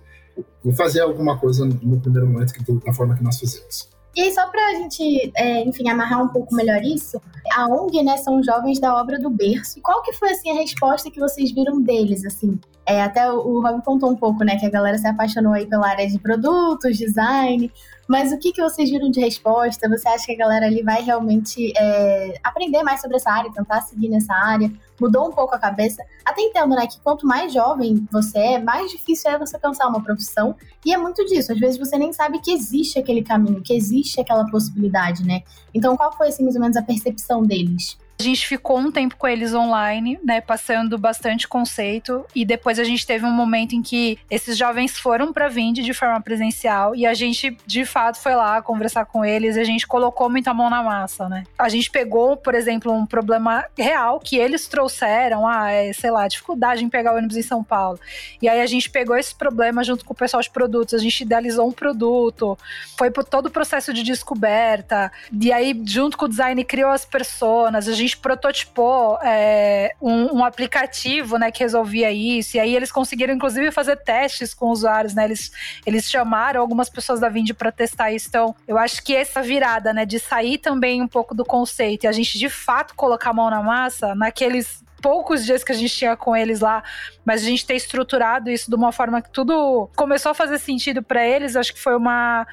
e 0.64 0.74
fazer 0.74 1.02
alguma 1.02 1.38
coisa 1.38 1.66
no 1.66 2.00
primeiro 2.00 2.28
momento 2.28 2.54
que, 2.54 2.72
da 2.72 2.94
forma 2.94 3.16
que 3.16 3.24
nós 3.24 3.40
fizemos. 3.40 3.90
E 4.16 4.22
aí, 4.22 4.34
só 4.34 4.46
para 4.50 4.62
a 4.68 4.74
gente, 4.76 5.32
é, 5.36 5.64
enfim, 5.64 5.88
amarrar 5.90 6.22
um 6.22 6.28
pouco 6.28 6.54
melhor 6.54 6.82
isso, 6.84 7.22
a 7.54 7.68
ONG, 7.68 8.04
né, 8.04 8.18
são 8.18 8.44
jovens 8.44 8.80
da 8.80 8.94
obra 9.00 9.18
do 9.18 9.30
berço. 9.30 9.80
Qual 9.82 10.02
que 10.02 10.12
foi, 10.14 10.32
assim, 10.32 10.52
a 10.52 10.56
resposta 10.56 11.10
que 11.10 11.20
vocês 11.20 11.52
viram 11.52 11.82
deles, 11.82 12.26
assim? 12.26 12.60
É, 12.86 13.02
até 13.04 13.32
o 13.32 13.62
Rob 13.62 13.82
contou 13.84 14.10
um 14.10 14.15
pouco, 14.15 14.44
né, 14.44 14.58
que 14.58 14.65
a 14.65 14.70
galera 14.70 14.98
se 14.98 15.08
apaixonou 15.08 15.54
aí 15.54 15.67
pela 15.67 15.88
área 15.88 16.08
de 16.08 16.17
produtos, 16.17 16.98
design, 16.98 17.72
mas 18.12 18.34
o 18.34 18.38
que, 18.38 18.52
que 18.52 18.62
vocês 18.62 18.89
viram 18.89 19.10
de 19.10 19.22
resposta? 19.22 19.88
Você 19.88 20.06
acha 20.10 20.26
que 20.26 20.34
a 20.34 20.38
galera 20.38 20.65
ali 20.65 20.84
vai 20.84 21.02
realmente 21.02 21.72
é, 21.78 22.34
aprender 22.44 22.84
mais 22.84 23.00
sobre 23.00 23.15
essa 23.15 23.32
área, 23.32 23.50
tentar 23.54 23.80
seguir 23.84 24.10
nessa 24.10 24.34
área? 24.34 24.70
Mudou 25.00 25.30
um 25.30 25.32
pouco 25.32 25.56
a 25.56 25.58
cabeça? 25.58 26.04
Até 26.26 26.41
entendo, 26.41 26.76
né, 26.76 26.88
que 26.88 27.00
quanto 27.00 27.26
mais 27.26 27.54
jovem 27.54 28.06
você 28.12 28.38
é, 28.38 28.60
mais 28.60 28.91
difícil 28.91 29.32
é 29.32 29.38
você 29.38 29.58
pensar 29.58 29.88
uma 29.88 30.04
profissão. 30.04 30.58
E 30.86 30.94
é 30.94 30.98
muito 30.98 31.24
disso. 31.26 31.54
Às 31.54 31.60
vezes 31.60 31.80
você 31.80 31.98
nem 31.98 32.12
sabe 32.12 32.41
que 32.41 32.52
existe 32.52 33.00
aquele 33.00 33.24
caminho, 33.24 33.62
que 33.62 33.74
existe 33.74 34.20
aquela 34.20 34.46
possibilidade, 34.48 35.26
né? 35.26 35.44
Então, 35.74 35.96
qual 35.96 36.12
foi, 36.12 36.28
assim, 36.28 36.44
mais 36.44 36.56
ou 36.56 36.62
menos 36.62 36.76
a 36.76 36.82
percepção 36.82 37.44
deles? 37.44 37.98
A 38.22 38.24
gente 38.24 38.48
ficou 38.48 38.78
um 38.78 38.92
tempo 38.92 39.16
com 39.18 39.28
eles 39.28 39.52
online, 39.52 40.20
né, 40.24 40.42
passando 40.42 40.96
bastante 40.96 41.48
conceito 41.48 42.24
e 42.36 42.46
depois 42.46 42.78
a 42.78 42.84
gente 42.84 43.04
teve 43.04 43.26
um 43.26 43.32
momento 43.32 43.74
em 43.74 43.82
que 43.82 44.20
esses 44.30 44.56
jovens 44.56 44.96
foram 44.96 45.34
para 45.34 45.48
Vind 45.48 45.80
de 45.80 45.92
forma 45.92 46.22
presencial 46.22 46.96
e 46.96 47.04
a 47.04 47.16
gente 47.16 47.58
de 47.66 47.84
fato 47.84 48.20
foi 48.20 48.36
lá 48.36 48.62
conversar 48.62 49.06
com 49.06 49.26
eles, 49.26 49.56
e 49.56 49.60
a 49.60 49.64
gente 49.64 49.88
colocou 49.88 50.30
muita 50.30 50.54
mão 50.54 50.70
na 50.70 50.84
massa, 50.84 51.28
né? 51.28 51.46
A 51.58 51.68
gente 51.68 51.90
pegou, 51.90 52.38
por 52.38 52.54
exemplo, 52.54 52.94
um 52.94 53.08
problema 53.08 53.66
real 53.76 54.20
que 54.20 54.38
eles 54.38 54.68
trouxeram, 54.68 55.48
ah, 55.48 55.72
é, 55.72 55.92
sei 55.92 56.12
lá, 56.12 56.28
dificuldade 56.28 56.86
em 56.86 56.90
pegar 56.90 57.16
ônibus 57.16 57.38
em 57.38 57.42
São 57.42 57.64
Paulo. 57.64 58.00
E 58.40 58.48
aí 58.48 58.62
a 58.62 58.68
gente 58.68 58.88
pegou 58.88 59.18
esse 59.18 59.34
problema 59.34 59.84
junto 59.84 60.06
com 60.06 60.14
o 60.14 60.16
pessoal 60.16 60.44
de 60.44 60.52
produtos, 60.52 60.94
a 60.94 61.00
gente 61.00 61.22
idealizou 61.22 61.68
um 61.68 61.72
produto, 61.72 62.56
foi 63.00 63.10
por 63.10 63.24
todo 63.24 63.48
o 63.48 63.50
processo 63.52 63.92
de 63.92 64.04
descoberta, 64.04 65.12
e 65.32 65.52
aí 65.52 65.82
junto 65.86 66.16
com 66.16 66.26
o 66.26 66.30
design 66.30 66.64
criou 66.64 66.92
as 66.92 67.04
personas, 67.04 67.88
a 67.88 67.94
gente 67.94 68.11
gente 68.12 68.17
prototipou 68.17 69.17
é, 69.24 69.93
um, 70.02 70.38
um, 70.39 70.45
aplicativo, 70.45 71.38
né, 71.38 71.52
que 71.52 71.63
resolvia 71.63 72.12
isso. 72.12 72.58
E 72.58 72.60
aí 72.60 72.76
eles 72.76 72.91
conseguiram, 72.91 73.34
inclusive, 73.34 73.71
fazer 73.71 73.95
testes 73.97 74.54
com 74.54 74.67
usuários, 74.67 75.13
né? 75.13 75.24
Eles, 75.24 75.52
eles 75.86 76.10
chamaram 76.10 76.60
algumas 76.60 76.89
pessoas 76.89 77.19
da 77.19 77.30
Vind 77.30 77.52
para 77.54 77.71
testar 77.71 78.12
isso. 78.12 78.28
Então, 78.28 78.56
eu 78.67 78.78
acho 78.78 79.02
que 79.04 79.15
essa 79.15 79.41
virada, 79.41 79.93
né, 79.93 80.06
de 80.06 80.19
sair 80.19 80.58
também 80.58 81.02
um 81.02 81.08
pouco 81.08 81.34
do 81.34 81.45
conceito 81.45 82.04
e 82.04 82.08
a 82.08 82.12
gente 82.12 82.38
de 82.38 82.50
fato 82.50 82.93
colocar 82.95 83.30
a 83.30 83.34
mão 83.34 83.50
na 83.50 83.63
massa 83.63 84.13
naqueles 84.13 84.84
poucos 85.02 85.43
dias 85.43 85.63
que 85.63 85.71
a 85.71 85.76
gente 85.76 85.95
tinha 85.95 86.15
com 86.15 86.36
eles 86.36 86.60
lá, 86.60 86.84
mas 87.26 87.41
a 87.41 87.45
gente 87.45 87.65
ter 87.65 87.76
estruturado 87.76 88.52
isso 88.52 88.69
de 88.69 88.76
uma 88.76 88.91
forma 88.91 89.21
que 89.21 89.32
tudo 89.32 89.89
começou 89.95 90.32
a 90.32 90.36
fazer 90.36 90.60
sentido 90.60 91.02
para 91.02 91.26
eles, 91.26 91.56
acho 91.56 91.74
que 91.74 91.82
foi 91.82 91.95
uma 91.95 92.45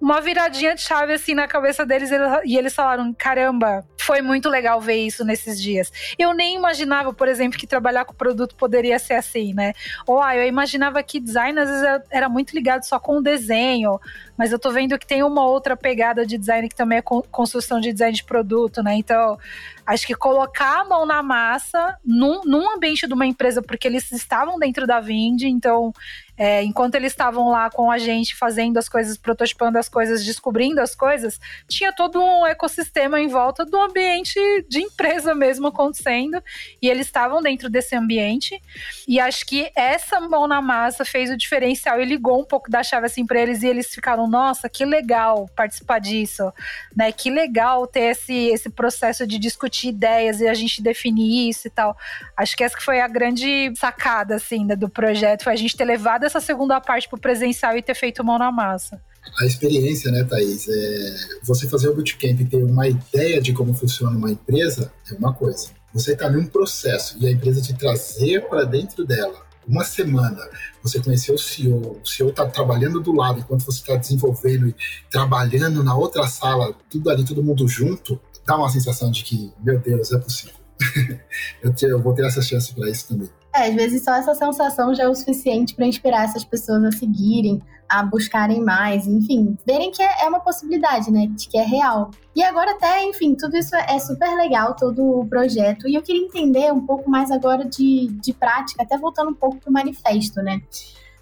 uma 0.00 0.20
viradinha 0.20 0.74
de 0.74 0.80
chave 0.80 1.12
assim 1.12 1.34
na 1.34 1.46
cabeça 1.46 1.84
deles 1.84 2.10
e 2.44 2.56
eles 2.56 2.74
falaram: 2.74 3.12
caramba, 3.12 3.84
foi 3.98 4.22
muito 4.22 4.48
legal 4.48 4.80
ver 4.80 4.96
isso 4.96 5.24
nesses 5.24 5.60
dias. 5.60 5.92
Eu 6.18 6.32
nem 6.32 6.56
imaginava, 6.56 7.12
por 7.12 7.28
exemplo, 7.28 7.58
que 7.58 7.66
trabalhar 7.66 8.04
com 8.04 8.14
produto 8.14 8.56
poderia 8.56 8.98
ser 8.98 9.14
assim, 9.14 9.52
né? 9.52 9.74
Ou 10.06 10.20
ah, 10.20 10.34
eu 10.34 10.44
imaginava 10.46 11.02
que 11.02 11.20
design 11.20 11.58
às 11.60 11.68
vezes 11.68 12.02
era 12.10 12.28
muito 12.28 12.54
ligado 12.54 12.82
só 12.84 12.98
com 12.98 13.18
o 13.18 13.22
desenho, 13.22 14.00
mas 14.36 14.52
eu 14.52 14.58
tô 14.58 14.70
vendo 14.70 14.98
que 14.98 15.06
tem 15.06 15.22
uma 15.22 15.44
outra 15.44 15.76
pegada 15.76 16.24
de 16.24 16.38
design 16.38 16.68
que 16.68 16.74
também 16.74 16.98
é 16.98 17.02
construção 17.02 17.78
de 17.78 17.92
design 17.92 18.16
de 18.16 18.24
produto, 18.24 18.82
né? 18.82 18.94
Então, 18.94 19.38
acho 19.86 20.06
que 20.06 20.14
colocar 20.14 20.80
a 20.80 20.84
mão 20.84 21.04
na 21.04 21.22
massa 21.22 21.96
num, 22.04 22.40
num 22.44 22.74
ambiente 22.74 23.06
de 23.06 23.12
uma 23.12 23.26
empresa, 23.26 23.60
porque 23.60 23.86
eles 23.86 24.10
estavam 24.12 24.58
dentro 24.58 24.86
da 24.86 24.98
Vind, 24.98 25.42
então 25.42 25.92
é, 26.40 26.62
enquanto 26.62 26.94
eles 26.94 27.12
estavam 27.12 27.50
lá 27.50 27.68
com 27.68 27.90
a 27.90 27.98
gente 27.98 28.34
fazendo 28.34 28.78
as 28.78 28.88
coisas, 28.88 29.18
prototipando 29.18 29.76
as 29.76 29.90
coisas, 29.90 30.24
descobrindo 30.24 30.80
as 30.80 30.94
coisas, 30.94 31.38
tinha 31.68 31.92
todo 31.92 32.18
um 32.18 32.46
ecossistema 32.46 33.20
em 33.20 33.28
volta 33.28 33.66
do 33.66 33.78
ambiente 33.78 34.40
de 34.66 34.80
empresa 34.80 35.34
mesmo 35.34 35.66
acontecendo. 35.66 36.42
E 36.80 36.88
eles 36.88 37.08
estavam 37.08 37.42
dentro 37.42 37.68
desse 37.68 37.94
ambiente. 37.94 38.58
E 39.06 39.20
acho 39.20 39.44
que 39.44 39.70
essa 39.76 40.18
mão 40.18 40.46
na 40.46 40.62
massa 40.62 41.04
fez 41.04 41.30
o 41.30 41.36
diferencial 41.36 42.00
e 42.00 42.06
ligou 42.06 42.40
um 42.40 42.46
pouco 42.46 42.70
da 42.70 42.82
chave 42.82 43.04
assim 43.04 43.26
para 43.26 43.38
eles. 43.38 43.62
E 43.62 43.66
eles 43.66 43.94
ficaram, 43.94 44.26
nossa, 44.26 44.66
que 44.66 44.86
legal 44.86 45.46
participar 45.54 45.98
disso, 45.98 46.50
né? 46.96 47.12
Que 47.12 47.28
legal 47.28 47.86
ter 47.86 48.12
esse, 48.12 48.46
esse 48.46 48.70
processo 48.70 49.26
de 49.26 49.38
discutir 49.38 49.88
ideias 49.88 50.40
e 50.40 50.48
a 50.48 50.54
gente 50.54 50.80
definir 50.80 51.50
isso 51.50 51.66
e 51.66 51.70
tal. 51.70 51.94
Acho 52.34 52.56
que 52.56 52.64
essa 52.64 52.80
foi 52.80 53.02
a 53.02 53.08
grande 53.08 53.70
sacada, 53.76 54.36
assim, 54.36 54.64
né, 54.64 54.74
do 54.74 54.88
projeto, 54.88 55.44
foi 55.44 55.52
a 55.52 55.56
gente 55.56 55.76
ter 55.76 55.84
levado 55.84 56.29
essa 56.30 56.40
segunda 56.40 56.80
parte 56.80 57.08
pro 57.08 57.18
presencial 57.18 57.76
e 57.76 57.82
ter 57.82 57.94
feito 57.94 58.24
mão 58.24 58.38
na 58.38 58.50
massa. 58.50 59.00
A 59.40 59.44
experiência, 59.44 60.10
né, 60.10 60.24
Thaís? 60.24 60.66
É, 60.68 61.14
você 61.42 61.68
fazer 61.68 61.88
o 61.88 61.94
bootcamp 61.94 62.40
e 62.40 62.44
ter 62.44 62.64
uma 62.64 62.88
ideia 62.88 63.40
de 63.40 63.52
como 63.52 63.74
funciona 63.74 64.16
uma 64.16 64.30
empresa 64.30 64.92
é 65.10 65.14
uma 65.14 65.32
coisa. 65.32 65.68
você 65.92 66.12
está 66.12 66.30
num 66.30 66.46
processo 66.46 67.16
e 67.20 67.26
a 67.26 67.30
empresa 67.30 67.60
te 67.60 67.74
trazer 67.74 68.48
para 68.48 68.64
dentro 68.64 69.04
dela 69.04 69.50
uma 69.68 69.84
semana, 69.84 70.40
você 70.82 71.00
conheceu 71.00 71.34
o 71.34 71.38
CEO, 71.38 72.00
o 72.02 72.06
CEO 72.06 72.30
está 72.30 72.46
trabalhando 72.46 72.98
do 73.00 73.12
lado 73.12 73.40
enquanto 73.40 73.64
você 73.64 73.78
está 73.78 73.94
desenvolvendo 73.94 74.68
e 74.68 74.74
trabalhando 75.10 75.84
na 75.84 75.94
outra 75.94 76.26
sala, 76.26 76.74
tudo 76.88 77.10
ali, 77.10 77.24
todo 77.24 77.42
mundo 77.42 77.68
junto, 77.68 78.20
dá 78.44 78.56
uma 78.56 78.68
sensação 78.68 79.10
de 79.10 79.22
que, 79.22 79.52
meu 79.62 79.78
Deus, 79.78 80.12
é 80.12 80.18
possível. 80.18 80.54
eu, 81.62 81.72
te, 81.72 81.84
eu 81.84 82.00
vou 82.00 82.14
ter 82.14 82.24
essa 82.24 82.42
chance 82.42 82.74
para 82.74 82.88
isso 82.88 83.08
também. 83.08 83.28
É, 83.54 83.68
às 83.68 83.74
vezes 83.74 84.04
só 84.04 84.14
essa 84.14 84.34
sensação 84.34 84.94
já 84.94 85.04
é 85.04 85.08
o 85.08 85.14
suficiente 85.14 85.74
para 85.74 85.86
inspirar 85.86 86.24
essas 86.24 86.44
pessoas 86.44 86.84
a 86.84 86.92
seguirem, 86.92 87.60
a 87.88 88.04
buscarem 88.04 88.60
mais, 88.60 89.06
enfim, 89.06 89.58
verem 89.66 89.90
que 89.90 90.00
é, 90.00 90.24
é 90.24 90.28
uma 90.28 90.38
possibilidade, 90.38 91.10
né? 91.10 91.28
Que 91.36 91.58
é 91.58 91.62
real. 91.62 92.10
E 92.36 92.42
agora 92.42 92.70
até, 92.70 93.02
enfim, 93.04 93.34
tudo 93.34 93.56
isso 93.56 93.74
é 93.74 93.98
super 93.98 94.32
legal, 94.36 94.76
todo 94.76 95.02
o 95.02 95.26
projeto. 95.26 95.88
E 95.88 95.94
eu 95.96 96.02
queria 96.02 96.24
entender 96.24 96.72
um 96.72 96.86
pouco 96.86 97.10
mais 97.10 97.32
agora 97.32 97.64
de, 97.64 98.06
de 98.22 98.32
prática, 98.32 98.84
até 98.84 98.96
voltando 98.96 99.30
um 99.30 99.34
pouco 99.34 99.56
para 99.56 99.68
o 99.68 99.72
manifesto, 99.72 100.40
né? 100.40 100.62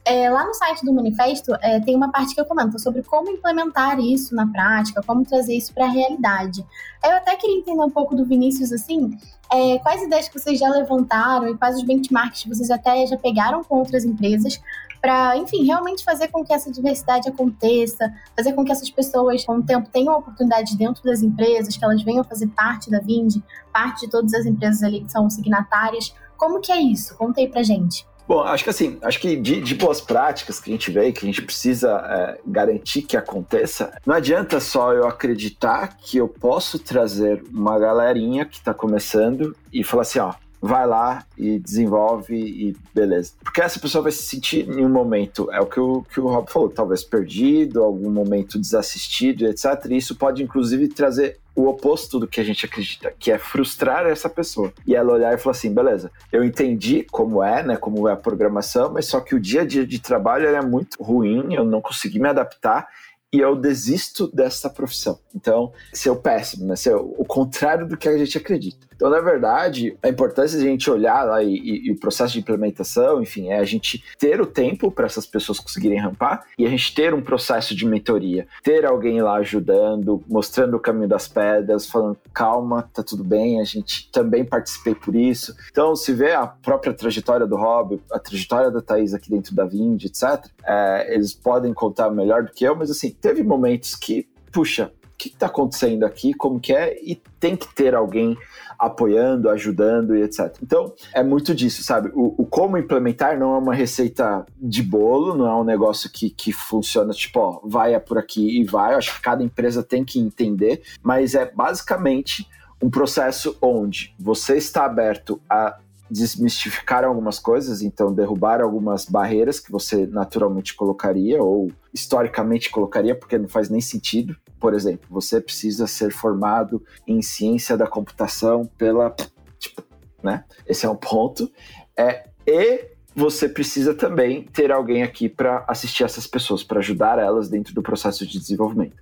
É, 0.08 0.30
lá 0.30 0.42
no 0.46 0.54
site 0.54 0.86
do 0.86 0.92
manifesto 0.94 1.54
é, 1.60 1.78
tem 1.80 1.94
uma 1.94 2.10
parte 2.10 2.34
que 2.34 2.40
eu 2.40 2.46
comento 2.46 2.78
sobre 2.78 3.02
como 3.02 3.30
implementar 3.30 4.00
isso 4.00 4.34
na 4.34 4.46
prática, 4.46 5.02
como 5.06 5.22
trazer 5.22 5.54
isso 5.54 5.74
para 5.74 5.84
a 5.84 5.90
realidade. 5.90 6.64
Eu 7.04 7.16
até 7.16 7.36
queria 7.36 7.58
entender 7.58 7.82
um 7.82 7.90
pouco 7.90 8.16
do 8.16 8.24
Vinícius, 8.24 8.72
assim, 8.72 9.10
é, 9.52 9.78
quais 9.80 10.02
ideias 10.02 10.26
que 10.26 10.38
vocês 10.38 10.58
já 10.58 10.70
levantaram 10.70 11.50
e 11.50 11.58
quais 11.58 11.76
os 11.76 11.82
benchmarks 11.82 12.42
que 12.42 12.48
vocês 12.48 12.70
até 12.70 13.06
já 13.06 13.18
pegaram 13.18 13.62
com 13.62 13.76
outras 13.76 14.02
empresas 14.02 14.58
para, 14.98 15.36
enfim, 15.36 15.66
realmente 15.66 16.02
fazer 16.02 16.28
com 16.28 16.42
que 16.42 16.54
essa 16.54 16.72
diversidade 16.72 17.28
aconteça, 17.28 18.10
fazer 18.34 18.54
com 18.54 18.64
que 18.64 18.72
essas 18.72 18.88
pessoas, 18.88 19.44
com 19.44 19.58
o 19.58 19.62
tempo, 19.62 19.90
tenham 19.92 20.16
oportunidades 20.16 20.74
dentro 20.74 21.04
das 21.04 21.22
empresas, 21.22 21.76
que 21.76 21.84
elas 21.84 22.02
venham 22.02 22.24
fazer 22.24 22.46
parte 22.46 22.90
da 22.90 22.98
Vind, 22.98 23.42
parte 23.70 24.06
de 24.06 24.10
todas 24.10 24.32
as 24.32 24.46
empresas 24.46 24.82
ali 24.82 25.02
que 25.02 25.12
são 25.12 25.28
signatárias. 25.28 26.14
Como 26.34 26.62
que 26.62 26.72
é 26.72 26.80
isso? 26.80 27.14
Conta 27.14 27.42
aí 27.42 27.48
pra 27.48 27.62
gente. 27.62 28.07
Bom, 28.28 28.42
acho 28.42 28.62
que 28.62 28.68
assim, 28.68 28.98
acho 29.00 29.18
que 29.18 29.36
de, 29.36 29.58
de, 29.58 29.74
boas 29.74 30.02
práticas 30.02 30.60
que 30.60 30.68
a 30.68 30.72
gente 30.74 30.90
vê, 30.90 31.10
que 31.12 31.24
a 31.24 31.26
gente 31.26 31.40
precisa 31.40 31.90
é, 31.90 32.38
garantir 32.46 33.00
que 33.00 33.16
aconteça, 33.16 33.90
não 34.04 34.14
adianta 34.14 34.60
só 34.60 34.92
eu 34.92 35.06
acreditar 35.08 35.96
que 35.96 36.18
eu 36.18 36.28
posso 36.28 36.78
trazer 36.78 37.42
uma 37.50 37.78
galerinha 37.78 38.44
que 38.44 38.58
está 38.58 38.74
começando 38.74 39.56
e 39.72 39.82
falar 39.82 40.02
assim, 40.02 40.18
ó, 40.18 40.34
vai 40.60 40.86
lá 40.86 41.24
e 41.38 41.58
desenvolve 41.58 42.36
e 42.36 42.76
beleza. 42.94 43.32
Porque 43.42 43.62
essa 43.62 43.80
pessoa 43.80 44.02
vai 44.02 44.12
se 44.12 44.24
sentir 44.24 44.68
em 44.68 44.84
um 44.84 44.90
momento, 44.90 45.50
é 45.50 45.60
o 45.60 45.66
que 45.66 45.80
o, 45.80 46.02
que 46.02 46.20
o 46.20 46.28
Rob 46.28 46.50
falou, 46.50 46.68
talvez 46.68 47.02
perdido, 47.02 47.82
algum 47.82 48.10
momento 48.10 48.58
desassistido, 48.58 49.46
etc. 49.46 49.86
E 49.88 49.96
isso 49.96 50.16
pode, 50.16 50.42
inclusive, 50.42 50.88
trazer 50.88 51.38
o 51.58 51.66
oposto 51.66 52.20
do 52.20 52.28
que 52.28 52.40
a 52.40 52.44
gente 52.44 52.64
acredita, 52.64 53.12
que 53.18 53.32
é 53.32 53.38
frustrar 53.38 54.06
essa 54.06 54.28
pessoa. 54.28 54.72
E 54.86 54.94
ela 54.94 55.12
olhar 55.12 55.34
e 55.34 55.38
falar 55.38 55.56
assim: 55.56 55.74
beleza, 55.74 56.08
eu 56.30 56.44
entendi 56.44 57.04
como 57.10 57.42
é, 57.42 57.64
né? 57.64 57.76
Como 57.76 58.08
é 58.08 58.12
a 58.12 58.16
programação, 58.16 58.92
mas 58.92 59.06
só 59.06 59.20
que 59.20 59.34
o 59.34 59.40
dia 59.40 59.62
a 59.62 59.66
dia 59.66 59.84
de 59.84 59.98
trabalho 59.98 60.46
é 60.46 60.62
muito 60.62 61.02
ruim, 61.02 61.52
eu 61.52 61.64
não 61.64 61.80
consegui 61.80 62.20
me 62.20 62.28
adaptar 62.28 62.86
e 63.32 63.40
eu 63.40 63.56
desisto 63.56 64.28
dessa 64.28 64.70
profissão. 64.70 65.18
Então, 65.34 65.72
ser 65.92 66.10
o 66.10 66.16
péssimo, 66.16 66.64
né? 66.64 66.74
O 67.18 67.24
contrário 67.24 67.88
do 67.88 67.96
que 67.96 68.08
a 68.08 68.16
gente 68.16 68.38
acredita. 68.38 68.86
Então, 68.98 69.08
na 69.08 69.20
verdade, 69.20 69.96
a 70.02 70.08
importância 70.08 70.58
de 70.58 70.66
a 70.66 70.68
gente 70.68 70.90
olhar 70.90 71.22
lá 71.22 71.40
e, 71.40 71.54
e, 71.54 71.86
e 71.86 71.92
o 71.92 72.00
processo 72.00 72.32
de 72.32 72.40
implementação, 72.40 73.22
enfim, 73.22 73.48
é 73.48 73.58
a 73.58 73.64
gente 73.64 74.02
ter 74.18 74.40
o 74.40 74.46
tempo 74.46 74.90
para 74.90 75.06
essas 75.06 75.24
pessoas 75.24 75.60
conseguirem 75.60 76.00
rampar 76.00 76.44
e 76.58 76.66
a 76.66 76.68
gente 76.68 76.92
ter 76.92 77.14
um 77.14 77.22
processo 77.22 77.76
de 77.76 77.86
mentoria, 77.86 78.48
ter 78.64 78.84
alguém 78.84 79.22
lá 79.22 79.36
ajudando, 79.36 80.20
mostrando 80.28 80.76
o 80.76 80.80
caminho 80.80 81.08
das 81.08 81.28
pedras, 81.28 81.86
falando 81.86 82.18
calma, 82.34 82.90
tá 82.92 83.04
tudo 83.04 83.22
bem, 83.22 83.60
a 83.60 83.64
gente 83.64 84.10
também 84.10 84.44
participei 84.44 84.96
por 84.96 85.14
isso. 85.14 85.54
Então, 85.70 85.94
se 85.94 86.12
vê 86.12 86.32
a 86.32 86.48
própria 86.48 86.92
trajetória 86.92 87.46
do 87.46 87.56
Rob, 87.56 88.02
a 88.10 88.18
trajetória 88.18 88.68
da 88.68 88.82
Thaís 88.82 89.14
aqui 89.14 89.30
dentro 89.30 89.54
da 89.54 89.64
Vind, 89.64 90.02
etc., 90.06 90.44
é, 90.66 91.14
eles 91.14 91.32
podem 91.32 91.72
contar 91.72 92.10
melhor 92.10 92.42
do 92.42 92.50
que 92.50 92.64
eu, 92.64 92.74
mas 92.74 92.90
assim, 92.90 93.10
teve 93.10 93.44
momentos 93.44 93.94
que, 93.94 94.28
puxa, 94.52 94.90
o 95.04 95.16
que 95.16 95.28
está 95.28 95.46
acontecendo 95.46 96.04
aqui, 96.04 96.34
como 96.34 96.58
que 96.58 96.72
é, 96.72 96.98
e 97.00 97.14
tem 97.38 97.56
que 97.56 97.72
ter 97.74 97.94
alguém 97.94 98.36
apoiando, 98.78 99.50
ajudando 99.50 100.16
e 100.16 100.22
etc. 100.22 100.56
Então, 100.62 100.94
é 101.12 101.22
muito 101.22 101.54
disso, 101.54 101.82
sabe? 101.82 102.10
O, 102.14 102.42
o, 102.42 102.46
como 102.46 102.78
implementar 102.78 103.38
não 103.38 103.54
é 103.54 103.58
uma 103.58 103.74
receita 103.74 104.46
de 104.56 104.82
bolo, 104.82 105.34
não 105.34 105.46
é 105.46 105.54
um 105.54 105.64
negócio 105.64 106.10
que, 106.10 106.30
que 106.30 106.52
funciona 106.52 107.12
tipo, 107.12 107.40
ó, 107.40 107.60
vai 107.64 107.94
é 107.94 107.98
por 107.98 108.18
aqui 108.18 108.60
e 108.60 108.64
vai. 108.64 108.94
Eu 108.94 108.98
acho 108.98 109.16
que 109.16 109.22
cada 109.22 109.42
empresa 109.42 109.82
tem 109.82 110.04
que 110.04 110.20
entender, 110.20 110.82
mas 111.02 111.34
é 111.34 111.50
basicamente 111.50 112.46
um 112.80 112.88
processo 112.88 113.56
onde 113.60 114.14
você 114.18 114.56
está 114.56 114.84
aberto 114.84 115.40
a 115.50 115.78
desmistificar 116.10 117.04
algumas 117.04 117.38
coisas, 117.38 117.82
então 117.82 118.12
derrubar 118.12 118.60
algumas 118.60 119.04
barreiras 119.04 119.60
que 119.60 119.70
você 119.70 120.06
naturalmente 120.06 120.74
colocaria 120.74 121.42
ou 121.42 121.70
historicamente 121.92 122.70
colocaria, 122.70 123.14
porque 123.14 123.38
não 123.38 123.48
faz 123.48 123.68
nem 123.68 123.80
sentido. 123.80 124.36
Por 124.58 124.74
exemplo, 124.74 125.06
você 125.10 125.40
precisa 125.40 125.86
ser 125.86 126.12
formado 126.12 126.82
em 127.06 127.22
ciência 127.22 127.76
da 127.76 127.86
computação 127.86 128.66
pela. 128.76 129.14
Tipo, 129.58 129.82
né? 130.22 130.44
Esse 130.66 130.86
é 130.86 130.90
um 130.90 130.96
ponto. 130.96 131.50
É, 131.96 132.28
e 132.46 132.97
você 133.18 133.48
precisa 133.48 133.92
também 133.92 134.44
ter 134.44 134.70
alguém 134.70 135.02
aqui 135.02 135.28
para 135.28 135.64
assistir 135.66 136.04
essas 136.04 136.26
pessoas, 136.26 136.62
para 136.62 136.78
ajudar 136.78 137.18
elas 137.18 137.48
dentro 137.48 137.74
do 137.74 137.82
processo 137.82 138.24
de 138.24 138.38
desenvolvimento. 138.38 138.96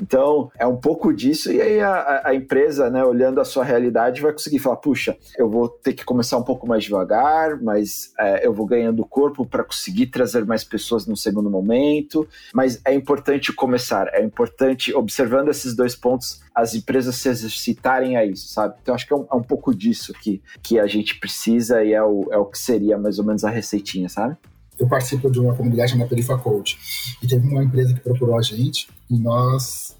Então, 0.00 0.50
é 0.58 0.66
um 0.66 0.76
pouco 0.76 1.12
disso, 1.12 1.52
e 1.52 1.62
aí 1.62 1.80
a, 1.80 2.22
a, 2.24 2.34
empresa, 2.34 2.90
né, 2.90 3.04
olhando 3.04 3.40
a 3.40 3.44
sua 3.44 3.62
realidade, 3.62 4.20
vai 4.20 4.32
conseguir 4.32 4.58
falar: 4.58 4.76
puxa, 4.76 5.16
eu 5.38 5.48
vou 5.48 5.68
ter 5.68 5.92
que 5.92 6.04
começar 6.04 6.36
um 6.36 6.42
pouco 6.42 6.66
mais 6.66 6.82
devagar, 6.82 7.62
mas 7.62 8.12
é, 8.18 8.44
eu 8.44 8.52
vou 8.52 8.66
ganhando 8.66 9.04
corpo 9.04 9.46
para 9.46 9.62
conseguir 9.62 10.08
trazer 10.08 10.44
mais 10.44 10.64
pessoas 10.64 11.06
no 11.06 11.16
segundo 11.16 11.48
momento. 11.48 12.26
Mas 12.52 12.80
é 12.84 12.92
importante 12.92 13.52
começar, 13.52 14.08
é 14.12 14.22
importante, 14.22 14.92
observando 14.92 15.48
esses 15.48 15.76
dois 15.76 15.94
pontos, 15.94 16.42
as 16.60 16.74
empresas 16.74 17.16
se 17.16 17.28
exercitarem 17.28 18.16
a 18.16 18.24
isso, 18.24 18.48
sabe? 18.48 18.74
Então, 18.82 18.94
acho 18.94 19.06
que 19.06 19.12
é 19.12 19.16
um, 19.16 19.26
é 19.30 19.34
um 19.34 19.42
pouco 19.42 19.74
disso 19.74 20.12
que, 20.12 20.42
que 20.62 20.78
a 20.78 20.86
gente 20.86 21.18
precisa 21.18 21.82
e 21.82 21.92
é 21.92 22.02
o, 22.02 22.28
é 22.30 22.36
o 22.36 22.44
que 22.44 22.58
seria 22.58 22.98
mais 22.98 23.18
ou 23.18 23.24
menos 23.24 23.44
a 23.44 23.50
receitinha, 23.50 24.08
sabe? 24.08 24.36
Eu 24.78 24.88
participo 24.88 25.30
de 25.30 25.38
uma 25.38 25.54
comunidade 25.54 25.92
chamada 25.92 26.08
Perifa 26.08 26.38
Code 26.38 26.78
e 27.22 27.26
teve 27.26 27.46
uma 27.46 27.62
empresa 27.62 27.92
que 27.92 28.00
procurou 28.00 28.38
a 28.38 28.42
gente 28.42 28.88
e 29.10 29.18
nós 29.18 29.96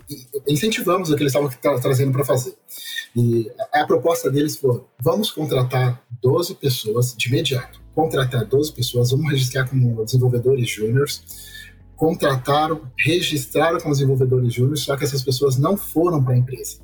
incentivamos 0.48 1.10
o 1.10 1.16
que 1.16 1.22
eles 1.22 1.34
estavam 1.34 1.50
tra 1.50 1.78
trazendo 1.78 2.12
para 2.12 2.24
fazer. 2.24 2.54
E 3.14 3.50
a, 3.74 3.82
a 3.82 3.86
proposta 3.86 4.30
deles 4.30 4.56
foi: 4.56 4.80
vamos 4.98 5.30
contratar 5.30 6.02
12 6.22 6.54
pessoas 6.54 7.14
de 7.14 7.28
imediato. 7.28 7.80
Contratar 7.94 8.46
12 8.46 8.72
pessoas, 8.72 9.10
vamos 9.10 9.30
registrar 9.30 9.68
como 9.68 10.02
desenvolvedores 10.04 10.70
júniores 10.70 11.22
contrataram, 12.00 12.90
registraram 12.98 13.78
como 13.78 13.92
desenvolvedores 13.92 14.54
júniores, 14.54 14.80
só 14.80 14.96
que 14.96 15.04
essas 15.04 15.22
pessoas 15.22 15.58
não 15.58 15.76
foram 15.76 16.24
para 16.24 16.32
a 16.32 16.38
empresa. 16.38 16.78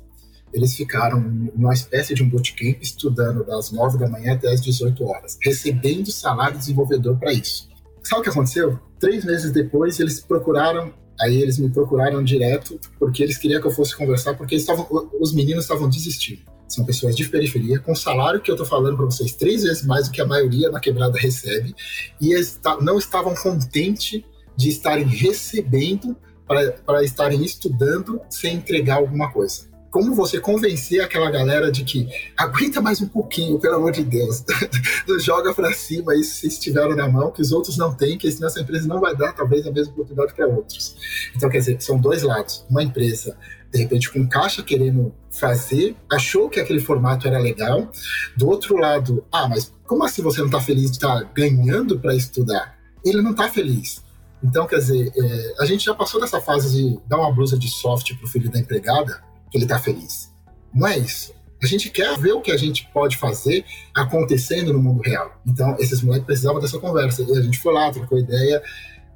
Eles 0.53 0.75
ficaram 0.75 1.19
numa 1.19 1.73
espécie 1.73 2.13
de 2.13 2.21
um 2.21 2.29
bootcamp 2.29 2.77
estudando 2.79 3.43
das 3.43 3.71
9 3.71 3.97
da 3.97 4.07
manhã 4.07 4.35
até 4.35 4.47
as 4.53 4.61
18 4.61 5.03
horas, 5.03 5.39
recebendo 5.41 6.11
salário 6.11 6.53
de 6.53 6.59
desenvolvedor 6.59 7.17
para 7.17 7.33
isso. 7.33 7.67
Sabe 8.03 8.21
o 8.21 8.23
que 8.25 8.29
aconteceu? 8.29 8.79
Três 8.99 9.25
meses 9.25 9.51
depois, 9.51 9.99
eles 9.99 10.19
procuraram 10.19 10.93
Aí 11.19 11.41
eles 11.41 11.57
me 11.57 11.67
procuraram 11.67 12.23
direto 12.23 12.79
porque 12.99 13.23
eles 13.23 13.39
queriam 13.39 13.59
que 13.59 13.65
eu 13.65 13.71
fosse 13.71 13.97
conversar, 13.97 14.35
porque 14.35 14.53
estavam, 14.53 14.87
os 15.19 15.33
meninos 15.33 15.63
estavam 15.63 15.89
desistindo. 15.89 16.43
São 16.67 16.85
pessoas 16.85 17.15
de 17.15 17.27
periferia, 17.27 17.79
com 17.79 17.95
salário 17.95 18.39
que 18.39 18.51
eu 18.51 18.55
tô 18.55 18.63
falando 18.63 18.95
para 18.95 19.05
vocês 19.05 19.33
três 19.33 19.63
vezes 19.63 19.83
mais 19.83 20.07
do 20.07 20.11
que 20.11 20.21
a 20.21 20.27
maioria 20.27 20.69
na 20.69 20.79
quebrada 20.79 21.17
recebe, 21.17 21.73
e 22.21 22.33
eles 22.33 22.59
não 22.81 22.99
estavam 22.99 23.33
contentes 23.33 24.21
de 24.57 24.69
estarem 24.69 25.05
recebendo 25.05 26.17
para 26.47 27.03
estarem 27.03 27.43
estudando 27.43 28.21
sem 28.29 28.55
entregar 28.55 28.95
alguma 28.95 29.31
coisa. 29.31 29.67
Como 29.89 30.13
você 30.13 30.39
convencer 30.39 31.01
aquela 31.01 31.31
galera 31.31 31.71
de 31.71 31.83
que 31.83 32.07
aguenta 32.37 32.81
mais 32.81 33.01
um 33.01 33.07
pouquinho, 33.07 33.57
pelo 33.57 33.75
amor 33.75 33.91
de 33.91 34.03
Deus, 34.03 34.43
joga 35.19 35.53
para 35.53 35.73
cima 35.73 36.13
isso 36.13 36.41
se 36.41 36.47
estiveram 36.47 36.95
na 36.95 37.07
mão, 37.07 37.31
que 37.31 37.41
os 37.41 37.51
outros 37.51 37.77
não 37.77 37.93
têm, 37.93 38.17
que 38.17 38.29
senão 38.31 38.47
essa 38.47 38.59
empresa 38.59 38.87
não 38.87 38.99
vai 38.99 39.15
dar 39.15 39.33
talvez 39.33 39.65
a 39.65 39.71
mesma 39.71 39.93
oportunidade 39.93 40.33
para 40.33 40.47
outros. 40.47 40.95
Então, 41.35 41.49
quer 41.49 41.59
dizer, 41.59 41.81
são 41.81 41.97
dois 41.97 42.21
lados. 42.21 42.65
Uma 42.69 42.83
empresa, 42.83 43.35
de 43.71 43.79
repente, 43.79 44.11
com 44.11 44.27
caixa 44.27 44.61
querendo 44.61 45.13
fazer, 45.31 45.95
achou 46.11 46.49
que 46.49 46.59
aquele 46.59 46.81
formato 46.81 47.27
era 47.27 47.39
legal. 47.39 47.89
Do 48.35 48.49
outro 48.49 48.77
lado, 48.77 49.25
ah, 49.31 49.47
mas 49.47 49.73
como 49.85 50.03
assim 50.03 50.21
você 50.21 50.39
não 50.39 50.47
está 50.47 50.59
feliz 50.59 50.91
de 50.91 50.97
estar 50.97 51.21
tá 51.21 51.31
ganhando 51.33 51.97
para 51.97 52.13
estudar? 52.13 52.77
Ele 53.05 53.21
não 53.21 53.31
está 53.31 53.49
feliz 53.49 54.05
então, 54.43 54.67
quer 54.67 54.77
dizer, 54.77 55.11
é, 55.15 55.55
a 55.59 55.65
gente 55.65 55.85
já 55.85 55.93
passou 55.93 56.21
dessa 56.21 56.39
fase 56.39 56.75
de 56.75 56.99
dar 57.07 57.17
uma 57.17 57.31
blusa 57.31 57.57
de 57.57 57.69
soft 57.69 58.15
pro 58.17 58.27
filho 58.27 58.51
da 58.51 58.59
empregada, 58.59 59.21
que 59.49 59.57
ele 59.57 59.65
tá 59.65 59.79
feliz. 59.79 60.31
Não 60.73 60.87
é 60.87 60.97
isso. 60.97 61.33
A 61.61 61.65
gente 61.65 61.89
quer 61.89 62.15
ver 62.19 62.33
o 62.33 62.41
que 62.41 62.51
a 62.51 62.57
gente 62.57 62.87
pode 62.93 63.17
fazer 63.17 63.65
acontecendo 63.95 64.71
no 64.71 64.79
mundo 64.79 65.01
real. 65.01 65.41
Então, 65.45 65.75
esses 65.79 66.03
moleques 66.03 66.27
precisavam 66.27 66.61
dessa 66.61 66.77
conversa. 66.77 67.23
E 67.23 67.35
a 67.35 67.41
gente 67.41 67.57
foi 67.57 67.73
lá, 67.73 67.91
trocou 67.91 68.19
ideia. 68.19 68.61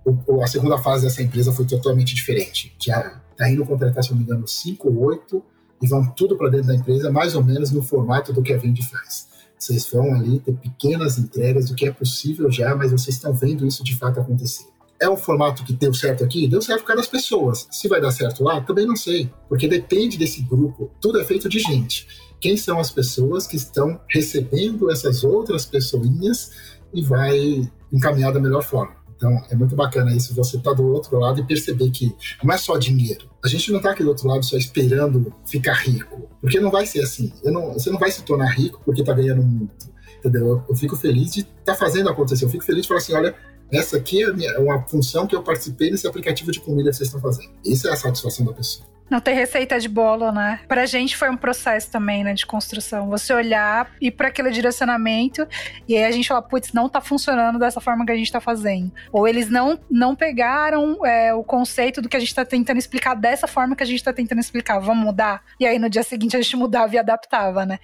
O, 0.04 0.42
a 0.42 0.48
segunda 0.48 0.78
fase 0.80 1.06
dessa 1.06 1.22
empresa 1.22 1.54
foi 1.54 1.66
totalmente 1.66 2.16
diferente. 2.16 2.76
Já 2.80 3.22
tá 3.38 3.48
indo 3.50 3.64
contratar, 3.64 4.04
se 4.04 4.10
não 4.10 4.18
me 4.18 4.24
engano, 4.24 4.48
5 4.48 4.90
ou 4.90 5.06
8 5.06 5.44
e 5.84 5.88
vão 5.88 6.08
tudo 6.16 6.36
para 6.36 6.50
dentro 6.50 6.68
da 6.68 6.76
empresa, 6.76 7.12
mais 7.12 7.36
ou 7.36 7.44
menos 7.44 7.72
no 7.72 7.84
formato 7.84 8.34
do 8.34 8.42
que 8.42 8.54
a 8.54 8.58
Vende 8.58 8.88
faz. 8.88 9.28
Vocês 9.58 9.88
vão 9.92 10.14
ali 10.14 10.40
ter 10.40 10.54
pequenas 10.54 11.20
entregas 11.20 11.70
do 11.70 11.76
que 11.76 11.88
é 11.88 11.92
possível 11.92 12.52
já, 12.52 12.76
mas 12.76 12.92
vocês 12.92 13.16
estão 13.16 13.34
vendo 13.34 13.66
isso 13.66 13.84
de 13.84 13.96
fato 13.96 14.20
acontecer. 14.20 14.66
É 15.02 15.10
um 15.10 15.18
formato 15.18 15.64
que 15.64 15.74
deu 15.74 15.94
certo 15.94 16.24
aqui? 16.24 16.48
Deu 16.48 16.62
certo 16.62 16.82
por 16.82 16.88
causa 16.88 17.02
das 17.02 17.10
pessoas. 17.10 17.68
Se 17.72 17.88
vai 17.88 18.00
dar 18.00 18.12
certo 18.12 18.44
lá, 18.44 18.62
também 18.62 18.86
não 18.86 18.96
sei. 18.96 19.32
Porque 19.50 19.68
depende 19.68 20.18
desse 20.18 20.44
grupo. 20.44 20.92
Tudo 21.02 21.20
é 21.20 21.24
feito 21.24 21.50
de 21.50 21.60
gente. 21.60 22.08
Quem 22.40 22.56
são 22.56 22.80
as 22.80 22.92
pessoas 22.92 23.48
que 23.48 23.56
estão 23.56 24.00
recebendo 24.10 24.92
essas 24.92 25.24
outras 25.24 25.66
pessoinhas 25.66 26.52
e 26.94 27.02
vai 27.02 27.70
encaminhar 27.92 28.32
da 28.32 28.40
melhor 28.40 28.64
forma. 28.64 29.02
Então, 29.22 29.40
é 29.52 29.56
muito 29.56 29.76
bacana 29.76 30.16
isso, 30.16 30.34
você 30.34 30.58
estar 30.58 30.72
tá 30.72 30.76
do 30.76 30.88
outro 30.88 31.20
lado 31.20 31.40
e 31.40 31.46
perceber 31.46 31.92
que 31.92 32.12
não 32.44 32.56
é 32.56 32.58
só 32.58 32.76
dinheiro. 32.76 33.30
A 33.46 33.48
gente 33.48 33.70
não 33.70 33.78
está 33.78 33.92
aqui 33.92 34.02
do 34.02 34.10
outro 34.10 34.28
lado 34.28 34.44
só 34.44 34.58
esperando 34.58 35.32
ficar 35.46 35.76
rico, 35.76 36.28
porque 36.42 36.60
não 36.60 36.72
vai 36.72 36.88
ser 36.88 37.02
assim. 37.02 37.32
Não, 37.44 37.74
você 37.74 37.92
não 37.92 38.00
vai 38.00 38.10
se 38.10 38.24
tornar 38.24 38.48
rico 38.48 38.82
porque 38.84 39.02
está 39.02 39.14
ganhando 39.14 39.44
muito, 39.44 39.92
entendeu? 40.18 40.48
Eu, 40.48 40.64
eu 40.70 40.76
fico 40.76 40.96
feliz 40.96 41.34
de 41.34 41.42
estar 41.42 41.74
tá 41.74 41.76
fazendo 41.76 42.10
acontecer. 42.10 42.46
Eu 42.46 42.50
fico 42.50 42.64
feliz 42.64 42.82
de 42.82 42.88
falar 42.88 43.00
assim, 43.00 43.14
olha, 43.14 43.36
essa 43.72 43.98
aqui 43.98 44.24
é, 44.24 44.28
é 44.56 44.60
uma 44.60 44.82
função 44.88 45.26
que 45.26 45.36
eu 45.36 45.44
participei 45.44 45.92
nesse 45.92 46.08
aplicativo 46.08 46.52
de 46.52 46.60
comida 46.60 46.90
que 46.90 46.96
vocês 46.96 47.08
estão 47.08 47.22
fazendo. 47.22 47.52
Isso 47.66 47.88
é 47.88 47.92
a 47.92 47.96
satisfação 47.96 48.46
da 48.46 48.54
pessoa. 48.54 48.92
Não 49.12 49.20
tem 49.20 49.36
receita 49.36 49.78
de 49.78 49.90
bolo, 49.90 50.32
né? 50.32 50.62
Pra 50.70 50.86
gente 50.86 51.18
foi 51.18 51.30
um 51.30 51.36
processo 51.36 51.92
também, 51.92 52.24
né, 52.24 52.34
de 52.34 52.46
construção. 52.46 53.10
Você 53.10 53.34
olhar, 53.34 53.92
ir 54.00 54.12
para 54.12 54.30
aquele 54.30 54.50
direcionamento 54.52 55.46
e 55.86 55.98
aí 55.98 56.06
a 56.06 56.12
gente 56.12 56.30
fala, 56.30 56.42
putz, 56.42 56.72
não 56.72 56.88
tá 56.88 57.02
funcionando 57.02 57.60
dessa 57.60 57.82
forma 57.82 58.06
que 58.06 58.12
a 58.14 58.16
gente 58.16 58.32
tá 58.32 58.40
fazendo. 58.40 58.90
Ou 59.12 59.28
eles 59.28 59.50
não, 59.50 59.78
não 59.90 60.16
pegaram 60.16 61.06
é, 61.06 61.34
o 61.34 61.44
conceito 61.44 62.02
do 62.02 62.08
que 62.08 62.16
a 62.16 62.22
gente 62.22 62.34
tá 62.34 62.46
tentando 62.46 62.78
explicar 62.78 63.14
dessa 63.14 63.48
forma 63.48 63.76
que 63.76 63.84
a 63.84 63.86
gente 63.86 64.02
tá 64.02 64.14
tentando 64.14 64.40
explicar. 64.40 64.80
Vamos 64.80 65.04
mudar? 65.04 65.44
E 65.60 65.66
aí 65.66 65.78
no 65.78 65.90
dia 65.90 66.04
seguinte 66.04 66.38
a 66.38 66.42
gente 66.42 66.56
mudava 66.56 66.96
e 66.96 66.98
adaptava, 66.98 67.66
né? 67.66 67.80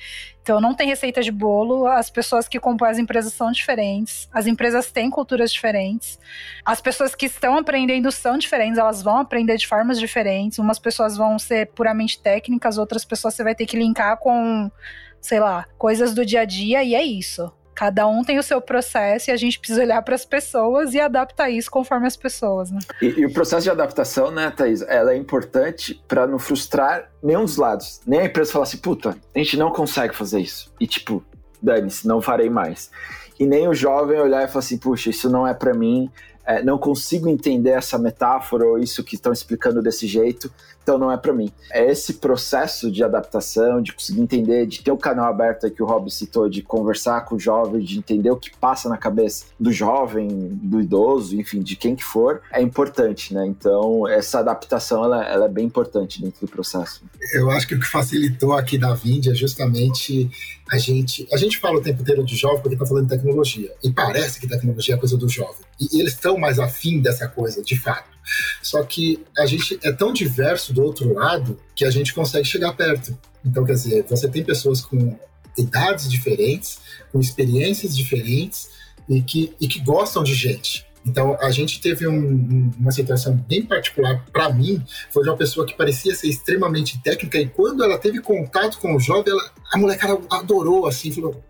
Então 0.47 0.61
não 0.61 0.73
tem 0.73 0.87
receita 0.87 1.21
de 1.21 1.29
bolo, 1.29 1.85
as 1.87 2.09
pessoas 2.09 2.47
que 2.47 2.57
compõem 2.57 2.91
as 2.91 2.97
empresas 2.97 3.33
são 3.33 3.51
diferentes, 3.51 4.29
as 4.31 4.47
empresas 4.47 4.89
têm 4.89 5.09
culturas 5.09 5.51
diferentes, 5.51 6.17
as 6.63 6.79
pessoas 6.79 7.13
que 7.13 7.25
estão 7.25 7.57
aprendendo 7.57 8.09
são 8.13 8.37
diferentes, 8.37 8.77
elas 8.77 9.03
vão 9.03 9.17
aprender 9.17 9.57
de 9.57 9.67
formas 9.67 9.99
diferentes, 9.99 10.57
umas 10.57 10.79
pessoas 10.79 11.17
vão 11.17 11.37
ser 11.37 11.67
puramente 11.73 12.21
técnicas, 12.21 12.77
outras 12.77 13.03
pessoas 13.03 13.33
você 13.33 13.43
vai 13.43 13.55
ter 13.55 13.65
que 13.65 13.75
linkar 13.75 14.15
com, 14.19 14.71
sei 15.19 15.41
lá, 15.41 15.65
coisas 15.77 16.13
do 16.13 16.25
dia 16.25 16.39
a 16.39 16.45
dia 16.45 16.81
e 16.81 16.95
é 16.95 17.03
isso. 17.03 17.51
Cada 17.77 18.07
um 18.07 18.23
tem 18.23 18.39
o 18.39 18.43
seu 18.43 18.59
processo 18.59 19.29
e 19.29 19.31
a 19.31 19.37
gente 19.37 19.59
precisa 19.59 19.83
olhar 19.83 20.01
para 20.01 20.15
as 20.15 20.25
pessoas 20.25 20.95
e 20.95 20.99
adaptar 20.99 21.51
isso 21.51 21.69
conforme 21.69 22.07
as 22.07 22.17
pessoas, 22.17 22.71
né? 22.71 22.79
E, 22.99 23.05
e 23.19 23.25
o 23.27 23.31
processo 23.31 23.65
de 23.65 23.69
adaptação, 23.69 24.31
né, 24.31 24.49
Thaís, 24.49 24.81
ela 24.81 25.13
é 25.13 25.15
importante 25.15 26.03
para 26.07 26.25
não 26.25 26.39
frustrar 26.39 27.11
nenhum 27.21 27.45
dos 27.45 27.55
lados. 27.55 28.01
Nem 28.07 28.21
a 28.21 28.25
empresa 28.25 28.51
falar 28.51 28.63
assim, 28.63 28.79
puta, 28.79 29.15
a 29.35 29.37
gente 29.37 29.55
não 29.57 29.71
consegue 29.71 30.15
fazer 30.15 30.39
isso. 30.39 30.73
E 30.79 30.87
tipo, 30.87 31.23
dane-se, 31.61 32.07
não 32.07 32.19
farei 32.19 32.49
mais. 32.49 32.89
E 33.39 33.45
nem 33.45 33.67
o 33.67 33.75
jovem 33.75 34.19
olhar 34.19 34.43
e 34.43 34.47
falar 34.47 34.65
assim, 34.65 34.79
puxa, 34.79 35.11
isso 35.11 35.29
não 35.29 35.45
é 35.45 35.53
para 35.53 35.71
mim, 35.71 36.09
é, 36.47 36.63
não 36.63 36.79
consigo 36.79 37.29
entender 37.29 37.73
essa 37.73 37.99
metáfora 37.99 38.65
ou 38.65 38.79
isso 38.79 39.03
que 39.03 39.13
estão 39.13 39.31
explicando 39.31 39.83
desse 39.83 40.07
jeito, 40.07 40.51
então 40.87 40.97
não 40.97 41.11
é 41.11 41.17
para 41.17 41.33
mim. 41.33 41.51
É 41.69 41.91
esse 41.91 42.13
processo 42.13 42.89
de 42.89 43.03
adaptação, 43.03 43.81
de 43.81 43.91
conseguir 43.91 44.21
entender, 44.21 44.65
de 44.65 44.81
ter 44.81 44.91
o 44.91 44.97
canal 44.97 45.25
aberto 45.25 45.65
aí 45.65 45.71
que 45.71 45.83
o 45.83 45.85
Rob 45.85 46.09
citou, 46.09 46.47
de 46.47 46.61
conversar 46.61 47.25
com 47.25 47.35
o 47.35 47.39
jovem, 47.39 47.83
de 47.83 47.97
entender 47.97 48.31
o 48.31 48.37
que 48.37 48.55
passa 48.55 48.87
na 48.87 48.95
cabeça 48.95 49.47
do 49.59 49.69
jovem, 49.69 50.29
do 50.29 50.79
idoso, 50.79 51.37
enfim, 51.37 51.59
de 51.59 51.75
quem 51.75 51.93
que 51.93 52.05
for, 52.05 52.41
é 52.53 52.61
importante, 52.61 53.33
né? 53.33 53.45
Então 53.45 54.07
essa 54.07 54.39
adaptação 54.39 55.03
ela, 55.03 55.25
ela 55.25 55.45
é 55.45 55.49
bem 55.49 55.65
importante 55.65 56.21
dentro 56.21 56.39
do 56.39 56.49
processo. 56.49 57.03
Eu 57.33 57.51
acho 57.51 57.67
que 57.67 57.75
o 57.75 57.79
que 57.79 57.85
facilitou 57.85 58.53
aqui 58.53 58.77
da 58.77 58.93
Vind 58.93 59.27
é 59.27 59.35
justamente 59.35 60.31
a 60.71 60.77
gente. 60.77 61.27
A 61.33 61.37
gente 61.37 61.57
fala 61.57 61.79
o 61.79 61.81
tempo 61.81 62.01
inteiro 62.01 62.23
de 62.23 62.37
jovem 62.37 62.61
porque 62.61 62.75
está 62.75 62.85
falando 62.85 63.09
de 63.09 63.09
tecnologia. 63.09 63.73
E 63.83 63.91
parece 63.91 64.39
que 64.39 64.47
tecnologia 64.47 64.95
é 64.95 64.97
coisa 64.97 65.17
do 65.17 65.27
jovem. 65.27 65.66
E 65.79 65.99
eles 65.99 66.13
estão 66.13 66.37
mais 66.37 66.59
afim 66.59 66.99
dessa 66.99 67.27
coisa, 67.27 67.61
de 67.61 67.77
fato. 67.77 68.17
Só 68.61 68.83
que 68.83 69.23
a 69.37 69.45
gente 69.45 69.79
é 69.83 69.91
tão 69.91 70.11
diverso 70.11 70.73
do 70.73 70.83
outro 70.83 71.13
lado 71.13 71.59
que 71.75 71.85
a 71.85 71.91
gente 71.91 72.13
consegue 72.13 72.47
chegar 72.47 72.73
perto. 72.73 73.17
Então, 73.45 73.63
quer 73.63 73.73
dizer, 73.73 74.05
você 74.09 74.27
tem 74.27 74.43
pessoas 74.43 74.81
com 74.81 75.17
idades 75.57 76.09
diferentes, 76.09 76.79
com 77.11 77.19
experiências 77.19 77.95
diferentes 77.95 78.69
e 79.09 79.21
que, 79.21 79.53
e 79.59 79.67
que 79.67 79.79
gostam 79.79 80.23
de 80.23 80.33
gente. 80.33 80.86
Então, 81.07 81.37
a 81.41 81.49
gente 81.51 81.79
teve 81.79 82.05
um, 82.05 82.69
uma 82.77 82.91
situação 82.91 83.33
bem 83.47 83.63
particular 83.63 84.25
para 84.31 84.51
mim, 84.51 84.83
foi 85.09 85.23
de 85.23 85.29
uma 85.29 85.37
pessoa 85.37 85.65
que 85.65 85.73
parecia 85.73 86.13
ser 86.13 86.27
extremamente 86.27 87.01
técnica 87.01 87.39
e 87.39 87.47
quando 87.47 87.83
ela 87.83 87.97
teve 87.97 88.19
contato 88.19 88.77
com 88.79 88.93
o 88.93 88.99
jovem, 88.99 89.31
ela, 89.31 89.51
a 89.71 89.77
molecada 89.77 90.19
adorou, 90.29 90.85
assim, 90.85 91.11
falou, 91.11 91.41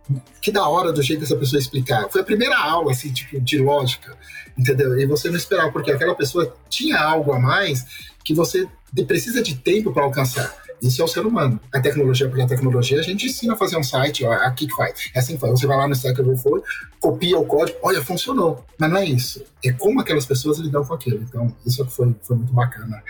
que 0.42 0.52
da 0.52 0.68
hora 0.68 0.94
do 0.94 1.02
jeito 1.02 1.22
dessa 1.22 1.36
pessoa 1.36 1.60
explicar. 1.60 2.08
Foi 2.10 2.22
a 2.22 2.24
primeira 2.24 2.58
aula, 2.58 2.92
assim, 2.92 3.12
tipo, 3.12 3.42
de 3.42 3.58
lógica, 3.58 4.16
entendeu? 4.58 4.98
E 5.00 5.06
você 5.08 5.30
não 5.30 5.38
esperava, 5.38 5.72
porque 5.72 5.92
aquela 5.92 6.14
pessoa 6.14 6.56
tinha 6.70 7.00
algo 7.00 7.34
a 7.34 7.40
mais 7.40 7.86
que 8.24 8.34
você 8.34 8.68
precisa 9.08 9.42
de 9.42 9.56
tempo 9.56 9.92
para 9.92 10.04
alcançar. 10.04 10.56
Isso 10.82 11.02
é 11.02 11.06
o 11.06 11.08
ser 11.08 11.26
humano. 11.26 11.60
A 11.74 11.80
tecnologia, 11.80 12.28
porque 12.28 12.42
a 12.42 12.48
tecnologia 12.48 13.00
a 13.00 13.04
gente 13.04 13.26
ensina 13.26 13.54
a 13.54 13.58
fazer 13.58 13.78
um 13.78 13.84
site, 13.84 14.24
ó, 14.26 14.32
aqui 14.32 14.68
que 14.68 14.76
faz. 14.76 15.12
É 15.14 15.20
assim 15.20 15.36
que 15.36 15.40
faz. 15.40 15.60
Você 15.60 15.68
vai 15.68 15.78
lá 15.78 15.88
no 15.88 15.94
Stack 15.94 16.20
Overflow, 16.22 16.64
copia 17.00 17.38
o 17.38 17.46
código, 17.46 17.78
olha, 17.82 18.04
funcionou. 18.04 18.64
Mas 18.78 18.90
não 18.90 18.98
é 18.98 19.06
isso. 19.06 19.44
É 19.64 19.72
como 19.72 20.00
aquelas 20.00 20.26
pessoas 20.26 20.60
lidam 20.60 20.86
com 20.86 20.94
aquilo. 20.94 21.22
Então, 21.22 21.54
isso 21.66 21.86
foi, 21.86 22.16
foi 22.22 22.38
muito 22.38 22.54
bacana 22.54 23.04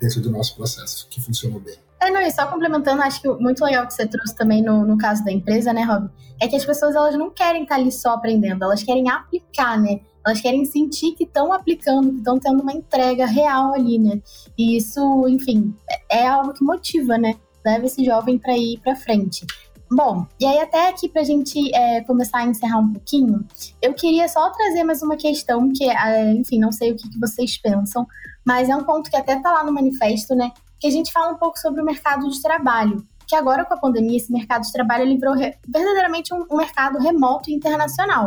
dentro 0.00 0.20
do 0.20 0.30
nosso 0.30 0.54
processo, 0.56 1.08
que 1.08 1.20
funcionou 1.20 1.60
bem. 1.60 1.76
É, 2.00 2.10
não, 2.10 2.20
e 2.20 2.30
só 2.30 2.46
complementando, 2.46 3.02
acho 3.02 3.22
que 3.22 3.28
muito 3.28 3.64
legal 3.64 3.86
que 3.86 3.94
você 3.94 4.06
trouxe 4.06 4.36
também 4.36 4.62
no, 4.62 4.84
no 4.84 4.98
caso 4.98 5.24
da 5.24 5.32
empresa, 5.32 5.72
né, 5.72 5.82
Rob? 5.84 6.10
É 6.38 6.46
que 6.46 6.56
as 6.56 6.64
pessoas 6.64 6.94
elas 6.94 7.16
não 7.16 7.30
querem 7.30 7.62
estar 7.62 7.76
ali 7.76 7.90
só 7.90 8.14
aprendendo, 8.14 8.62
elas 8.62 8.82
querem 8.82 9.08
aplicar, 9.08 9.80
né? 9.80 10.00
Elas 10.26 10.40
querem 10.40 10.64
sentir 10.64 11.12
que 11.12 11.24
estão 11.24 11.52
aplicando, 11.52 12.10
que 12.12 12.18
estão 12.18 12.38
tendo 12.38 12.62
uma 12.62 12.72
entrega 12.72 13.26
real 13.26 13.74
ali, 13.74 13.98
né? 13.98 14.20
E 14.56 14.76
isso, 14.76 15.26
enfim, 15.28 15.74
é, 16.10 16.20
é 16.22 16.26
algo 16.26 16.52
que 16.52 16.64
motiva, 16.64 17.18
né? 17.18 17.34
Leva 17.64 17.86
esse 17.86 18.04
jovem 18.04 18.38
para 18.38 18.56
ir 18.56 18.78
para 18.80 18.96
frente. 18.96 19.46
Bom, 19.90 20.26
e 20.40 20.46
aí 20.46 20.58
até 20.58 20.88
aqui 20.88 21.08
para 21.08 21.22
a 21.22 21.24
gente 21.24 21.72
é, 21.74 22.00
começar 22.02 22.38
a 22.38 22.46
encerrar 22.46 22.78
um 22.78 22.92
pouquinho, 22.92 23.46
eu 23.80 23.92
queria 23.94 24.26
só 24.28 24.50
trazer 24.50 24.82
mais 24.82 25.02
uma 25.02 25.16
questão 25.16 25.70
que, 25.72 25.88
é, 25.88 26.32
enfim, 26.32 26.58
não 26.58 26.72
sei 26.72 26.92
o 26.92 26.96
que, 26.96 27.08
que 27.08 27.20
vocês 27.20 27.58
pensam, 27.58 28.06
mas 28.44 28.68
é 28.68 28.76
um 28.76 28.84
ponto 28.84 29.10
que 29.10 29.16
até 29.16 29.38
tá 29.40 29.52
lá 29.52 29.62
no 29.62 29.72
manifesto, 29.72 30.34
né? 30.34 30.50
Que 30.80 30.86
a 30.86 30.90
gente 30.90 31.12
fala 31.12 31.32
um 31.32 31.36
pouco 31.36 31.58
sobre 31.58 31.80
o 31.80 31.84
mercado 31.84 32.28
de 32.28 32.42
trabalho. 32.42 33.06
Que 33.26 33.36
agora 33.36 33.64
com 33.64 33.74
a 33.74 33.78
pandemia, 33.78 34.16
esse 34.16 34.32
mercado 34.32 34.62
de 34.62 34.72
trabalho 34.72 35.04
ele 35.04 35.16
virou 35.16 35.34
verdadeiramente 35.66 36.34
um, 36.34 36.44
um 36.50 36.56
mercado 36.56 36.98
remoto 36.98 37.50
e 37.50 37.54
internacional. 37.54 38.26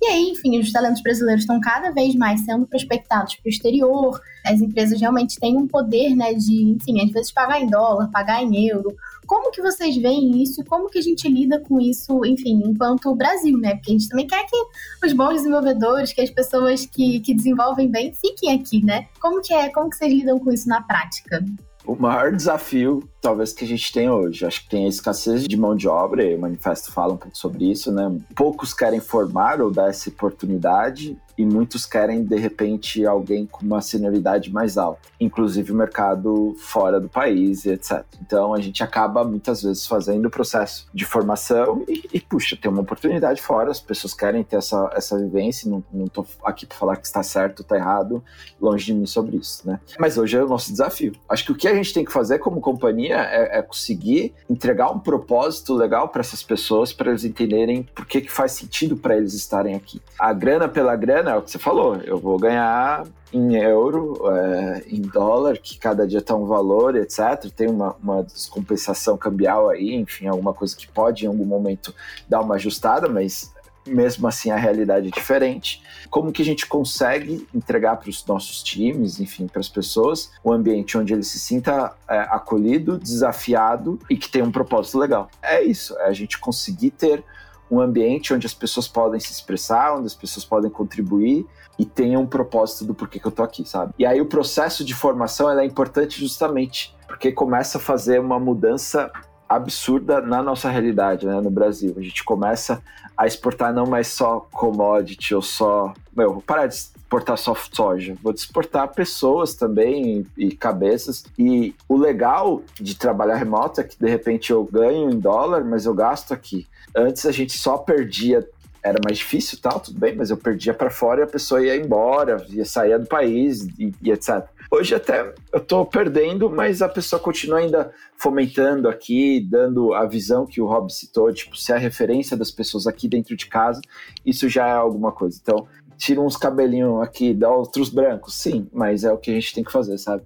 E 0.00 0.06
aí, 0.06 0.30
enfim, 0.30 0.60
os 0.60 0.70
talentos 0.70 1.02
brasileiros 1.02 1.42
estão 1.42 1.60
cada 1.60 1.90
vez 1.90 2.14
mais 2.14 2.40
sendo 2.44 2.66
prospectados 2.66 3.34
para 3.34 3.48
o 3.48 3.50
exterior. 3.50 4.20
As 4.46 4.60
empresas 4.60 5.00
realmente 5.00 5.38
têm 5.40 5.56
um 5.56 5.66
poder, 5.66 6.14
né, 6.14 6.34
de, 6.34 6.70
enfim, 6.70 7.02
às 7.02 7.10
vezes 7.10 7.32
pagar 7.32 7.60
em 7.60 7.66
dólar, 7.66 8.08
pagar 8.10 8.42
em 8.42 8.68
euro. 8.68 8.94
Como 9.26 9.50
que 9.50 9.60
vocês 9.60 9.96
veem 9.96 10.42
isso 10.42 10.64
como 10.64 10.88
que 10.88 10.98
a 10.98 11.02
gente 11.02 11.28
lida 11.28 11.60
com 11.60 11.80
isso, 11.80 12.24
enfim, 12.24 12.62
enquanto 12.64 13.14
Brasil, 13.14 13.58
né? 13.58 13.74
Porque 13.74 13.90
a 13.90 13.92
gente 13.92 14.08
também 14.08 14.26
quer 14.26 14.44
que 14.46 15.06
os 15.06 15.12
bons 15.12 15.34
desenvolvedores, 15.34 16.12
que 16.12 16.20
as 16.20 16.30
pessoas 16.30 16.86
que, 16.86 17.20
que 17.20 17.34
desenvolvem 17.34 17.90
bem 17.90 18.12
fiquem 18.14 18.54
aqui, 18.54 18.84
né? 18.84 19.06
Como 19.20 19.42
que 19.42 19.52
é, 19.52 19.68
como 19.70 19.90
que 19.90 19.96
vocês 19.96 20.12
lidam 20.12 20.38
com 20.38 20.52
isso 20.52 20.68
na 20.68 20.80
prática? 20.80 21.44
O 21.84 21.94
maior 21.94 22.32
desafio 22.32 23.08
talvez 23.20 23.52
que 23.52 23.64
a 23.64 23.68
gente 23.68 23.92
tem 23.92 24.10
hoje. 24.10 24.44
Acho 24.44 24.62
que 24.62 24.68
tem 24.68 24.86
a 24.86 24.88
escassez 24.88 25.46
de 25.46 25.56
mão 25.56 25.76
de 25.76 25.88
obra, 25.88 26.24
e 26.24 26.34
o 26.34 26.40
manifesto 26.40 26.92
fala 26.92 27.14
um 27.14 27.16
pouco 27.16 27.36
sobre 27.36 27.70
isso, 27.70 27.92
né? 27.92 28.18
Poucos 28.34 28.72
querem 28.72 29.00
formar 29.00 29.60
ou 29.60 29.70
dar 29.70 29.88
essa 29.88 30.08
oportunidade 30.08 31.16
e 31.38 31.46
muitos 31.46 31.86
querem, 31.86 32.24
de 32.24 32.36
repente, 32.36 33.06
alguém 33.06 33.46
com 33.46 33.64
uma 33.64 33.80
senioridade 33.80 34.52
mais 34.52 34.76
alta, 34.76 35.08
inclusive 35.20 35.70
o 35.70 35.74
mercado 35.74 36.56
fora 36.58 37.00
do 37.00 37.08
país 37.08 37.64
e 37.64 37.70
etc. 37.70 38.04
Então 38.20 38.52
a 38.52 38.60
gente 38.60 38.82
acaba 38.82 39.22
muitas 39.22 39.62
vezes 39.62 39.86
fazendo 39.86 40.26
o 40.26 40.30
processo 40.30 40.88
de 40.92 41.04
formação 41.04 41.84
e, 41.86 42.08
e 42.12 42.20
puxa, 42.20 42.58
tem 42.60 42.68
uma 42.68 42.80
oportunidade 42.80 43.40
fora, 43.40 43.70
as 43.70 43.80
pessoas 43.80 44.12
querem 44.14 44.42
ter 44.42 44.56
essa, 44.56 44.90
essa 44.92 45.16
vivência, 45.16 45.70
não, 45.70 45.84
não 45.92 46.08
tô 46.08 46.26
aqui 46.44 46.66
para 46.66 46.76
falar 46.76 46.96
que 46.96 47.06
está 47.06 47.22
certo 47.22 47.60
ou 47.60 47.62
está 47.62 47.76
errado, 47.76 48.22
longe 48.60 48.86
de 48.86 48.94
mim 48.94 49.06
sobre 49.06 49.36
isso, 49.36 49.64
né? 49.64 49.78
Mas 49.96 50.18
hoje 50.18 50.36
é 50.36 50.42
o 50.42 50.48
nosso 50.48 50.72
desafio. 50.72 51.12
Acho 51.28 51.44
que 51.44 51.52
o 51.52 51.54
que 51.54 51.68
a 51.68 51.74
gente 51.74 51.94
tem 51.94 52.04
que 52.04 52.12
fazer 52.12 52.40
como 52.40 52.60
companhia 52.60 53.07
é, 53.12 53.58
é 53.58 53.62
conseguir 53.62 54.34
entregar 54.48 54.90
um 54.90 54.98
propósito 54.98 55.74
legal 55.74 56.08
para 56.08 56.20
essas 56.20 56.42
pessoas, 56.42 56.92
para 56.92 57.10
eles 57.10 57.24
entenderem 57.24 57.82
por 57.82 58.06
que, 58.06 58.20
que 58.20 58.30
faz 58.30 58.52
sentido 58.52 58.96
para 58.96 59.16
eles 59.16 59.34
estarem 59.34 59.74
aqui. 59.74 60.00
A 60.18 60.32
grana 60.32 60.68
pela 60.68 60.94
grana 60.96 61.32
é 61.32 61.36
o 61.36 61.42
que 61.42 61.50
você 61.50 61.58
falou, 61.58 61.96
eu 61.96 62.18
vou 62.18 62.38
ganhar 62.38 63.04
em 63.32 63.56
euro, 63.56 64.22
é, 64.30 64.84
em 64.88 65.02
dólar, 65.02 65.58
que 65.58 65.78
cada 65.78 66.06
dia 66.06 66.18
está 66.18 66.34
um 66.34 66.46
valor, 66.46 66.96
etc. 66.96 67.50
Tem 67.54 67.68
uma, 67.68 67.94
uma 68.02 68.22
descompensação 68.22 69.16
cambial 69.16 69.68
aí, 69.68 69.94
enfim, 69.94 70.26
alguma 70.26 70.54
coisa 70.54 70.74
que 70.76 70.88
pode 70.88 71.24
em 71.24 71.28
algum 71.28 71.44
momento 71.44 71.94
dar 72.28 72.40
uma 72.40 72.54
ajustada, 72.54 73.08
mas 73.08 73.52
mesmo 73.88 74.26
assim 74.28 74.50
a 74.50 74.56
realidade 74.56 75.08
é 75.08 75.10
diferente. 75.10 75.82
Como 76.10 76.32
que 76.32 76.42
a 76.42 76.44
gente 76.44 76.66
consegue 76.66 77.46
entregar 77.54 77.96
para 77.96 78.10
os 78.10 78.24
nossos 78.26 78.62
times, 78.62 79.20
enfim, 79.20 79.46
para 79.46 79.60
as 79.60 79.68
pessoas, 79.68 80.30
um 80.44 80.52
ambiente 80.52 80.96
onde 80.96 81.12
ele 81.12 81.22
se 81.22 81.38
sinta 81.38 81.94
é, 82.08 82.18
acolhido, 82.30 82.98
desafiado 82.98 83.98
e 84.08 84.16
que 84.16 84.30
tenha 84.30 84.44
um 84.44 84.52
propósito 84.52 84.98
legal. 84.98 85.28
É 85.42 85.62
isso, 85.62 85.96
é 85.98 86.06
a 86.06 86.12
gente 86.12 86.38
conseguir 86.38 86.90
ter 86.90 87.24
um 87.70 87.80
ambiente 87.80 88.32
onde 88.32 88.46
as 88.46 88.54
pessoas 88.54 88.88
podem 88.88 89.20
se 89.20 89.30
expressar, 89.30 89.94
onde 89.94 90.06
as 90.06 90.14
pessoas 90.14 90.44
podem 90.44 90.70
contribuir 90.70 91.46
e 91.78 91.84
tenham 91.84 92.22
um 92.22 92.26
propósito 92.26 92.84
do 92.84 92.94
porquê 92.94 93.18
que 93.18 93.26
eu 93.26 93.30
tô 93.30 93.42
aqui, 93.42 93.68
sabe? 93.68 93.92
E 93.98 94.06
aí 94.06 94.20
o 94.20 94.26
processo 94.26 94.84
de 94.84 94.94
formação 94.94 95.50
é 95.50 95.64
importante 95.64 96.18
justamente 96.18 96.96
porque 97.06 97.32
começa 97.32 97.78
a 97.78 97.80
fazer 97.80 98.20
uma 98.20 98.38
mudança 98.38 99.10
absurda 99.48 100.20
na 100.20 100.42
nossa 100.42 100.68
realidade, 100.68 101.26
né, 101.26 101.40
no 101.40 101.50
Brasil. 101.50 101.94
A 101.96 102.02
gente 102.02 102.22
começa 102.22 102.82
a 103.16 103.26
exportar 103.26 103.72
não 103.72 103.86
mais 103.86 104.08
só 104.08 104.46
commodity 104.52 105.34
ou 105.34 105.42
só. 105.42 105.92
Meu, 106.14 106.34
vou 106.34 106.42
parar 106.42 106.66
de 106.66 106.74
exportar 106.74 107.38
só 107.38 107.54
soja, 107.72 108.14
vou 108.22 108.32
exportar 108.32 108.92
pessoas 108.94 109.54
também 109.54 110.26
e, 110.36 110.46
e 110.46 110.52
cabeças. 110.52 111.24
E 111.38 111.74
o 111.88 111.96
legal 111.96 112.62
de 112.78 112.96
trabalhar 112.96 113.36
remoto 113.36 113.80
é 113.80 113.84
que 113.84 113.98
de 113.98 114.08
repente 114.08 114.52
eu 114.52 114.62
ganho 114.64 115.10
em 115.10 115.18
dólar, 115.18 115.64
mas 115.64 115.86
eu 115.86 115.94
gasto 115.94 116.32
aqui. 116.32 116.66
Antes 116.94 117.24
a 117.24 117.32
gente 117.32 117.56
só 117.58 117.78
perdia 117.78 118.46
era 118.82 118.98
mais 119.04 119.18
difícil 119.18 119.58
tal, 119.60 119.80
tudo 119.80 119.98
bem, 119.98 120.14
mas 120.14 120.30
eu 120.30 120.36
perdia 120.36 120.72
para 120.72 120.88
fora 120.88 121.20
e 121.20 121.24
a 121.24 121.26
pessoa 121.26 121.62
ia 121.62 121.76
embora, 121.76 122.44
ia 122.48 122.64
sair 122.64 122.98
do 122.98 123.06
país 123.06 123.66
e, 123.78 123.92
e, 124.00 124.10
etc. 124.10 124.44
Hoje 124.70 124.94
até 124.94 125.32
eu 125.50 125.60
tô 125.60 125.86
perdendo, 125.86 126.50
mas 126.50 126.82
a 126.82 126.88
pessoa 126.88 127.20
continua 127.20 127.60
ainda 127.60 127.90
fomentando 128.18 128.86
aqui, 128.86 129.40
dando 129.40 129.94
a 129.94 130.04
visão 130.04 130.44
que 130.44 130.60
o 130.60 130.66
Rob 130.66 130.92
citou, 130.92 131.32
tipo, 131.32 131.56
ser 131.56 131.72
a 131.72 131.78
referência 131.78 132.36
das 132.36 132.50
pessoas 132.50 132.86
aqui 132.86 133.08
dentro 133.08 133.34
de 133.34 133.46
casa, 133.46 133.80
isso 134.26 134.46
já 134.46 134.66
é 134.66 134.72
alguma 134.72 135.10
coisa. 135.10 135.38
Então, 135.40 135.66
tira 135.96 136.20
uns 136.20 136.36
cabelinhos 136.36 137.00
aqui, 137.02 137.32
dá 137.32 137.50
outros 137.50 137.88
brancos, 137.88 138.34
sim, 138.34 138.68
mas 138.70 139.04
é 139.04 139.12
o 139.12 139.16
que 139.16 139.30
a 139.30 139.34
gente 139.34 139.54
tem 139.54 139.64
que 139.64 139.72
fazer, 139.72 139.96
sabe? 139.96 140.22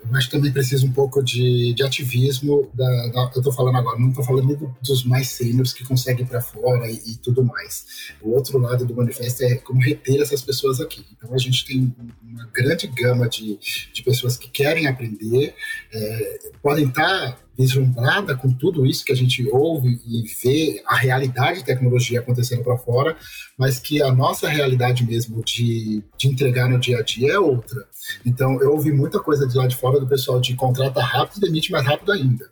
Que 0.00 0.30
também 0.30 0.52
precisa 0.52 0.84
um 0.86 0.92
pouco 0.92 1.22
de, 1.22 1.72
de 1.74 1.82
ativismo. 1.82 2.70
Da, 2.74 2.86
da, 3.08 3.30
eu 3.34 3.38
estou 3.38 3.52
falando 3.52 3.76
agora, 3.76 3.98
não 3.98 4.08
estou 4.08 4.24
falando 4.24 4.56
do, 4.56 4.76
dos 4.82 5.04
mais 5.04 5.28
sêniores 5.28 5.72
que 5.72 5.84
conseguem 5.84 6.24
ir 6.24 6.28
para 6.28 6.40
fora 6.40 6.90
e, 6.90 6.94
e, 6.94 7.16
tudo 7.16 7.44
mais. 7.44 8.12
O 8.20 8.30
outro 8.30 8.58
lado 8.58 8.84
do 8.84 8.94
manifesto 8.94 9.44
é 9.44 9.56
como 9.56 9.80
reter 9.80 10.20
essas 10.20 10.42
pessoas 10.42 10.80
aqui. 10.80 11.04
Então 11.12 11.32
a 11.34 11.38
gente 11.38 11.64
tem 11.64 11.94
uma 12.22 12.46
grande 12.46 12.86
gama 12.86 13.28
de, 13.28 13.58
de 13.92 14.02
pessoas 14.02 14.36
que 14.36 14.50
querem 14.50 14.86
aprender, 14.86 15.54
é, 15.92 16.38
podem 16.62 16.88
estar 16.88 17.32
tá 17.32 17.38
vislumbrada 17.60 18.34
com 18.34 18.50
tudo 18.50 18.86
isso 18.86 19.04
que 19.04 19.12
a 19.12 19.16
gente 19.16 19.46
ouve 19.52 20.00
e 20.06 20.24
vê 20.42 20.82
a 20.86 20.96
realidade 20.96 21.58
de 21.58 21.64
tecnologia 21.66 22.20
acontecendo 22.20 22.64
para 22.64 22.78
fora, 22.78 23.16
mas 23.58 23.78
que 23.78 24.02
a 24.02 24.10
nossa 24.10 24.48
realidade 24.48 25.04
mesmo 25.04 25.42
de, 25.44 26.02
de 26.16 26.28
entregar 26.28 26.70
no 26.70 26.78
dia 26.78 26.98
a 26.98 27.02
dia 27.02 27.34
é 27.34 27.38
outra. 27.38 27.84
Então, 28.24 28.60
eu 28.62 28.72
ouvi 28.72 28.90
muita 28.90 29.20
coisa 29.20 29.46
de 29.46 29.54
lá 29.56 29.66
de 29.66 29.76
fora 29.76 30.00
do 30.00 30.08
pessoal 30.08 30.40
de 30.40 30.54
contrata 30.54 31.02
rápido 31.02 31.36
e 31.36 31.48
demite 31.48 31.70
mais 31.70 31.84
rápido 31.84 32.12
ainda. 32.12 32.48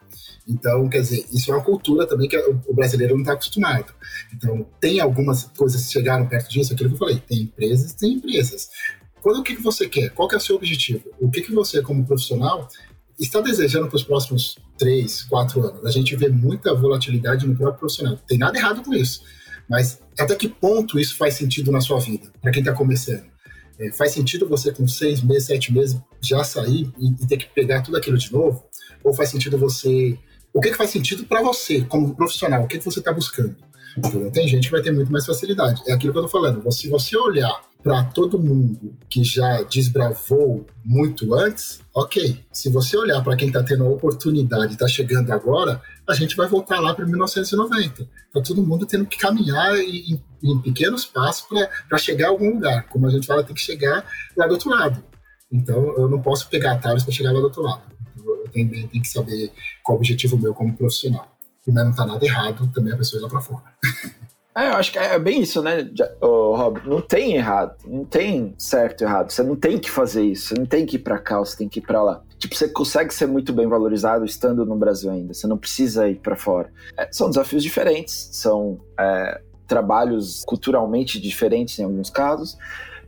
Então, 0.47 0.89
quer 0.89 1.01
dizer, 1.01 1.25
isso 1.33 1.51
é 1.51 1.55
uma 1.55 1.65
cultura 1.65 2.07
também 2.07 2.29
que 2.29 2.37
o 2.37 2.75
brasileiro 2.75 3.15
não 3.15 3.23
está 3.23 3.33
acostumado. 3.33 3.93
Então, 4.35 4.67
tem 4.79 5.01
algumas 5.01 5.45
coisas 5.45 5.87
que 5.87 5.93
chegaram 5.93 6.27
perto 6.27 6.51
disso, 6.51 6.75
aquilo 6.75 6.91
que 6.91 6.95
eu 6.97 6.99
falei, 6.99 7.23
tem 7.27 7.43
empresas, 7.43 7.95
tem 7.95 8.13
empresas. 8.15 8.69
Quando 9.23 9.41
o 9.41 9.43
que, 9.43 9.57
que 9.57 9.63
você 9.63 9.89
quer? 9.89 10.11
Qual 10.11 10.29
que 10.29 10.35
é 10.35 10.39
o 10.39 10.41
seu 10.41 10.57
objetivo? 10.57 11.05
O 11.19 11.31
que, 11.31 11.41
que 11.41 11.53
você, 11.53 11.83
como 11.83 12.05
profissional, 12.05 12.69
está 13.19 13.41
desejando 13.41 13.89
para 13.89 13.97
os 13.97 14.05
próximos 14.05 14.59
três, 14.79 15.23
quatro 15.23 15.67
anos? 15.67 15.85
A 15.85 15.91
gente 15.91 16.15
vê 16.17 16.29
muita 16.29 16.75
volatilidade 16.75 17.47
no 17.47 17.57
próprio 17.57 17.81
profissional. 17.81 18.15
Não 18.15 18.23
tem 18.27 18.39
nada 18.39 18.57
errado 18.57 18.83
com 18.83 18.95
isso. 18.95 19.23
Mas 19.69 20.01
até 20.19 20.35
que 20.35 20.49
ponto 20.49 20.99
isso 20.99 21.17
faz 21.17 21.35
sentido 21.35 21.71
na 21.71 21.81
sua 21.81 22.01
vida, 22.01 22.33
para 22.41 22.51
quem 22.51 22.63
está 22.63 22.73
começando? 22.73 23.25
É, 23.79 23.93
faz 23.93 24.13
sentido 24.13 24.49
você, 24.49 24.73
com 24.73 24.89
seis 24.89 25.23
meses, 25.23 25.45
sete 25.45 25.73
meses, 25.73 25.99
já 26.21 26.43
sair 26.43 26.91
e, 26.99 27.11
e, 27.11 27.27
ter 27.27 27.37
que 27.37 27.47
pegar 27.55 27.83
tudo 27.83 27.97
aquilo 27.97 28.17
de 28.17 28.33
novo? 28.33 28.65
Ou 29.05 29.13
faz 29.13 29.29
sentido 29.29 29.59
você. 29.59 30.19
O 30.53 30.61
que, 30.61 30.71
que 30.71 30.77
faz 30.77 30.91
sentido 30.91 31.25
para 31.25 31.43
você, 31.43 31.83
como 31.83 32.15
profissional? 32.17 32.65
O 32.65 32.67
que, 32.67 32.79
que 32.79 32.85
você 32.85 32.99
está 32.99 33.13
buscando? 33.13 33.55
Tem 34.33 34.49
gente 34.49 34.67
que 34.67 34.73
vai 34.73 34.83
ter 34.83 34.93
muito 34.93 35.13
mais 35.13 35.27
facilidade. 35.27 35.83
É 35.87 35.93
aquilo 35.93 36.13
que 36.13 36.19
eu 36.19 36.25
estou 36.25 36.41
falando. 36.41 36.71
Se 36.73 36.89
você 36.89 37.17
olhar 37.17 37.68
para 37.83 38.05
todo 38.05 38.39
mundo 38.39 38.97
que 39.09 39.23
já 39.23 39.63
desbravou 39.63 40.67
muito 40.85 41.35
antes, 41.35 41.81
ok. 41.95 42.45
Se 42.53 42.69
você 42.71 42.97
olhar 42.97 43.23
para 43.23 43.37
quem 43.37 43.49
está 43.49 43.63
tendo 43.63 43.85
a 43.85 43.89
oportunidade, 43.89 44.73
está 44.73 44.89
chegando 44.89 45.31
agora, 45.33 45.81
a 46.09 46.15
gente 46.15 46.37
vai 46.37 46.49
voltar 46.49 46.81
lá 46.81 46.93
para 46.93 47.07
1990. 47.07 48.03
Está 48.03 48.43
todo 48.43 48.67
mundo 48.67 48.85
tendo 48.85 49.07
que 49.07 49.17
caminhar 49.17 49.77
em, 49.77 50.21
em 50.43 50.61
pequenos 50.61 51.05
passos 51.05 51.47
para 51.89 51.99
chegar 51.99 52.27
a 52.27 52.31
algum 52.31 52.55
lugar. 52.55 52.89
Como 52.89 53.07
a 53.07 53.11
gente 53.11 53.27
fala, 53.27 53.45
tem 53.45 53.55
que 53.55 53.61
chegar 53.61 54.05
lá 54.37 54.47
do 54.47 54.55
outro 54.55 54.71
lado. 54.71 55.03
Então, 55.51 55.97
eu 55.97 56.09
não 56.09 56.21
posso 56.21 56.49
pegar 56.49 56.73
atalhos 56.73 57.05
para 57.05 57.13
chegar 57.13 57.33
lá 57.33 57.39
do 57.39 57.45
outro 57.45 57.63
lado. 57.63 57.83
Eu 58.17 58.49
tenho, 58.53 58.71
tenho 58.71 59.03
que 59.03 59.09
saber 59.09 59.53
qual 59.83 59.97
o 59.97 60.01
objetivo 60.01 60.37
meu 60.37 60.53
como 60.53 60.77
profissional. 60.77 61.37
E 61.67 61.71
não 61.71 61.91
está 61.91 62.05
nada 62.05 62.25
errado 62.25 62.71
também 62.75 62.93
a 62.93 62.97
pessoa 62.97 63.21
ir 63.21 63.23
lá 63.23 63.29
para 63.29 63.41
fora. 63.41 63.65
É, 64.59 64.71
eu 64.71 64.75
acho 64.75 64.91
que 64.91 64.99
é 64.99 65.17
bem 65.21 65.43
isso, 65.43 65.63
né, 65.63 65.89
Rob? 66.21 66.81
Não 66.85 67.01
tem 67.01 67.37
errado, 67.37 67.77
não 67.87 68.05
tem 68.05 68.53
certo 68.59 69.03
e 69.03 69.05
errado. 69.05 69.31
Você 69.31 69.45
não 69.45 69.55
tem 69.55 69.79
que 69.79 69.89
fazer 69.89 70.25
isso, 70.25 70.49
você 70.49 70.55
não 70.55 70.67
tem 70.67 70.85
que 70.85 70.97
ir 70.97 70.99
para 70.99 71.17
cá, 71.17 71.39
você 71.39 71.57
tem 71.57 71.69
que 71.69 71.79
ir 71.79 71.83
para 71.83 72.03
lá. 72.03 72.23
Tipo, 72.41 72.57
você 72.57 72.69
consegue 72.69 73.15
ser 73.15 73.27
muito 73.27 73.53
bem 73.53 73.69
valorizado 73.69 74.25
estando 74.25 74.67
no 74.67 74.75
Brasil 74.75 75.13
ainda. 75.13 75.33
Você 75.33 75.47
não 75.47 75.57
precisa 75.57 76.09
ir 76.09 76.17
para 76.17 76.35
fora. 76.35 76.73
É, 76.97 77.09
são 77.13 77.29
desafios 77.29 77.63
diferentes, 77.63 78.31
são 78.33 78.81
é, 78.99 79.41
trabalhos 79.69 80.43
culturalmente 80.45 81.21
diferentes 81.21 81.79
em 81.79 81.85
alguns 81.85 82.11
casos. 82.11 82.59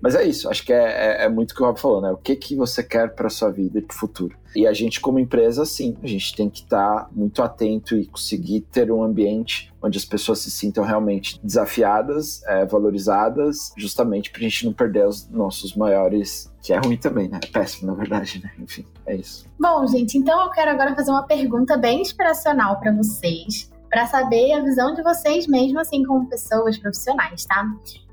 Mas 0.01 0.15
é 0.15 0.25
isso, 0.25 0.49
acho 0.49 0.65
que 0.65 0.73
é, 0.73 1.23
é, 1.23 1.25
é 1.25 1.29
muito 1.29 1.53
o 1.53 1.55
que 1.55 1.63
o 1.63 1.67
Rob 1.67 1.79
falou, 1.79 2.01
né? 2.01 2.11
O 2.11 2.17
que, 2.17 2.35
que 2.35 2.57
você 2.57 2.83
quer 2.83 3.15
para 3.15 3.29
sua 3.29 3.51
vida 3.51 3.79
e 3.79 3.83
para 3.83 3.95
o 3.95 3.99
futuro. 3.99 4.37
E 4.57 4.67
a 4.67 4.73
gente, 4.73 5.01
como 5.01 5.19
empresa, 5.19 5.65
sim, 5.65 5.97
a 6.03 6.07
gente 6.07 6.35
tem 6.35 6.49
que 6.49 6.63
estar 6.63 7.05
tá 7.05 7.09
muito 7.13 7.43
atento 7.43 7.95
e 7.95 8.07
conseguir 8.07 8.63
ter 8.63 8.91
um 8.91 9.03
ambiente 9.03 9.73
onde 9.83 9.97
as 9.97 10.05
pessoas 10.05 10.41
se 10.41 10.51
sintam 10.51 10.85
realmente 10.85 11.39
desafiadas, 11.43 12.43
é, 12.45 12.65
valorizadas, 12.67 13.73
justamente 13.77 14.31
para 14.31 14.41
a 14.41 14.43
gente 14.43 14.67
não 14.67 14.73
perder 14.73 15.07
os 15.07 15.29
nossos 15.29 15.77
maiores. 15.77 16.51
Que 16.63 16.73
é 16.73 16.79
ruim 16.79 16.97
também, 16.97 17.29
né? 17.29 17.39
É 17.43 17.47
péssimo, 17.47 17.91
na 17.91 17.95
verdade, 17.95 18.41
né? 18.43 18.51
Enfim, 18.59 18.85
é 19.07 19.17
isso. 19.17 19.47
Bom, 19.59 19.87
gente, 19.87 20.19
então 20.19 20.43
eu 20.45 20.51
quero 20.51 20.71
agora 20.71 20.95
fazer 20.95 21.11
uma 21.11 21.23
pergunta 21.23 21.77
bem 21.77 22.03
inspiracional 22.03 22.81
para 22.81 22.93
vocês 22.93 23.71
para 23.91 24.07
saber 24.07 24.53
a 24.53 24.61
visão 24.61 24.95
de 24.95 25.03
vocês 25.03 25.49
mesmo, 25.49 25.81
assim, 25.81 26.05
como 26.05 26.29
pessoas 26.29 26.79
profissionais, 26.79 27.45
tá? 27.45 27.67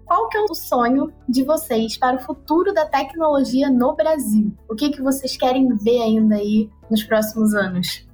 Qual 0.07 0.29
que 0.29 0.37
é 0.37 0.41
o 0.41 0.55
sonho 0.55 1.11
de 1.27 1.43
vocês 1.43 1.97
para 1.97 2.15
o 2.15 2.19
futuro 2.19 2.73
da 2.73 2.85
tecnologia 2.85 3.69
no 3.69 3.93
Brasil? 3.93 4.55
O 4.69 4.75
que, 4.75 4.89
que 4.89 5.01
vocês 5.01 5.35
querem 5.35 5.75
ver 5.75 6.01
ainda 6.01 6.35
aí 6.35 6.69
nos 6.89 7.03
próximos 7.03 7.53
anos? 7.53 8.07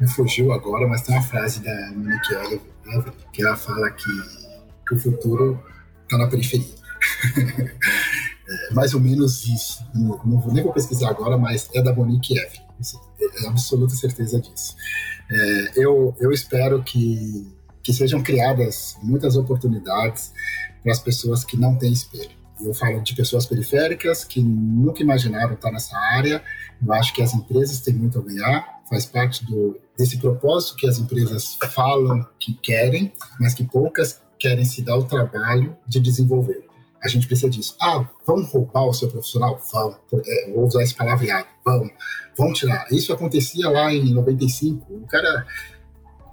Me 0.00 0.08
fugiu 0.08 0.52
agora, 0.52 0.88
mas 0.88 1.02
tem 1.02 1.14
uma 1.14 1.22
frase 1.22 1.62
da 1.62 1.92
Monique 1.92 2.32
Evelyn 2.32 2.60
que 3.32 3.42
ela 3.42 3.56
fala 3.56 3.90
que, 3.90 4.10
que 4.88 4.94
o 4.94 4.98
futuro 4.98 5.62
está 6.02 6.16
na 6.18 6.28
periferia. 6.28 6.74
é 8.48 8.74
mais 8.74 8.94
ou 8.94 9.00
menos 9.00 9.46
isso. 9.46 9.84
Não, 9.94 10.20
não 10.24 10.40
vou, 10.40 10.52
nem 10.52 10.64
vou 10.64 10.72
pesquisar 10.72 11.10
agora, 11.10 11.36
mas 11.36 11.68
é 11.74 11.82
da 11.82 11.94
Monique 11.94 12.38
Evelyn. 12.38 12.64
É 13.44 13.48
absoluta 13.48 13.94
certeza 13.94 14.40
disso. 14.40 14.74
É, 15.30 15.72
eu, 15.76 16.14
eu 16.18 16.32
espero 16.32 16.82
que, 16.82 17.46
que 17.82 17.92
sejam 17.92 18.22
criadas 18.22 18.96
muitas 19.02 19.36
oportunidades 19.36 20.32
para 20.84 20.92
as 20.92 21.00
pessoas 21.00 21.44
que 21.44 21.56
não 21.56 21.76
têm 21.76 21.92
espelho. 21.92 22.30
Eu 22.60 22.72
falo 22.72 23.00
de 23.02 23.16
pessoas 23.16 23.46
periféricas 23.46 24.22
que 24.22 24.40
nunca 24.40 25.02
imaginaram 25.02 25.54
estar 25.54 25.72
nessa 25.72 25.96
área. 25.96 26.40
Eu 26.80 26.92
acho 26.92 27.12
que 27.12 27.22
as 27.22 27.34
empresas 27.34 27.80
têm 27.80 27.94
muito 27.94 28.18
a 28.18 28.22
ganhar, 28.22 28.82
faz 28.88 29.06
parte 29.06 29.44
do, 29.44 29.76
desse 29.98 30.18
propósito 30.18 30.76
que 30.76 30.86
as 30.86 30.98
empresas 30.98 31.58
falam 31.74 32.24
que 32.38 32.54
querem, 32.54 33.12
mas 33.40 33.54
que 33.54 33.64
poucas 33.64 34.20
querem 34.38 34.64
se 34.64 34.82
dar 34.82 34.96
o 34.96 35.04
trabalho 35.04 35.76
de 35.88 35.98
desenvolver. 35.98 36.64
A 37.02 37.08
gente 37.08 37.26
precisa 37.26 37.50
disso. 37.50 37.76
Ah, 37.80 38.08
vão 38.26 38.42
roubar 38.44 38.86
o 38.86 38.94
seu 38.94 39.08
profissional? 39.08 39.60
Vão. 39.72 39.96
É, 40.26 40.50
vou 40.52 40.66
usar 40.66 40.82
esse 40.82 40.94
palavreado. 40.94 41.46
Vão. 41.64 41.90
Vão 42.36 42.52
tirar. 42.52 42.86
Isso 42.90 43.12
acontecia 43.12 43.68
lá 43.68 43.92
em 43.92 44.12
95. 44.12 44.94
O 44.94 45.06
cara 45.06 45.46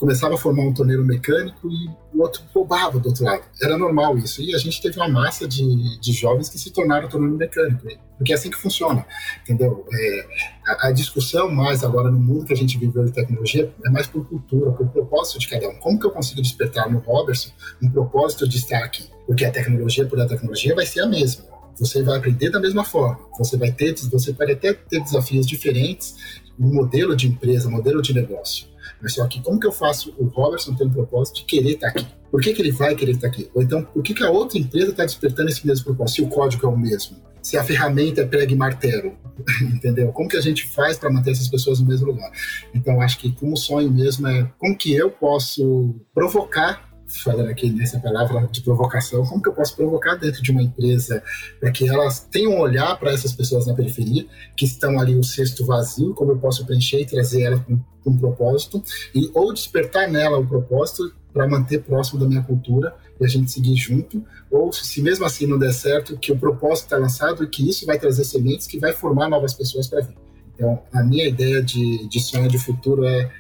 começava 0.02 0.34
a 0.34 0.38
formar 0.38 0.64
um 0.64 0.74
torneiro 0.74 1.06
mecânico 1.06 1.70
e 1.70 1.88
o 2.12 2.24
outro 2.24 2.42
roubava 2.52 3.00
do 3.00 3.10
outro 3.10 3.24
lado. 3.24 3.44
Era 3.62 3.78
normal 3.78 4.18
isso. 4.18 4.42
E 4.42 4.56
a 4.56 4.58
gente 4.58 4.82
teve 4.82 4.98
uma 4.98 5.08
massa 5.08 5.48
de, 5.48 6.00
de 6.00 6.12
jovens 6.12 6.50
que 6.50 6.58
se 6.58 6.72
tornaram 6.72 7.08
torneiro 7.08 7.38
mecânico, 7.38 7.86
né? 7.86 7.98
porque 8.18 8.32
é 8.32 8.36
assim 8.36 8.50
que 8.50 8.58
funciona, 8.58 9.06
entendeu? 9.44 9.86
É, 9.94 10.28
a, 10.66 10.88
a, 10.88 10.92
discussão 10.92 11.52
mais 11.52 11.84
agora 11.84 12.10
no 12.10 12.18
mundo 12.18 12.46
que 12.46 12.54
a 12.54 12.58
gente 12.58 12.80
viveu 12.80 13.06
de 13.06 13.12
tecnologia 13.12 13.72
é 13.86 13.90
mais 13.92 14.08
por 14.08 14.28
cultura, 14.28 14.72
por 14.72 14.88
propósito 14.88 15.38
de 15.38 15.48
cada 15.48 15.70
um. 15.70 15.76
Como 15.76 16.00
que 16.00 16.08
eu 16.08 16.12
consigo 16.12 16.42
despertar 16.42 16.90
no 16.90 16.98
Robertson 16.98 17.52
um 17.80 17.90
propósito 17.92 18.50
de 18.50 18.58
estar 18.58 18.84
aqui? 18.84 19.08
Porque 19.28 19.46
a 19.46 19.52
tecnologia 19.52 20.04
por 20.08 20.20
a 20.20 20.26
tecnologia 20.26 20.74
vai 20.74 20.86
ser 20.88 21.02
a 21.02 21.06
mesma. 21.06 21.46
Você 21.78 22.02
vai 22.02 22.18
aprender 22.18 22.50
da 22.50 22.60
mesma 22.60 22.84
forma. 22.84 23.20
Você 23.38 23.56
vai 23.56 23.72
ter, 23.72 23.94
você 24.10 24.34
vai 24.34 24.52
até 24.52 24.74
ter 24.74 25.04
desafios 25.04 25.46
diferentes 25.46 26.16
no 26.58 26.74
modelo 26.74 27.16
de 27.16 27.28
empresa, 27.28 27.70
modelo 27.70 28.02
de 28.02 28.16
negócio 28.16 28.71
Mas 29.02 29.14
só 29.14 29.26
que 29.28 29.42
como 29.42 29.60
que 29.60 29.68
eu 29.68 29.72
faço 29.72 30.14
o 30.18 30.26
Robertson 30.26 30.76
ter 30.76 30.86
um 30.86 30.92
propósito 30.92 31.38
de 31.38 31.46
querer 31.46 31.72
estar 31.72 31.88
aqui? 31.88 32.06
Por 32.30 32.42
que, 32.42 32.54
que 32.54 32.62
ele 32.62 32.72
vai 32.72 32.96
querer 32.96 33.14
estar 33.14 33.28
aqui? 33.28 33.50
Ou 33.54 33.62
então, 33.62 33.84
por 33.84 34.04
que, 34.04 34.14
que 34.14 34.24
a 34.24 34.30
outra 34.30 34.58
empresa 34.58 34.92
está 34.92 35.04
despertando 35.04 35.50
esse 35.50 35.66
mesmo 35.66 35.86
propósito? 35.86 36.16
Se 36.16 36.22
o 36.22 36.28
código 36.28 36.66
é 36.66 36.70
o 36.70 36.78
mesmo? 36.78 37.18
Se 37.42 37.58
a 37.58 37.64
ferramenta 37.64 38.22
é 38.22 38.26
prego 38.26 38.54
e 38.54 38.56
martelo? 38.56 39.14
Entendeu? 39.62 40.12
Como 40.14 40.30
que 40.30 40.38
a 40.38 40.42
gente 40.42 40.68
faz 40.68 40.98
para 40.98 41.12
manter 41.12 41.32
essas 41.32 41.48
pessoas 41.48 41.80
no 41.80 41.88
mesmo 41.88 42.08
lugar? 42.08 42.32
Então, 42.74 43.02
acho 43.02 43.18
que 43.18 43.32
como 43.32 43.58
sonho 43.58 43.92
mesmo 43.92 44.28
é 44.28 44.50
como 44.58 44.78
que 44.78 44.94
eu 44.94 45.10
posso 45.10 45.96
provocar 46.14 46.91
falando 47.20 47.50
aqui 47.50 47.70
nessa 47.72 48.00
palavra 48.00 48.48
de 48.52 48.62
provocação, 48.62 49.26
como 49.26 49.42
que 49.42 49.50
eu 49.50 49.54
posso 49.54 49.76
provocar 49.76 50.16
dentro 50.16 50.42
de 50.42 50.52
uma 50.52 50.62
empresa 50.62 51.22
para 51.60 51.72
que 51.72 51.88
elas 51.88 52.20
tenham 52.20 52.54
um 52.54 52.60
olhar 52.60 52.98
para 52.98 53.12
essas 53.12 53.34
pessoas 53.34 53.68
na 53.68 53.74
periferia, 53.74 54.26
que 54.56 54.66
estão 54.66 55.00
ali 55.00 55.16
o 55.16 55.24
cesto 55.24 55.66
vazio, 55.66 56.14
como 56.14 56.32
eu 56.32 56.38
posso 56.38 56.66
preencher 56.66 57.02
e 57.02 57.06
trazer 57.06 57.44
elas 57.44 57.62
com 57.66 57.80
um 58.06 58.18
propósito, 58.18 58.84
e 59.14 59.30
ou 59.34 59.54
despertar 59.54 60.10
nela 60.10 60.40
o 60.40 60.48
propósito 60.48 61.14
para 61.34 61.48
manter 61.48 61.84
próximo 61.84 62.20
da 62.20 62.28
minha 62.28 62.42
cultura 62.42 62.96
e 63.20 63.26
a 63.26 63.28
gente 63.28 63.52
seguir 63.52 63.76
junto, 63.76 64.24
ou 64.50 64.72
se 64.74 65.02
mesmo 65.02 65.26
assim 65.26 65.46
não 65.46 65.58
der 65.58 65.74
certo, 65.74 66.18
que 66.18 66.32
o 66.32 66.38
propósito 66.38 66.86
está 66.86 66.98
lançado 66.98 67.44
e 67.44 67.48
que 67.48 67.68
isso 67.70 67.86
vai 67.86 68.00
trazer 68.00 68.24
sementes 68.24 68.68
que 68.68 68.80
vai 68.80 68.94
formar 68.94 69.30
novas 69.30 69.54
pessoas 69.54 69.88
para 69.88 70.02
vir. 70.02 70.18
Então, 70.56 70.82
a 70.94 71.04
minha 71.04 71.28
ideia 71.28 71.62
de, 71.62 72.08
de 72.08 72.20
sonho 72.20 72.48
de 72.48 72.58
futuro 72.58 73.06
é 73.06 73.32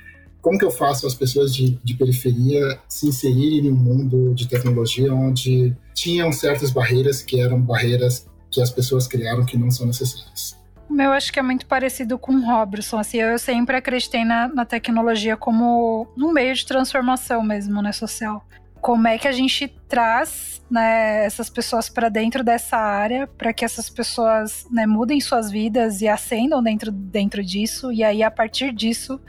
como 0.41 0.57
que 0.57 0.65
eu 0.65 0.71
faço 0.71 1.05
as 1.05 1.13
pessoas 1.13 1.53
de, 1.53 1.79
de 1.83 1.93
periferia 1.93 2.79
se 2.87 3.07
inserirem 3.07 3.69
no 3.69 3.75
mundo 3.75 4.33
de 4.33 4.47
tecnologia 4.47 5.13
onde 5.13 5.75
tinham 5.93 6.31
certas 6.31 6.71
barreiras 6.71 7.21
que 7.21 7.39
eram 7.39 7.61
barreiras 7.61 8.27
que 8.49 8.61
as 8.61 8.71
pessoas 8.71 9.07
criaram 9.07 9.45
que 9.45 9.57
não 9.57 9.71
são 9.71 9.85
necessárias. 9.85 10.59
Meu 10.89 11.11
acho 11.13 11.31
que 11.31 11.39
é 11.39 11.41
muito 11.41 11.65
parecido 11.65 12.19
com 12.19 12.33
o 12.33 12.45
Robertson. 12.45 12.99
Assim, 12.99 13.17
eu 13.17 13.39
sempre 13.39 13.77
acreditei 13.77 14.25
na, 14.25 14.49
na 14.49 14.65
tecnologia 14.65 15.37
como 15.37 16.05
um 16.17 16.33
meio 16.33 16.53
de 16.53 16.65
transformação 16.65 17.41
mesmo, 17.41 17.81
né, 17.81 17.93
social. 17.93 18.45
Como 18.81 19.07
é 19.07 19.17
que 19.17 19.27
a 19.27 19.31
gente 19.31 19.73
traz 19.87 20.61
né, 20.69 21.23
essas 21.23 21.49
pessoas 21.49 21.87
para 21.87 22.09
dentro 22.09 22.43
dessa 22.43 22.77
área 22.77 23.27
para 23.27 23.53
que 23.53 23.63
essas 23.63 23.89
pessoas 23.89 24.65
né, 24.71 24.85
mudem 24.85 25.21
suas 25.21 25.51
vidas 25.51 26.01
e 26.01 26.07
ascendam 26.07 26.63
dentro, 26.63 26.91
dentro 26.91 27.43
disso 27.43 27.91
e 27.91 28.03
aí 28.03 28.23
a 28.23 28.31
partir 28.31 28.73
disso 28.73 29.19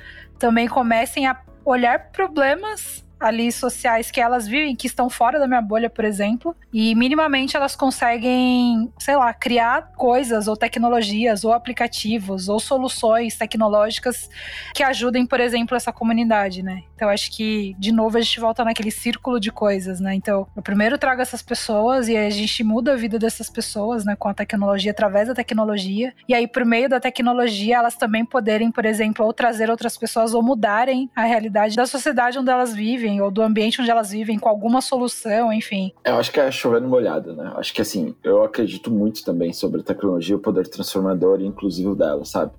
também 0.42 0.66
comecem 0.66 1.28
a 1.28 1.40
olhar 1.64 2.10
problemas 2.10 3.06
ali 3.22 3.50
sociais 3.50 4.10
que 4.10 4.20
elas 4.20 4.46
vivem, 4.46 4.74
que 4.74 4.86
estão 4.86 5.08
fora 5.08 5.38
da 5.38 5.46
minha 5.46 5.60
bolha, 5.62 5.88
por 5.88 6.04
exemplo, 6.04 6.56
e 6.72 6.94
minimamente 6.94 7.56
elas 7.56 7.76
conseguem, 7.76 8.92
sei 8.98 9.16
lá, 9.16 9.32
criar 9.32 9.92
coisas 9.96 10.48
ou 10.48 10.56
tecnologias 10.56 11.44
ou 11.44 11.52
aplicativos 11.52 12.48
ou 12.48 12.58
soluções 12.58 13.36
tecnológicas 13.36 14.28
que 14.74 14.82
ajudem, 14.82 15.26
por 15.26 15.40
exemplo, 15.40 15.76
essa 15.76 15.92
comunidade, 15.92 16.62
né? 16.62 16.82
Então 16.94 17.08
acho 17.08 17.30
que 17.30 17.74
de 17.78 17.92
novo 17.92 18.18
a 18.18 18.20
gente 18.20 18.40
volta 18.40 18.64
naquele 18.64 18.90
círculo 18.90 19.38
de 19.40 19.50
coisas, 19.50 20.00
né? 20.00 20.14
Então, 20.14 20.46
eu 20.54 20.62
primeiro 20.62 20.98
trago 20.98 21.22
essas 21.22 21.42
pessoas 21.42 22.08
e 22.08 22.16
a 22.16 22.30
gente 22.30 22.62
muda 22.64 22.92
a 22.92 22.96
vida 22.96 23.18
dessas 23.18 23.50
pessoas, 23.50 24.04
né, 24.04 24.16
com 24.16 24.28
a 24.28 24.34
tecnologia 24.34 24.92
através 24.92 25.28
da 25.28 25.34
tecnologia. 25.34 26.14
E 26.28 26.34
aí 26.34 26.46
por 26.46 26.64
meio 26.64 26.88
da 26.88 27.00
tecnologia 27.00 27.76
elas 27.76 27.96
também 27.96 28.24
poderem, 28.24 28.70
por 28.70 28.84
exemplo, 28.84 29.24
ou 29.24 29.32
trazer 29.32 29.70
outras 29.70 29.96
pessoas 29.96 30.34
ou 30.34 30.42
mudarem 30.42 31.10
a 31.14 31.24
realidade 31.24 31.76
da 31.76 31.86
sociedade 31.86 32.38
onde 32.38 32.50
elas 32.50 32.74
vivem 32.74 33.11
vivem 33.12 33.20
ou 33.20 33.30
do 33.30 33.42
ambiente 33.42 33.80
onde 33.80 33.90
elas 33.90 34.10
vivem 34.10 34.38
com 34.38 34.48
alguma 34.48 34.80
solução, 34.80 35.52
enfim. 35.52 35.92
Eu 36.04 36.16
acho 36.16 36.32
que 36.32 36.40
é 36.40 36.50
chovendo 36.50 36.88
molhado, 36.88 37.34
né? 37.34 37.52
Acho 37.56 37.74
que 37.74 37.82
assim, 37.82 38.14
eu 38.24 38.42
acredito 38.42 38.90
muito 38.90 39.24
também 39.24 39.52
sobre 39.52 39.80
a 39.80 39.84
tecnologia, 39.84 40.36
o 40.36 40.38
poder 40.38 40.66
transformador 40.68 41.40
e 41.40 41.46
inclusivo 41.46 41.94
dela, 41.94 42.24
sabe? 42.24 42.52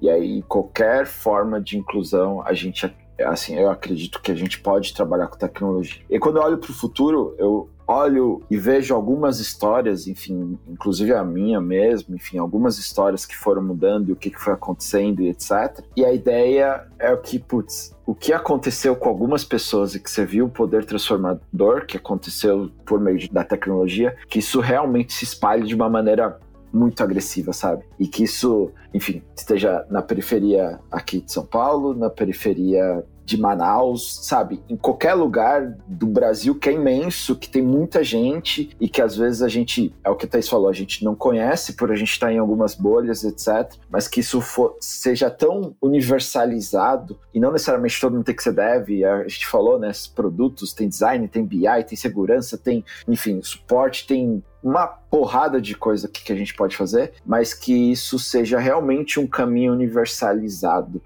E 0.00 0.08
aí 0.08 0.42
qualquer 0.42 1.06
forma 1.06 1.60
de 1.60 1.78
inclusão, 1.78 2.42
a 2.42 2.52
gente 2.52 2.86
assim, 3.24 3.56
eu 3.58 3.70
acredito 3.70 4.20
que 4.20 4.30
a 4.30 4.34
gente 4.34 4.60
pode 4.60 4.94
trabalhar 4.94 5.28
com 5.28 5.36
tecnologia. 5.36 6.02
E 6.08 6.18
quando 6.18 6.36
eu 6.36 6.42
olho 6.42 6.58
para 6.58 6.70
o 6.70 6.74
futuro, 6.74 7.34
eu 7.38 7.68
olho 7.86 8.42
e 8.50 8.56
vejo 8.56 8.94
algumas 8.94 9.38
histórias, 9.38 10.08
enfim, 10.08 10.58
inclusive 10.66 11.12
a 11.14 11.22
minha 11.22 11.60
mesmo, 11.60 12.16
enfim, 12.16 12.38
algumas 12.38 12.78
histórias 12.78 13.24
que 13.24 13.36
foram 13.36 13.62
mudando 13.62 14.08
e 14.08 14.12
o 14.12 14.16
que, 14.16 14.36
foi 14.36 14.52
acontecendo 14.52 15.22
e 15.22 15.28
etc. 15.28 15.84
E 15.96 16.04
a 16.04 16.12
ideia 16.12 16.86
é 16.98 17.12
o 17.12 17.18
que, 17.18 17.38
putz, 17.38 17.94
o 18.04 18.14
que 18.14 18.32
aconteceu 18.32 18.96
com 18.96 19.08
algumas 19.08 19.44
pessoas 19.44 19.94
e 19.94 20.00
que 20.00 20.10
você 20.10 20.24
viu 20.24 20.46
o 20.46 20.50
poder 20.50 20.84
transformador 20.84 21.86
que 21.86 21.96
aconteceu 21.96 22.70
por 22.84 23.00
meio 23.00 23.30
da 23.30 23.44
tecnologia, 23.44 24.16
que 24.28 24.40
isso 24.40 24.60
realmente 24.60 25.12
se 25.12 25.24
espalhe 25.24 25.66
de 25.66 25.74
uma 25.74 25.88
maneira 25.88 26.38
muito 26.72 27.02
agressiva, 27.02 27.52
sabe? 27.52 27.84
E 27.98 28.06
que 28.06 28.24
isso, 28.24 28.70
enfim, 28.92 29.22
esteja 29.36 29.86
na 29.90 30.02
periferia 30.02 30.78
aqui 30.90 31.20
de 31.20 31.32
São 31.32 31.44
Paulo, 31.44 31.94
na 31.94 32.10
periferia 32.10 33.04
de 33.26 33.36
Manaus, 33.36 34.20
sabe? 34.22 34.62
Em 34.68 34.76
qualquer 34.76 35.14
lugar 35.14 35.76
do 35.88 36.06
Brasil 36.06 36.54
que 36.54 36.68
é 36.68 36.72
imenso, 36.72 37.34
que 37.34 37.48
tem 37.48 37.60
muita 37.60 38.04
gente 38.04 38.70
e 38.80 38.88
que 38.88 39.02
às 39.02 39.16
vezes 39.16 39.42
a 39.42 39.48
gente, 39.48 39.92
é 40.04 40.08
o 40.08 40.14
que 40.14 40.26
a 40.26 40.28
Thais 40.28 40.48
falou, 40.48 40.68
a 40.68 40.72
gente 40.72 41.04
não 41.04 41.16
conhece 41.16 41.72
por 41.72 41.90
a 41.90 41.96
gente 41.96 42.12
estar 42.12 42.32
em 42.32 42.38
algumas 42.38 42.76
bolhas, 42.76 43.24
etc. 43.24 43.74
Mas 43.90 44.06
que 44.06 44.20
isso 44.20 44.40
for, 44.40 44.76
seja 44.80 45.28
tão 45.28 45.74
universalizado 45.82 47.18
e 47.34 47.40
não 47.40 47.50
necessariamente 47.50 48.00
todo 48.00 48.14
mundo 48.14 48.24
tem 48.24 48.36
que 48.36 48.44
ser 48.44 48.52
dev, 48.52 49.04
a 49.04 49.26
gente 49.26 49.46
falou, 49.48 49.76
né? 49.76 49.90
Produtos, 50.14 50.72
tem 50.72 50.88
design, 50.88 51.26
tem 51.26 51.44
BI, 51.44 51.84
tem 51.84 51.96
segurança, 51.96 52.56
tem, 52.56 52.84
enfim, 53.08 53.42
suporte, 53.42 54.06
tem 54.06 54.42
uma 54.62 54.86
porrada 54.86 55.60
de 55.60 55.76
coisa 55.76 56.08
que, 56.08 56.24
que 56.24 56.32
a 56.32 56.36
gente 56.36 56.54
pode 56.54 56.76
fazer, 56.76 57.12
mas 57.24 57.54
que 57.54 57.92
isso 57.92 58.18
seja 58.18 58.58
realmente 58.58 59.20
um 59.20 59.26
caminho 59.26 59.72
universalizado 59.72 61.00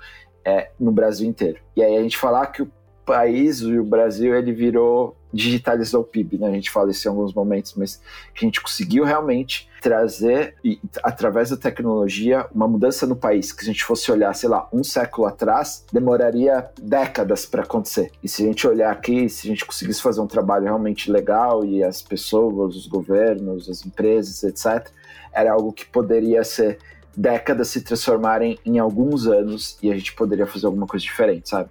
é, 0.44 0.70
no 0.78 0.92
Brasil 0.92 1.28
inteiro. 1.28 1.58
E 1.76 1.82
aí 1.82 1.96
a 1.96 2.02
gente 2.02 2.16
falar 2.16 2.46
que 2.46 2.62
o 2.62 2.70
país, 3.04 3.62
o 3.62 3.82
Brasil, 3.82 4.34
ele 4.34 4.52
virou 4.52 5.16
digitalizou 5.32 6.02
o 6.02 6.04
PIB, 6.04 6.38
né? 6.38 6.48
A 6.48 6.52
gente 6.52 6.70
fala 6.70 6.90
isso 6.90 7.06
em 7.06 7.10
alguns 7.10 7.32
momentos, 7.32 7.74
mas 7.74 8.00
a 8.34 8.44
gente 8.44 8.60
conseguiu 8.60 9.04
realmente 9.04 9.68
trazer, 9.80 10.54
e, 10.62 10.78
através 11.02 11.50
da 11.50 11.56
tecnologia, 11.56 12.46
uma 12.54 12.68
mudança 12.68 13.06
no 13.06 13.16
país 13.16 13.52
que 13.52 13.64
se 13.64 13.70
a 13.70 13.72
gente 13.72 13.84
fosse 13.84 14.10
olhar, 14.10 14.34
sei 14.34 14.48
lá, 14.48 14.68
um 14.72 14.84
século 14.84 15.26
atrás, 15.26 15.84
demoraria 15.92 16.68
décadas 16.80 17.46
para 17.46 17.62
acontecer. 17.62 18.10
E 18.22 18.28
se 18.28 18.42
a 18.42 18.46
gente 18.46 18.66
olhar 18.66 18.90
aqui, 18.90 19.28
se 19.28 19.46
a 19.46 19.50
gente 19.50 19.64
conseguisse 19.64 20.02
fazer 20.02 20.20
um 20.20 20.26
trabalho 20.26 20.64
realmente 20.64 21.10
legal 21.10 21.64
e 21.64 21.82
as 21.82 22.02
pessoas, 22.02 22.76
os 22.76 22.86
governos, 22.86 23.70
as 23.70 23.86
empresas, 23.86 24.42
etc., 24.42 24.90
era 25.32 25.52
algo 25.52 25.72
que 25.72 25.86
poderia 25.86 26.42
ser 26.42 26.78
décadas 27.16 27.68
se 27.68 27.80
transformarem 27.80 28.58
em 28.64 28.78
alguns 28.78 29.26
anos 29.26 29.76
e 29.82 29.90
a 29.90 29.94
gente 29.94 30.12
poderia 30.14 30.46
fazer 30.46 30.66
alguma 30.66 30.86
coisa 30.86 31.04
diferente, 31.04 31.48
sabe? 31.48 31.70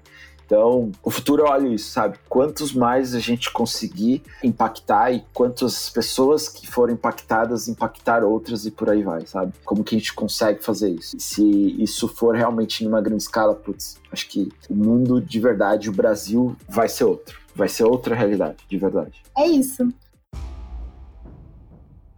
Então, 0.49 0.91
o 1.03 1.11
futuro 1.11 1.43
eu 1.43 1.47
olho 1.47 1.71
isso, 1.71 1.91
sabe? 1.91 2.17
Quantos 2.27 2.73
mais 2.73 3.13
a 3.13 3.19
gente 3.19 3.51
conseguir 3.51 4.23
impactar 4.43 5.11
e 5.11 5.23
quantas 5.31 5.91
pessoas 5.91 6.49
que 6.49 6.65
foram 6.65 6.93
impactadas 6.93 7.67
impactar 7.67 8.23
outras 8.23 8.65
e 8.65 8.71
por 8.71 8.89
aí 8.89 9.03
vai, 9.03 9.27
sabe? 9.27 9.53
Como 9.63 9.83
que 9.83 9.95
a 9.95 9.99
gente 9.99 10.11
consegue 10.11 10.63
fazer 10.63 10.89
isso? 10.89 11.15
Se 11.19 11.43
isso 11.79 12.07
for 12.07 12.35
realmente 12.35 12.83
em 12.83 12.87
uma 12.87 12.99
grande 12.99 13.21
escala, 13.21 13.53
putz, 13.53 13.99
acho 14.11 14.27
que 14.27 14.49
o 14.67 14.73
mundo 14.73 15.21
de 15.21 15.39
verdade, 15.39 15.87
o 15.87 15.93
Brasil, 15.93 16.55
vai 16.67 16.89
ser 16.89 17.03
outro. 17.03 17.39
Vai 17.55 17.69
ser 17.69 17.83
outra 17.83 18.15
realidade, 18.15 18.57
de 18.67 18.77
verdade. 18.77 19.21
É 19.37 19.45
isso. 19.45 19.87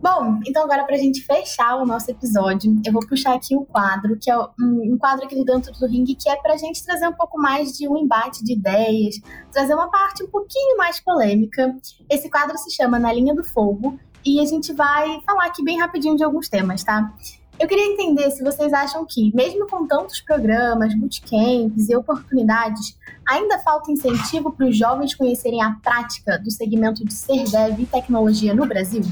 Bom, 0.02 0.40
então 0.48 0.64
agora 0.64 0.84
para 0.84 0.96
a 0.96 0.98
gente 0.98 1.22
fechar 1.24 1.76
o 1.76 1.86
nosso 1.86 2.10
episódio, 2.10 2.82
eu 2.84 2.92
vou 2.92 3.06
puxar 3.06 3.36
aqui 3.36 3.56
um 3.56 3.64
quadro, 3.64 4.18
que 4.20 4.32
é 4.32 4.36
um, 4.36 4.94
um 4.94 4.98
quadro 4.98 5.26
aqui 5.26 5.46
dentro 5.46 5.72
do 5.74 5.86
ringue, 5.86 6.16
que 6.16 6.28
é 6.28 6.36
para 6.38 6.54
a 6.54 6.58
gente 6.58 6.84
trazer 6.84 7.08
um 7.08 7.14
pouco 7.14 7.40
mais 7.40 7.78
de 7.78 7.88
um 7.88 7.96
embate 7.96 8.44
de 8.44 8.54
ideias, 8.54 9.22
trazer 9.52 9.76
uma 9.76 9.92
parte 9.92 10.24
um 10.24 10.28
pouquinho 10.28 10.76
mais 10.76 11.00
polêmica. 11.00 11.76
Esse 12.10 12.32
quadro 12.32 12.58
se 12.58 12.72
chama 12.72 12.98
Na 12.98 13.14
Linha 13.14 13.36
do 13.36 13.44
Fogo 13.44 14.00
e 14.26 14.40
a 14.40 14.46
gente 14.46 14.74
vai 14.74 15.22
falar 15.24 15.46
aqui 15.46 15.64
bem 15.64 15.80
rapidinho 15.80 16.16
de 16.18 16.24
alguns 16.24 16.50
temas, 16.50 16.84
tá? 16.84 17.14
Eu 17.60 17.68
queria 17.68 17.86
entender 17.86 18.32
se 18.32 18.44
vocês 18.44 18.74
acham 18.74 19.06
que, 19.08 19.32
mesmo 19.36 19.68
com 19.68 19.86
tantos 19.86 20.20
programas, 20.20 20.96
bootcamps 20.96 21.90
e 21.90 21.96
oportunidades, 21.96 22.98
ainda 23.30 23.60
falta 23.60 23.92
incentivo 23.92 24.52
para 24.52 24.66
os 24.66 24.76
jovens 24.76 25.14
conhecerem 25.14 25.62
a 25.62 25.74
prática 25.74 26.40
do 26.40 26.50
segmento 26.50 27.06
de 27.06 27.14
ser 27.14 27.44
dev 27.52 27.82
e 27.82 27.86
tecnologia 27.86 28.56
no 28.56 28.66
Brasil? 28.66 29.04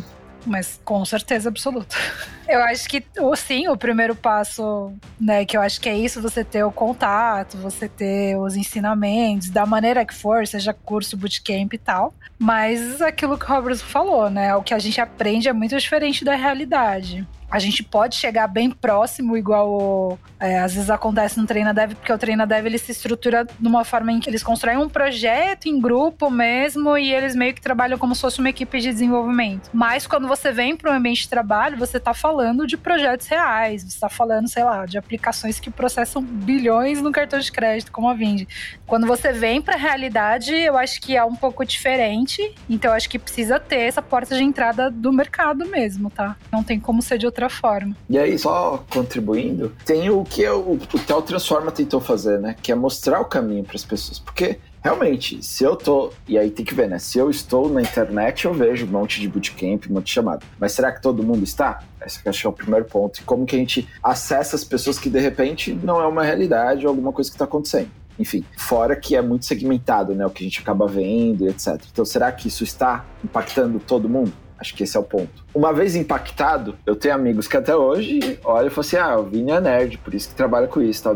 Mas 0.46 0.80
com 0.84 1.04
certeza 1.06 1.50
absoluta. 1.50 1.96
Eu 2.48 2.64
acho 2.64 2.90
que, 2.90 3.04
sim, 3.38 3.68
o 3.68 3.78
primeiro 3.78 4.16
passo, 4.16 4.92
né, 5.22 5.46
que 5.46 5.56
eu 5.56 5.62
acho 5.62 5.80
que 5.80 5.88
é 5.88 5.96
isso, 5.96 6.20
você 6.20 6.44
ter 6.44 6.64
o 6.64 6.72
contato, 6.72 7.58
você 7.58 7.88
ter 7.88 8.36
os 8.38 8.56
ensinamentos, 8.56 9.52
da 9.52 9.68
maneira 9.68 10.04
que 10.04 10.16
for, 10.16 10.48
seja 10.48 10.74
curso, 10.74 11.16
bootcamp 11.16 11.72
e 11.72 11.78
tal. 11.78 12.12
Mas 12.40 13.04
aquilo 13.04 13.38
que 13.38 13.46
o 13.46 13.48
Robertson 13.48 13.86
falou, 13.86 14.32
né, 14.32 14.56
o 14.56 14.64
que 14.64 14.74
a 14.74 14.80
gente 14.80 15.00
aprende 15.00 15.48
é 15.48 15.54
muito 15.54 15.78
diferente 15.78 16.26
da 16.26 16.34
realidade. 16.34 17.28
A 17.50 17.60
gente 17.60 17.84
pode 17.84 18.16
chegar 18.16 18.48
bem 18.48 18.70
próximo, 18.70 19.36
igual 19.36 20.20
é, 20.40 20.60
às 20.60 20.74
vezes 20.74 20.90
acontece 20.90 21.40
no 21.40 21.46
Treina 21.46 21.74
Dev, 21.74 21.94
porque 21.96 22.14
o 22.14 22.18
Treina 22.18 22.46
Dev 22.46 22.66
ele 22.66 22.78
se 22.78 22.92
estrutura 22.92 23.46
de 23.46 23.68
uma 23.68 23.84
forma 23.84 24.12
em 24.12 24.20
que 24.20 24.30
eles 24.30 24.44
constroem 24.44 24.78
um 24.78 24.88
projeto 24.88 25.68
em 25.68 25.80
grupo 25.80 26.30
mesmo 26.30 26.98
e 26.98 27.12
eles 27.12 27.36
meio 27.36 27.54
que 27.54 27.62
trabalham 27.62 27.98
como 27.98 28.14
se 28.14 28.22
fosse 28.22 28.40
uma 28.40 28.50
equipe 28.50 28.80
de 28.80 28.90
desenvolvimento. 28.90 29.70
Mas 29.74 30.06
quando 30.06 30.28
você 30.28 30.52
vem 30.52 30.76
para 30.76 30.92
o 30.92 30.94
ambiente 30.94 31.24
de 31.24 31.30
trabalho, 31.30 31.78
você 31.78 31.98
está 31.98 32.14
falando 32.14 32.68
de 32.68 32.78
projetos 32.78 33.28
reais, 33.28 33.82
você 33.82 33.88
está 33.88 34.10
falando, 34.10 34.48
sei 34.48 34.64
lá, 34.64 34.86
de 34.86 34.98
aplicações 34.98 35.60
que 35.60 35.72
processam 35.72 36.22
bilhões 36.22 37.02
no 37.02 37.12
cartão 37.12 37.40
de 37.40 37.52
crédito, 37.52 37.92
como 37.92 38.10
a 38.10 38.14
Vind. 38.14 38.48
Quando 38.86 39.08
você 39.08 39.32
vem 39.32 39.62
para 39.62 39.76
a 39.76 39.78
realidade, 39.78 40.54
eu 40.54 40.78
acho 40.78 41.02
que 41.02 41.16
é 41.16 41.24
um 41.24 41.36
pouco 41.36 41.66
diferente, 41.66 42.54
então 42.70 42.92
eu 42.92 42.96
acho 42.96 43.10
que 43.10 43.18
precisa 43.18 43.60
ter 43.60 43.82
essa 43.82 44.02
porta 44.02 44.36
de 44.36 44.44
entrada 44.44 44.92
do 44.92 45.12
mercado 45.12 45.66
mesmo, 45.66 46.10
tá? 46.10 46.36
Não 46.52 46.64
tem 46.64 46.80
como 46.80 47.02
ser 47.02 47.18
de 47.18 47.26
outra 47.26 47.39
outra 47.40 47.50
forma. 47.50 47.96
E 48.10 48.18
aí, 48.18 48.38
só 48.38 48.84
contribuindo, 48.90 49.74
tem 49.86 50.10
o 50.10 50.24
que 50.24 50.48
o, 50.48 50.74
o 50.74 51.00
Tel 51.06 51.22
Transforma 51.22 51.72
tentou 51.72 52.02
fazer, 52.02 52.40
né? 52.40 52.56
Que 52.62 52.72
é 52.72 52.76
mostrar 52.76 53.22
o 53.22 53.26
caminho 53.26 53.64
para 53.64 53.76
as 53.76 53.86
pessoas. 53.86 54.20
Porque 54.20 54.60
realmente, 54.84 55.44
se 55.44 55.64
eu 55.64 55.76
tô. 55.76 56.12
E 56.28 56.38
aí 56.38 56.52
tem 56.52 56.66
que 56.66 56.76
ver, 56.76 56.90
né? 56.90 57.00
Se 57.00 57.18
eu 57.18 57.30
estou 57.30 57.70
na 57.70 57.82
internet, 57.82 58.46
eu 58.46 58.54
vejo 58.54 58.86
um 58.86 58.90
monte 58.90 59.22
de 59.22 59.28
bootcamp, 59.28 59.86
um 59.90 59.94
monte 59.94 60.08
de 60.08 60.12
chamada. 60.12 60.46
Mas 60.60 60.74
será 60.74 60.92
que 60.92 61.02
todo 61.02 61.24
mundo 61.24 61.44
está? 61.44 61.82
Esse 62.06 62.28
acho 62.28 62.42
que 62.42 62.48
é 62.48 62.50
o 62.50 62.54
primeiro 62.54 62.86
ponto. 62.86 63.20
E 63.20 63.24
como 63.24 63.46
que 63.46 63.56
a 63.56 63.60
gente 63.60 63.88
acessa 64.04 64.56
as 64.56 64.64
pessoas 64.64 65.00
que 65.00 65.10
de 65.10 65.20
repente 65.20 65.74
não 65.74 66.02
é 66.02 66.08
uma 66.08 66.24
realidade 66.24 66.86
ou 66.86 66.90
alguma 66.90 67.14
coisa 67.14 67.30
que 67.30 67.36
está 67.36 67.46
acontecendo. 67.46 67.90
Enfim, 68.18 68.44
fora 68.58 68.98
que 68.98 69.16
é 69.16 69.22
muito 69.22 69.46
segmentado, 69.46 70.14
né? 70.14 70.26
O 70.26 70.30
que 70.30 70.44
a 70.44 70.48
gente 70.48 70.60
acaba 70.60 70.86
vendo 70.86 71.46
e 71.46 71.48
etc. 71.48 71.82
Então, 71.90 72.04
será 72.04 72.30
que 72.34 72.50
isso 72.50 72.66
está 72.66 73.06
impactando 73.24 73.80
todo 73.80 74.10
mundo? 74.10 74.34
Acho 74.60 74.76
que 74.76 74.84
esse 74.84 74.98
é 74.98 75.00
o 75.00 75.04
ponto. 75.04 75.46
Uma 75.54 75.72
vez 75.72 75.96
impactado, 75.96 76.78
eu 76.86 76.96
tenho 76.96 77.16
amigos 77.16 77.48
que 77.48 77.56
até 77.56 77.76
hoje 77.76 78.40
olham 78.44 78.68
e 78.68 78.70
falam 78.70 78.88
assim: 78.88 78.98
ah, 78.98 79.18
o 79.18 79.24
Vini 79.24 79.52
é 79.52 79.62
nerd, 79.62 79.98
por 80.00 80.14
isso 80.14 80.30
que 80.30 80.36
trabalha 80.36 80.68
com 80.68 80.82
isso 80.82 81.04
tal. 81.04 81.16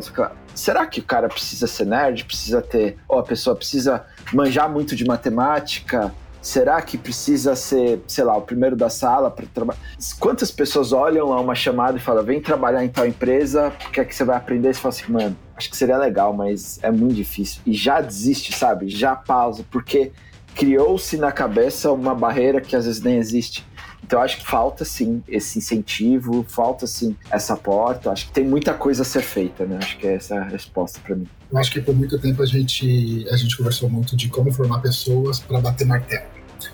Será 0.55 0.85
que 0.85 0.99
o 0.99 1.03
cara 1.03 1.27
precisa 1.27 1.67
ser 1.67 1.85
nerd? 1.85 2.25
Precisa 2.25 2.61
ter. 2.61 2.97
Ou 3.07 3.19
a 3.19 3.23
pessoa 3.23 3.55
precisa 3.55 4.05
manjar 4.31 4.69
muito 4.69 4.95
de 4.95 5.05
matemática? 5.05 6.13
Será 6.41 6.81
que 6.81 6.97
precisa 6.97 7.55
ser, 7.55 8.01
sei 8.05 8.25
lá, 8.25 8.35
o 8.35 8.41
primeiro 8.41 8.75
da 8.75 8.89
sala 8.89 9.31
para 9.31 9.45
trabalhar? 9.45 9.79
Quantas 10.19 10.51
pessoas 10.51 10.91
olham 10.91 11.29
lá 11.29 11.39
uma 11.39 11.55
chamada 11.55 11.97
e 11.97 12.01
falam, 12.01 12.21
vem 12.21 12.41
trabalhar 12.41 12.83
em 12.83 12.89
tal 12.89 13.07
empresa, 13.07 13.71
porque 13.81 14.01
é 14.01 14.05
que 14.05 14.13
você 14.13 14.25
vai 14.25 14.35
aprender? 14.35 14.71
E 14.71 14.73
você 14.73 14.81
fala 14.81 14.93
assim, 14.93 15.11
mano, 15.11 15.37
acho 15.55 15.69
que 15.69 15.77
seria 15.77 15.97
legal, 15.97 16.33
mas 16.33 16.79
é 16.83 16.91
muito 16.91 17.15
difícil. 17.15 17.61
E 17.65 17.73
já 17.73 18.01
desiste, 18.01 18.53
sabe? 18.53 18.89
Já 18.89 19.15
pausa, 19.15 19.63
porque 19.71 20.11
criou-se 20.55 21.17
na 21.17 21.31
cabeça 21.31 21.91
uma 21.91 22.13
barreira 22.13 22.61
que 22.61 22.75
às 22.75 22.85
vezes 22.85 23.01
nem 23.01 23.17
existe. 23.17 23.65
Então 24.03 24.21
acho 24.21 24.37
que 24.37 24.45
falta 24.45 24.83
sim 24.83 25.23
esse 25.27 25.57
incentivo, 25.57 26.45
falta 26.47 26.85
sim 26.85 27.15
essa 27.31 27.55
porta. 27.55 28.11
Acho 28.11 28.27
que 28.27 28.33
tem 28.33 28.45
muita 28.45 28.73
coisa 28.73 29.01
a 29.01 29.05
ser 29.05 29.21
feita, 29.21 29.65
né? 29.65 29.77
Acho 29.77 29.97
que 29.97 30.05
é 30.05 30.15
essa 30.15 30.35
a 30.35 30.43
resposta 30.43 30.99
para 30.99 31.15
mim. 31.15 31.27
Eu 31.51 31.57
acho 31.57 31.71
que 31.71 31.81
por 31.81 31.95
muito 31.95 32.19
tempo 32.19 32.41
a 32.43 32.45
gente 32.45 33.25
a 33.31 33.37
gente 33.37 33.57
conversou 33.57 33.89
muito 33.89 34.15
de 34.15 34.27
como 34.27 34.51
formar 34.51 34.79
pessoas 34.79 35.39
para 35.39 35.59
bater 35.59 35.87
martelo, 35.87 36.25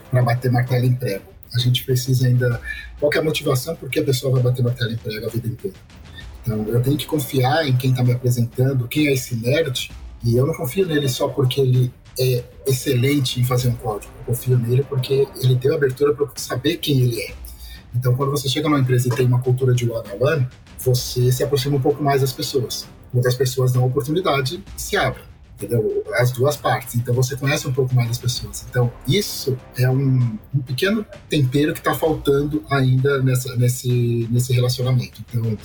para 0.09 0.21
bater 0.23 0.51
martelo 0.51 0.85
em 0.85 0.89
emprego. 0.89 1.25
A 1.53 1.59
gente 1.59 1.83
precisa 1.83 2.27
ainda 2.27 2.59
qual 2.99 3.11
é 3.13 3.17
a 3.17 3.23
motivação 3.23 3.75
porque 3.75 3.99
a 3.99 4.03
pessoa 4.03 4.33
vai 4.33 4.43
bater 4.43 4.63
martelo 4.63 4.91
em 4.91 4.93
emprego 4.95 5.25
a 5.25 5.29
vida 5.29 5.47
inteira. 5.47 5.77
Então 6.41 6.65
eu 6.67 6.81
tenho 6.81 6.97
que 6.97 7.05
confiar 7.05 7.67
em 7.67 7.77
quem 7.77 7.91
está 7.91 8.03
me 8.03 8.11
apresentando, 8.11 8.87
quem 8.87 9.07
é 9.07 9.13
esse 9.13 9.35
nerd, 9.35 9.91
e 10.23 10.35
eu 10.35 10.45
não 10.45 10.53
confio 10.53 10.85
nele 10.85 11.07
só 11.07 11.27
porque 11.27 11.61
ele 11.61 11.91
é 12.19 12.43
excelente 12.67 13.39
em 13.39 13.45
fazer 13.45 13.69
um 13.69 13.75
código. 13.75 14.11
Eu 14.19 14.25
confio 14.25 14.57
nele 14.57 14.83
porque 14.83 15.27
ele 15.41 15.55
deu 15.55 15.73
abertura 15.73 16.13
para 16.13 16.27
saber 16.35 16.77
quem 16.77 16.99
ele 17.01 17.21
é. 17.21 17.33
Então, 17.95 18.15
quando 18.15 18.31
você 18.31 18.47
chega 18.47 18.69
numa 18.69 18.79
empresa 18.79 19.07
e 19.07 19.11
tem 19.11 19.25
uma 19.25 19.41
cultura 19.41 19.73
de 19.73 19.89
one-on-one, 19.89 20.47
você 20.77 21.31
se 21.31 21.43
aproxima 21.43 21.77
um 21.77 21.81
pouco 21.81 22.03
mais 22.03 22.21
das 22.21 22.31
pessoas. 22.31 22.87
Muitas 23.11 23.35
pessoas 23.35 23.71
dão 23.71 23.85
oportunidade 23.85 24.63
e 24.77 24.81
se 24.81 24.95
abrem, 24.95 25.23
entendeu? 25.55 26.03
As 26.15 26.31
duas 26.31 26.55
partes. 26.55 26.95
Então, 26.95 27.15
você 27.15 27.35
conhece 27.35 27.67
um 27.67 27.73
pouco 27.73 27.95
mais 27.95 28.09
das 28.09 28.17
pessoas. 28.19 28.65
Então, 28.69 28.91
isso 29.07 29.57
é 29.77 29.89
um, 29.89 30.37
um 30.53 30.59
pequeno 30.59 31.05
tempero 31.27 31.73
que 31.73 31.79
está 31.79 31.95
faltando 31.95 32.63
ainda 32.69 33.21
nessa, 33.23 33.55
nesse, 33.55 34.27
nesse 34.29 34.53
relacionamento. 34.53 35.23
Então, 35.27 35.57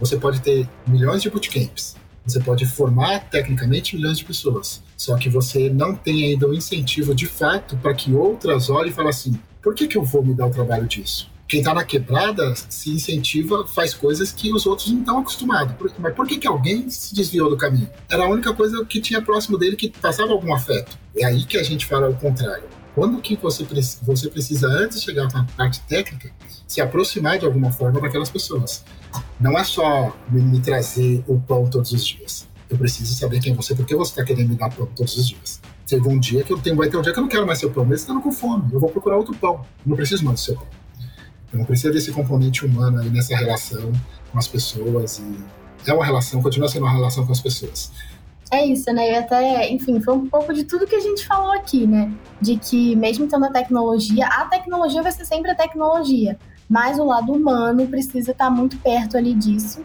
você 0.00 0.16
pode 0.16 0.40
ter 0.40 0.68
milhões 0.86 1.22
de 1.22 1.30
bootcamps, 1.30 1.94
você 2.28 2.40
pode 2.40 2.66
formar 2.66 3.20
tecnicamente 3.30 3.96
milhões 3.96 4.18
de 4.18 4.24
pessoas, 4.24 4.82
só 4.96 5.16
que 5.16 5.28
você 5.28 5.70
não 5.70 5.94
tem 5.94 6.24
ainda 6.24 6.48
um 6.48 6.54
incentivo 6.54 7.14
de 7.14 7.26
fato 7.26 7.76
para 7.76 7.94
que 7.94 8.12
outras 8.12 8.68
olhem 8.68 8.90
e 8.90 8.94
falem 8.94 9.10
assim: 9.10 9.38
por 9.62 9.74
que, 9.74 9.86
que 9.86 9.96
eu 9.96 10.04
vou 10.04 10.24
me 10.24 10.34
dar 10.34 10.46
o 10.46 10.50
trabalho 10.50 10.86
disso? 10.86 11.30
Quem 11.48 11.60
está 11.60 11.72
na 11.72 11.82
quebrada 11.82 12.54
se 12.68 12.90
incentiva, 12.90 13.66
faz 13.66 13.94
coisas 13.94 14.30
que 14.30 14.52
os 14.52 14.66
outros 14.66 14.92
não 14.92 15.00
estão 15.00 15.18
acostumados. 15.18 15.74
Mas 15.98 16.14
por 16.14 16.26
que, 16.26 16.36
que 16.36 16.46
alguém 16.46 16.90
se 16.90 17.14
desviou 17.14 17.48
do 17.48 17.56
caminho? 17.56 17.88
Era 18.06 18.24
a 18.24 18.28
única 18.28 18.52
coisa 18.52 18.84
que 18.84 19.00
tinha 19.00 19.22
próximo 19.22 19.56
dele 19.56 19.74
que 19.74 19.88
passava 19.88 20.30
algum 20.32 20.54
afeto. 20.54 20.98
É 21.16 21.24
aí 21.24 21.44
que 21.44 21.56
a 21.56 21.62
gente 21.62 21.86
fala 21.86 22.10
o 22.10 22.14
contrário. 22.14 22.64
Quando 22.94 23.20
que 23.20 23.36
você, 23.36 23.66
você 24.02 24.28
precisa, 24.28 24.66
antes 24.68 25.00
de 25.00 25.04
chegar 25.04 25.28
na 25.32 25.44
parte 25.56 25.80
técnica, 25.82 26.32
se 26.68 26.82
aproximar 26.82 27.38
de 27.38 27.46
alguma 27.46 27.72
forma 27.72 28.00
daquelas 28.00 28.30
pessoas. 28.30 28.84
Não 29.40 29.58
é 29.58 29.64
só 29.64 30.14
me, 30.28 30.60
trazer 30.60 31.24
o 31.26 31.40
pão 31.40 31.68
todos 31.68 31.92
os 31.92 32.06
dias. 32.06 32.46
Eu 32.68 32.76
preciso 32.76 33.14
saber 33.14 33.40
quem 33.40 33.52
é 33.52 33.56
você, 33.56 33.74
porque 33.74 33.96
você 33.96 34.12
está 34.12 34.24
querendo 34.24 34.50
me 34.50 34.56
dar 34.56 34.70
pão 34.70 34.86
todos 34.94 35.16
os 35.16 35.28
dias. 35.28 35.60
Teve 35.86 36.06
um 36.06 36.18
dia 36.18 36.44
que 36.44 36.52
eu 36.52 36.58
tenho, 36.58 36.76
vai 36.76 36.90
ter 36.90 36.98
um 36.98 37.02
dia 37.02 37.12
que 37.12 37.18
eu 37.18 37.22
não 37.22 37.28
quero 37.28 37.46
mais 37.46 37.58
seu 37.58 37.70
pão, 37.70 37.84
mas 37.86 38.00
estando 38.00 38.20
com 38.20 38.30
fome. 38.30 38.70
Eu 38.70 38.78
vou 38.78 38.90
procurar 38.90 39.16
outro 39.16 39.34
pão. 39.34 39.64
Eu 39.84 39.90
não 39.90 39.96
preciso 39.96 40.22
mais 40.24 40.40
do 40.40 40.44
seu 40.44 40.54
pão. 40.54 40.66
Eu 41.50 41.58
não 41.60 41.64
preciso 41.64 41.94
desse 41.94 42.12
componente 42.12 42.66
humano 42.66 43.00
aí 43.00 43.08
nessa 43.08 43.34
relação 43.34 43.90
com 44.30 44.38
as 44.38 44.46
pessoas. 44.46 45.18
E 45.18 45.90
é 45.90 45.94
uma 45.94 46.04
relação, 46.04 46.42
continua 46.42 46.68
sendo 46.68 46.82
uma 46.82 46.92
relação 46.92 47.24
com 47.24 47.32
as 47.32 47.40
pessoas. 47.40 47.90
É 48.50 48.64
isso, 48.64 48.90
né? 48.92 49.12
E 49.12 49.16
até, 49.16 49.70
enfim, 49.70 50.00
foi 50.00 50.14
um 50.14 50.28
pouco 50.28 50.54
de 50.54 50.64
tudo 50.64 50.86
que 50.86 50.96
a 50.96 51.00
gente 51.00 51.26
falou 51.26 51.52
aqui, 51.52 51.86
né? 51.86 52.12
De 52.40 52.56
que 52.56 52.96
mesmo 52.96 53.28
tendo 53.28 53.44
a 53.44 53.50
tecnologia, 53.50 54.26
a 54.26 54.46
tecnologia 54.46 55.02
vai 55.02 55.12
ser 55.12 55.24
sempre 55.24 55.50
a 55.50 55.54
tecnologia 55.54 56.38
mas 56.68 56.98
o 56.98 57.04
lado 57.04 57.32
humano 57.32 57.86
precisa 57.86 58.32
estar 58.32 58.50
muito 58.50 58.76
perto 58.78 59.16
ali 59.16 59.32
disso. 59.34 59.84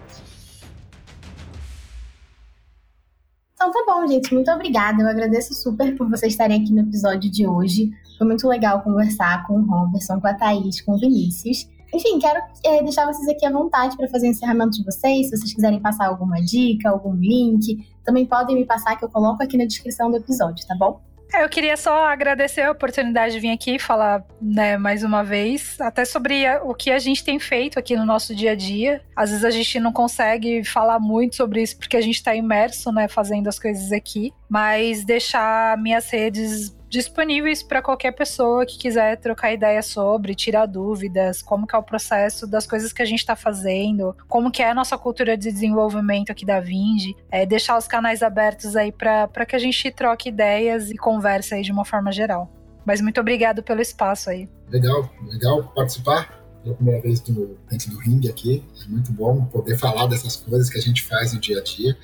Então 3.53 3.71
tá 3.71 3.83
bom, 3.87 4.05
gente. 4.05 4.33
Muito 4.33 4.51
obrigada. 4.51 5.01
Eu 5.01 5.07
agradeço 5.07 5.53
super 5.53 5.95
por 5.95 6.09
vocês 6.09 6.33
estarem 6.33 6.61
aqui 6.61 6.73
no 6.73 6.81
episódio 6.81 7.31
de 7.31 7.47
hoje. 7.47 7.89
Foi 8.17 8.27
muito 8.27 8.45
legal 8.47 8.81
conversar 8.81 9.47
com 9.47 9.53
o 9.53 9.65
Robertson, 9.65 10.19
com 10.19 10.27
a 10.27 10.33
Thaís, 10.33 10.81
com 10.81 10.93
o 10.95 10.99
Vinícius. 10.99 11.69
Enfim, 11.93 12.19
quero 12.19 12.41
é, 12.65 12.81
deixar 12.83 13.05
vocês 13.05 13.27
aqui 13.29 13.45
à 13.45 13.51
vontade 13.51 13.95
para 13.95 14.09
fazer 14.09 14.27
o 14.27 14.31
encerramento 14.31 14.71
de 14.71 14.83
vocês. 14.83 15.29
Se 15.29 15.37
vocês 15.37 15.53
quiserem 15.53 15.79
passar 15.79 16.07
alguma 16.07 16.41
dica, 16.41 16.89
algum 16.89 17.13
link, 17.13 17.87
também 18.03 18.25
podem 18.25 18.55
me 18.55 18.65
passar 18.65 18.97
que 18.97 19.05
eu 19.05 19.09
coloco 19.09 19.41
aqui 19.43 19.57
na 19.57 19.65
descrição 19.65 20.11
do 20.11 20.17
episódio, 20.17 20.65
tá 20.67 20.75
bom? 20.75 21.01
É, 21.33 21.43
eu 21.43 21.49
queria 21.49 21.75
só 21.75 22.05
agradecer 22.05 22.61
a 22.61 22.71
oportunidade 22.71 23.33
de 23.33 23.39
vir 23.39 23.49
aqui 23.49 23.79
falar 23.79 24.23
né, 24.39 24.77
mais 24.77 25.03
uma 25.03 25.23
vez, 25.23 25.81
até 25.81 26.05
sobre 26.05 26.45
o 26.63 26.75
que 26.75 26.91
a 26.91 26.99
gente 26.99 27.23
tem 27.23 27.39
feito 27.39 27.79
aqui 27.79 27.95
no 27.95 28.05
nosso 28.05 28.35
dia 28.35 28.51
a 28.51 28.55
dia. 28.55 29.01
Às 29.15 29.31
vezes 29.31 29.43
a 29.43 29.49
gente 29.49 29.79
não 29.79 29.91
consegue 29.91 30.63
falar 30.63 30.99
muito 30.99 31.35
sobre 31.35 31.63
isso 31.63 31.75
porque 31.75 31.97
a 31.97 32.01
gente 32.01 32.15
está 32.17 32.35
imerso, 32.35 32.91
né, 32.91 33.07
fazendo 33.07 33.47
as 33.47 33.57
coisas 33.57 33.91
aqui, 33.91 34.31
mas 34.47 35.03
deixar 35.03 35.75
minhas 35.79 36.07
redes 36.07 36.75
disponíveis 36.93 37.63
para 37.63 37.81
qualquer 37.81 38.11
pessoa 38.11 38.67
que 38.67 38.77
quiser 38.77 39.17
trocar 39.17 39.51
ideia 39.51 39.81
sobre, 39.81 40.35
tirar 40.35 40.67
dúvidas, 40.67 41.41
como 41.41 41.65
que 41.65 41.75
é 41.75 41.79
o 41.79 41.81
processo 41.81 42.45
das 42.45 42.67
coisas 42.67 42.93
que 42.93 43.01
a 43.01 43.05
gente 43.05 43.17
está 43.17 43.35
fazendo, 43.35 44.15
como 44.27 44.51
que 44.51 44.61
é 44.61 44.69
a 44.69 44.75
nossa 44.75 44.95
cultura 44.95 45.35
de 45.35 45.51
desenvolvimento 45.51 46.31
aqui 46.31 46.45
da 46.45 46.59
Vindi, 46.59 47.15
é, 47.31 47.47
deixar 47.47 47.79
os 47.79 47.87
canais 47.87 48.21
abertos 48.21 48.75
aí 48.75 48.91
para 48.91 49.45
que 49.47 49.55
a 49.55 49.59
gente 49.59 49.89
troque 49.89 50.29
ideias 50.29 50.91
e 50.91 50.95
converse 50.95 51.55
aí 51.55 51.63
de 51.63 51.71
uma 51.71 51.83
forma 51.83 52.11
geral. 52.11 52.47
Mas 52.85 53.01
muito 53.01 53.19
obrigado 53.19 53.63
pelo 53.63 53.81
espaço 53.81 54.29
aí. 54.29 54.47
Legal, 54.69 55.09
legal 55.23 55.63
participar 55.73 56.43
pela 56.63 56.75
primeira 56.75 57.01
vez 57.01 57.19
do, 57.21 57.57
dentro 57.71 57.89
do 57.89 57.97
ringue 57.97 58.29
aqui. 58.29 58.63
É 58.85 58.87
muito 58.87 59.11
bom 59.11 59.45
poder 59.45 59.79
falar 59.79 60.05
dessas 60.05 60.35
coisas 60.35 60.69
que 60.69 60.77
a 60.77 60.81
gente 60.81 61.01
faz 61.03 61.33
no 61.33 61.39
dia 61.39 61.57
a 61.57 61.63
dia 61.63 61.97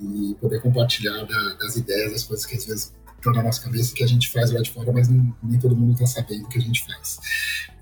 e 0.00 0.34
poder 0.40 0.62
compartilhar 0.62 1.22
da, 1.24 1.54
das 1.54 1.76
ideias, 1.76 2.12
das 2.12 2.24
coisas 2.24 2.46
que 2.46 2.56
às 2.56 2.64
vezes 2.64 3.01
estão 3.22 3.32
na 3.32 3.42
nossa 3.42 3.62
cabeça 3.62 3.94
que 3.94 4.02
a 4.02 4.06
gente 4.06 4.28
faz 4.30 4.50
lá 4.50 4.60
de 4.60 4.70
fora, 4.70 4.92
mas 4.92 5.08
nem, 5.08 5.32
nem 5.42 5.58
todo 5.58 5.76
mundo 5.76 5.92
está 5.92 6.06
sabendo 6.06 6.44
o 6.44 6.48
que 6.48 6.58
a 6.58 6.60
gente 6.60 6.84
faz. 6.84 7.18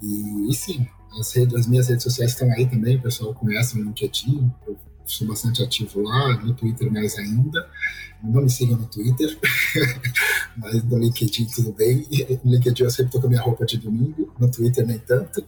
E, 0.02 0.50
e 0.50 0.54
sim, 0.54 0.86
as, 1.18 1.32
redes, 1.34 1.54
as, 1.54 1.66
minhas 1.66 1.88
redes 1.88 2.04
sociais 2.04 2.32
estão 2.32 2.50
aí 2.52 2.68
também, 2.68 2.96
o 2.96 3.02
pessoal 3.02 3.34
conhece 3.34 3.78
o 3.78 3.82
LinkedIn, 3.82 4.52
eu 4.66 4.78
sou 5.10 5.26
bastante 5.26 5.62
ativo 5.62 6.02
lá, 6.02 6.36
no 6.38 6.54
Twitter 6.54 6.90
mais 6.92 7.16
ainda. 7.18 7.68
Não 8.22 8.42
me 8.42 8.50
sigam 8.50 8.76
no 8.76 8.86
Twitter, 8.86 9.38
mas 10.56 10.84
no 10.84 10.98
LinkedIn 10.98 11.46
tudo 11.46 11.72
bem. 11.72 12.06
No 12.44 12.52
LinkedIn 12.52 12.82
eu 12.84 12.90
sempre 12.90 13.06
estou 13.06 13.20
com 13.20 13.26
a 13.26 13.30
minha 13.30 13.42
roupa 13.42 13.64
de 13.64 13.78
domingo, 13.78 14.32
no 14.38 14.50
Twitter 14.50 14.86
nem 14.86 14.98
tanto. 14.98 15.44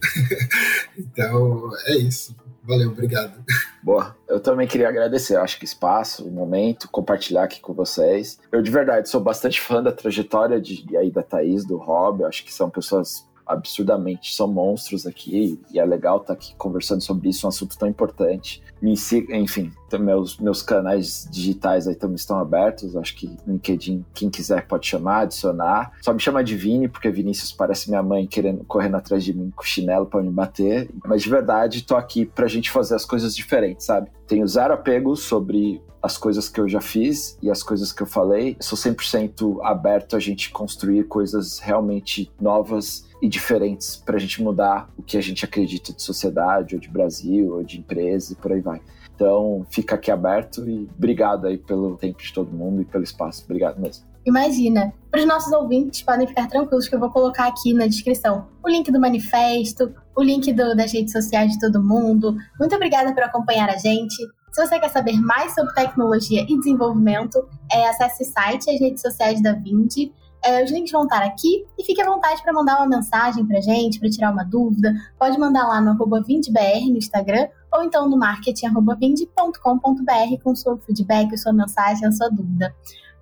então 0.96 1.70
é 1.86 1.96
isso. 1.96 2.34
Valeu, 2.64 2.90
obrigado. 2.90 3.44
Boa, 3.82 4.16
eu 4.28 4.38
também 4.38 4.68
queria 4.68 4.88
agradecer, 4.88 5.36
acho 5.36 5.58
que 5.58 5.64
espaço, 5.64 6.30
momento, 6.30 6.88
compartilhar 6.88 7.42
aqui 7.42 7.60
com 7.60 7.74
vocês. 7.74 8.38
Eu 8.52 8.62
de 8.62 8.70
verdade 8.70 9.08
sou 9.08 9.20
bastante 9.20 9.60
fã 9.60 9.82
da 9.82 9.90
trajetória 9.90 10.60
de, 10.60 10.96
aí 10.96 11.10
da 11.10 11.24
Thaís, 11.24 11.64
do 11.64 11.76
Rob, 11.76 12.24
acho 12.24 12.44
que 12.44 12.54
são 12.54 12.70
pessoas 12.70 13.26
absurdamente. 13.46 14.34
São 14.34 14.48
monstros 14.48 15.06
aqui 15.06 15.58
e 15.70 15.78
é 15.78 15.84
legal 15.84 16.16
estar 16.16 16.28
tá 16.28 16.32
aqui 16.34 16.54
conversando 16.56 17.00
sobre 17.00 17.28
isso, 17.28 17.46
um 17.46 17.48
assunto 17.48 17.76
tão 17.78 17.88
importante. 17.88 18.62
Me 18.80 18.94
enfim, 19.30 19.72
meus, 19.98 20.38
meus 20.38 20.62
canais 20.62 21.28
digitais 21.30 21.86
aí 21.86 21.94
também 21.94 22.16
estão 22.16 22.38
abertos. 22.38 22.96
Acho 22.96 23.14
que 23.16 23.36
LinkedIn, 23.46 24.04
quem 24.14 24.30
quiser 24.30 24.66
pode 24.66 24.86
chamar, 24.86 25.22
adicionar. 25.22 25.92
Só 26.02 26.12
me 26.12 26.20
chama 26.20 26.42
de 26.42 26.56
Vini, 26.56 26.88
porque 26.88 27.10
Vinícius 27.10 27.52
parece 27.52 27.88
minha 27.88 28.02
mãe 28.02 28.26
querendo 28.26 28.64
correndo 28.64 28.96
atrás 28.96 29.24
de 29.24 29.32
mim 29.32 29.52
com 29.54 29.62
chinelo 29.62 30.06
para 30.06 30.22
me 30.22 30.30
bater. 30.30 30.90
Mas 31.04 31.22
de 31.22 31.30
verdade, 31.30 31.84
tô 31.84 31.96
aqui 31.96 32.24
pra 32.24 32.46
gente 32.46 32.70
fazer 32.70 32.94
as 32.94 33.04
coisas 33.04 33.34
diferentes, 33.34 33.86
sabe? 33.86 34.10
Tenho 34.26 34.46
zero 34.46 34.74
apego 34.74 35.14
sobre 35.16 35.82
as 36.02 36.18
coisas 36.18 36.48
que 36.48 36.60
eu 36.60 36.68
já 36.68 36.80
fiz 36.80 37.38
e 37.40 37.50
as 37.50 37.62
coisas 37.62 37.92
que 37.92 38.02
eu 38.02 38.06
falei. 38.06 38.56
Sou 38.60 38.76
100% 38.76 39.60
aberto 39.62 40.16
a 40.16 40.20
gente 40.20 40.50
construir 40.50 41.04
coisas 41.04 41.60
realmente 41.60 42.30
novas 42.40 43.06
e 43.22 43.28
diferentes 43.28 43.96
para 43.96 44.16
a 44.16 44.18
gente 44.18 44.42
mudar 44.42 44.90
o 44.96 45.02
que 45.02 45.16
a 45.16 45.20
gente 45.20 45.44
acredita 45.44 45.92
de 45.92 46.02
sociedade, 46.02 46.74
ou 46.74 46.80
de 46.80 46.88
Brasil, 46.88 47.54
ou 47.54 47.62
de 47.62 47.78
empresa 47.78 48.32
e 48.32 48.36
por 48.36 48.52
aí 48.52 48.60
vai. 48.60 48.80
Então, 49.14 49.66
fica 49.70 49.94
aqui 49.94 50.10
aberto 50.10 50.68
e 50.68 50.88
obrigado 50.96 51.46
aí 51.46 51.58
pelo 51.58 51.96
tempo 51.96 52.22
de 52.22 52.32
todo 52.32 52.50
mundo 52.50 52.82
e 52.82 52.84
pelo 52.84 53.04
espaço. 53.04 53.44
Obrigado 53.44 53.80
mesmo. 53.80 54.04
Imagina, 54.24 54.92
para 55.10 55.20
os 55.20 55.26
nossos 55.26 55.52
ouvintes 55.52 56.02
podem 56.02 56.26
ficar 56.26 56.46
tranquilos 56.48 56.88
que 56.88 56.94
eu 56.94 57.00
vou 57.00 57.10
colocar 57.10 57.48
aqui 57.48 57.74
na 57.74 57.86
descrição 57.86 58.46
o 58.64 58.68
link 58.68 58.90
do 58.90 59.00
manifesto, 59.00 59.92
o 60.16 60.22
link 60.22 60.52
do, 60.52 60.76
das 60.76 60.92
redes 60.92 61.12
sociais 61.12 61.52
de 61.52 61.58
todo 61.58 61.82
mundo. 61.82 62.36
Muito 62.58 62.74
obrigada 62.74 63.12
por 63.12 63.22
acompanhar 63.22 63.68
a 63.68 63.76
gente. 63.76 64.14
Se 64.52 64.64
você 64.64 64.78
quer 64.78 64.90
saber 64.90 65.20
mais 65.20 65.54
sobre 65.54 65.74
tecnologia 65.74 66.42
e 66.42 66.56
desenvolvimento, 66.56 67.44
é, 67.72 67.88
acesse 67.88 68.22
o 68.22 68.26
site 68.26 68.66
e 68.68 68.74
as 68.74 68.80
redes 68.80 69.02
sociais 69.02 69.42
da 69.42 69.54
Vindi. 69.54 70.12
É, 70.44 70.62
os 70.62 70.70
links 70.70 70.92
vão 70.92 71.04
estar 71.04 71.22
aqui 71.22 71.64
e 71.78 71.84
fique 71.84 72.02
à 72.02 72.04
vontade 72.04 72.42
para 72.42 72.52
mandar 72.52 72.76
uma 72.76 72.88
mensagem 72.88 73.46
para 73.46 73.60
gente, 73.60 73.98
para 73.98 74.10
tirar 74.10 74.30
uma 74.30 74.44
dúvida. 74.44 74.92
Pode 75.18 75.38
mandar 75.38 75.66
lá 75.66 75.80
no 75.80 75.90
arroba 75.90 76.22
VindiBR 76.22 76.90
no 76.90 76.98
Instagram 76.98 77.48
ou 77.72 77.82
então 77.82 78.08
no 78.08 78.16
marketing.vindi.com.br 78.16 80.42
com 80.42 80.54
seu 80.54 80.78
feedback, 80.78 81.36
sua 81.36 81.52
mensagem, 81.52 82.10
sua 82.12 82.28
dúvida. 82.28 82.74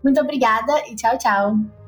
Muito 0.03 0.21
obrigada 0.21 0.73
e 0.89 0.97
tchau, 0.97 1.17
tchau! 1.19 1.80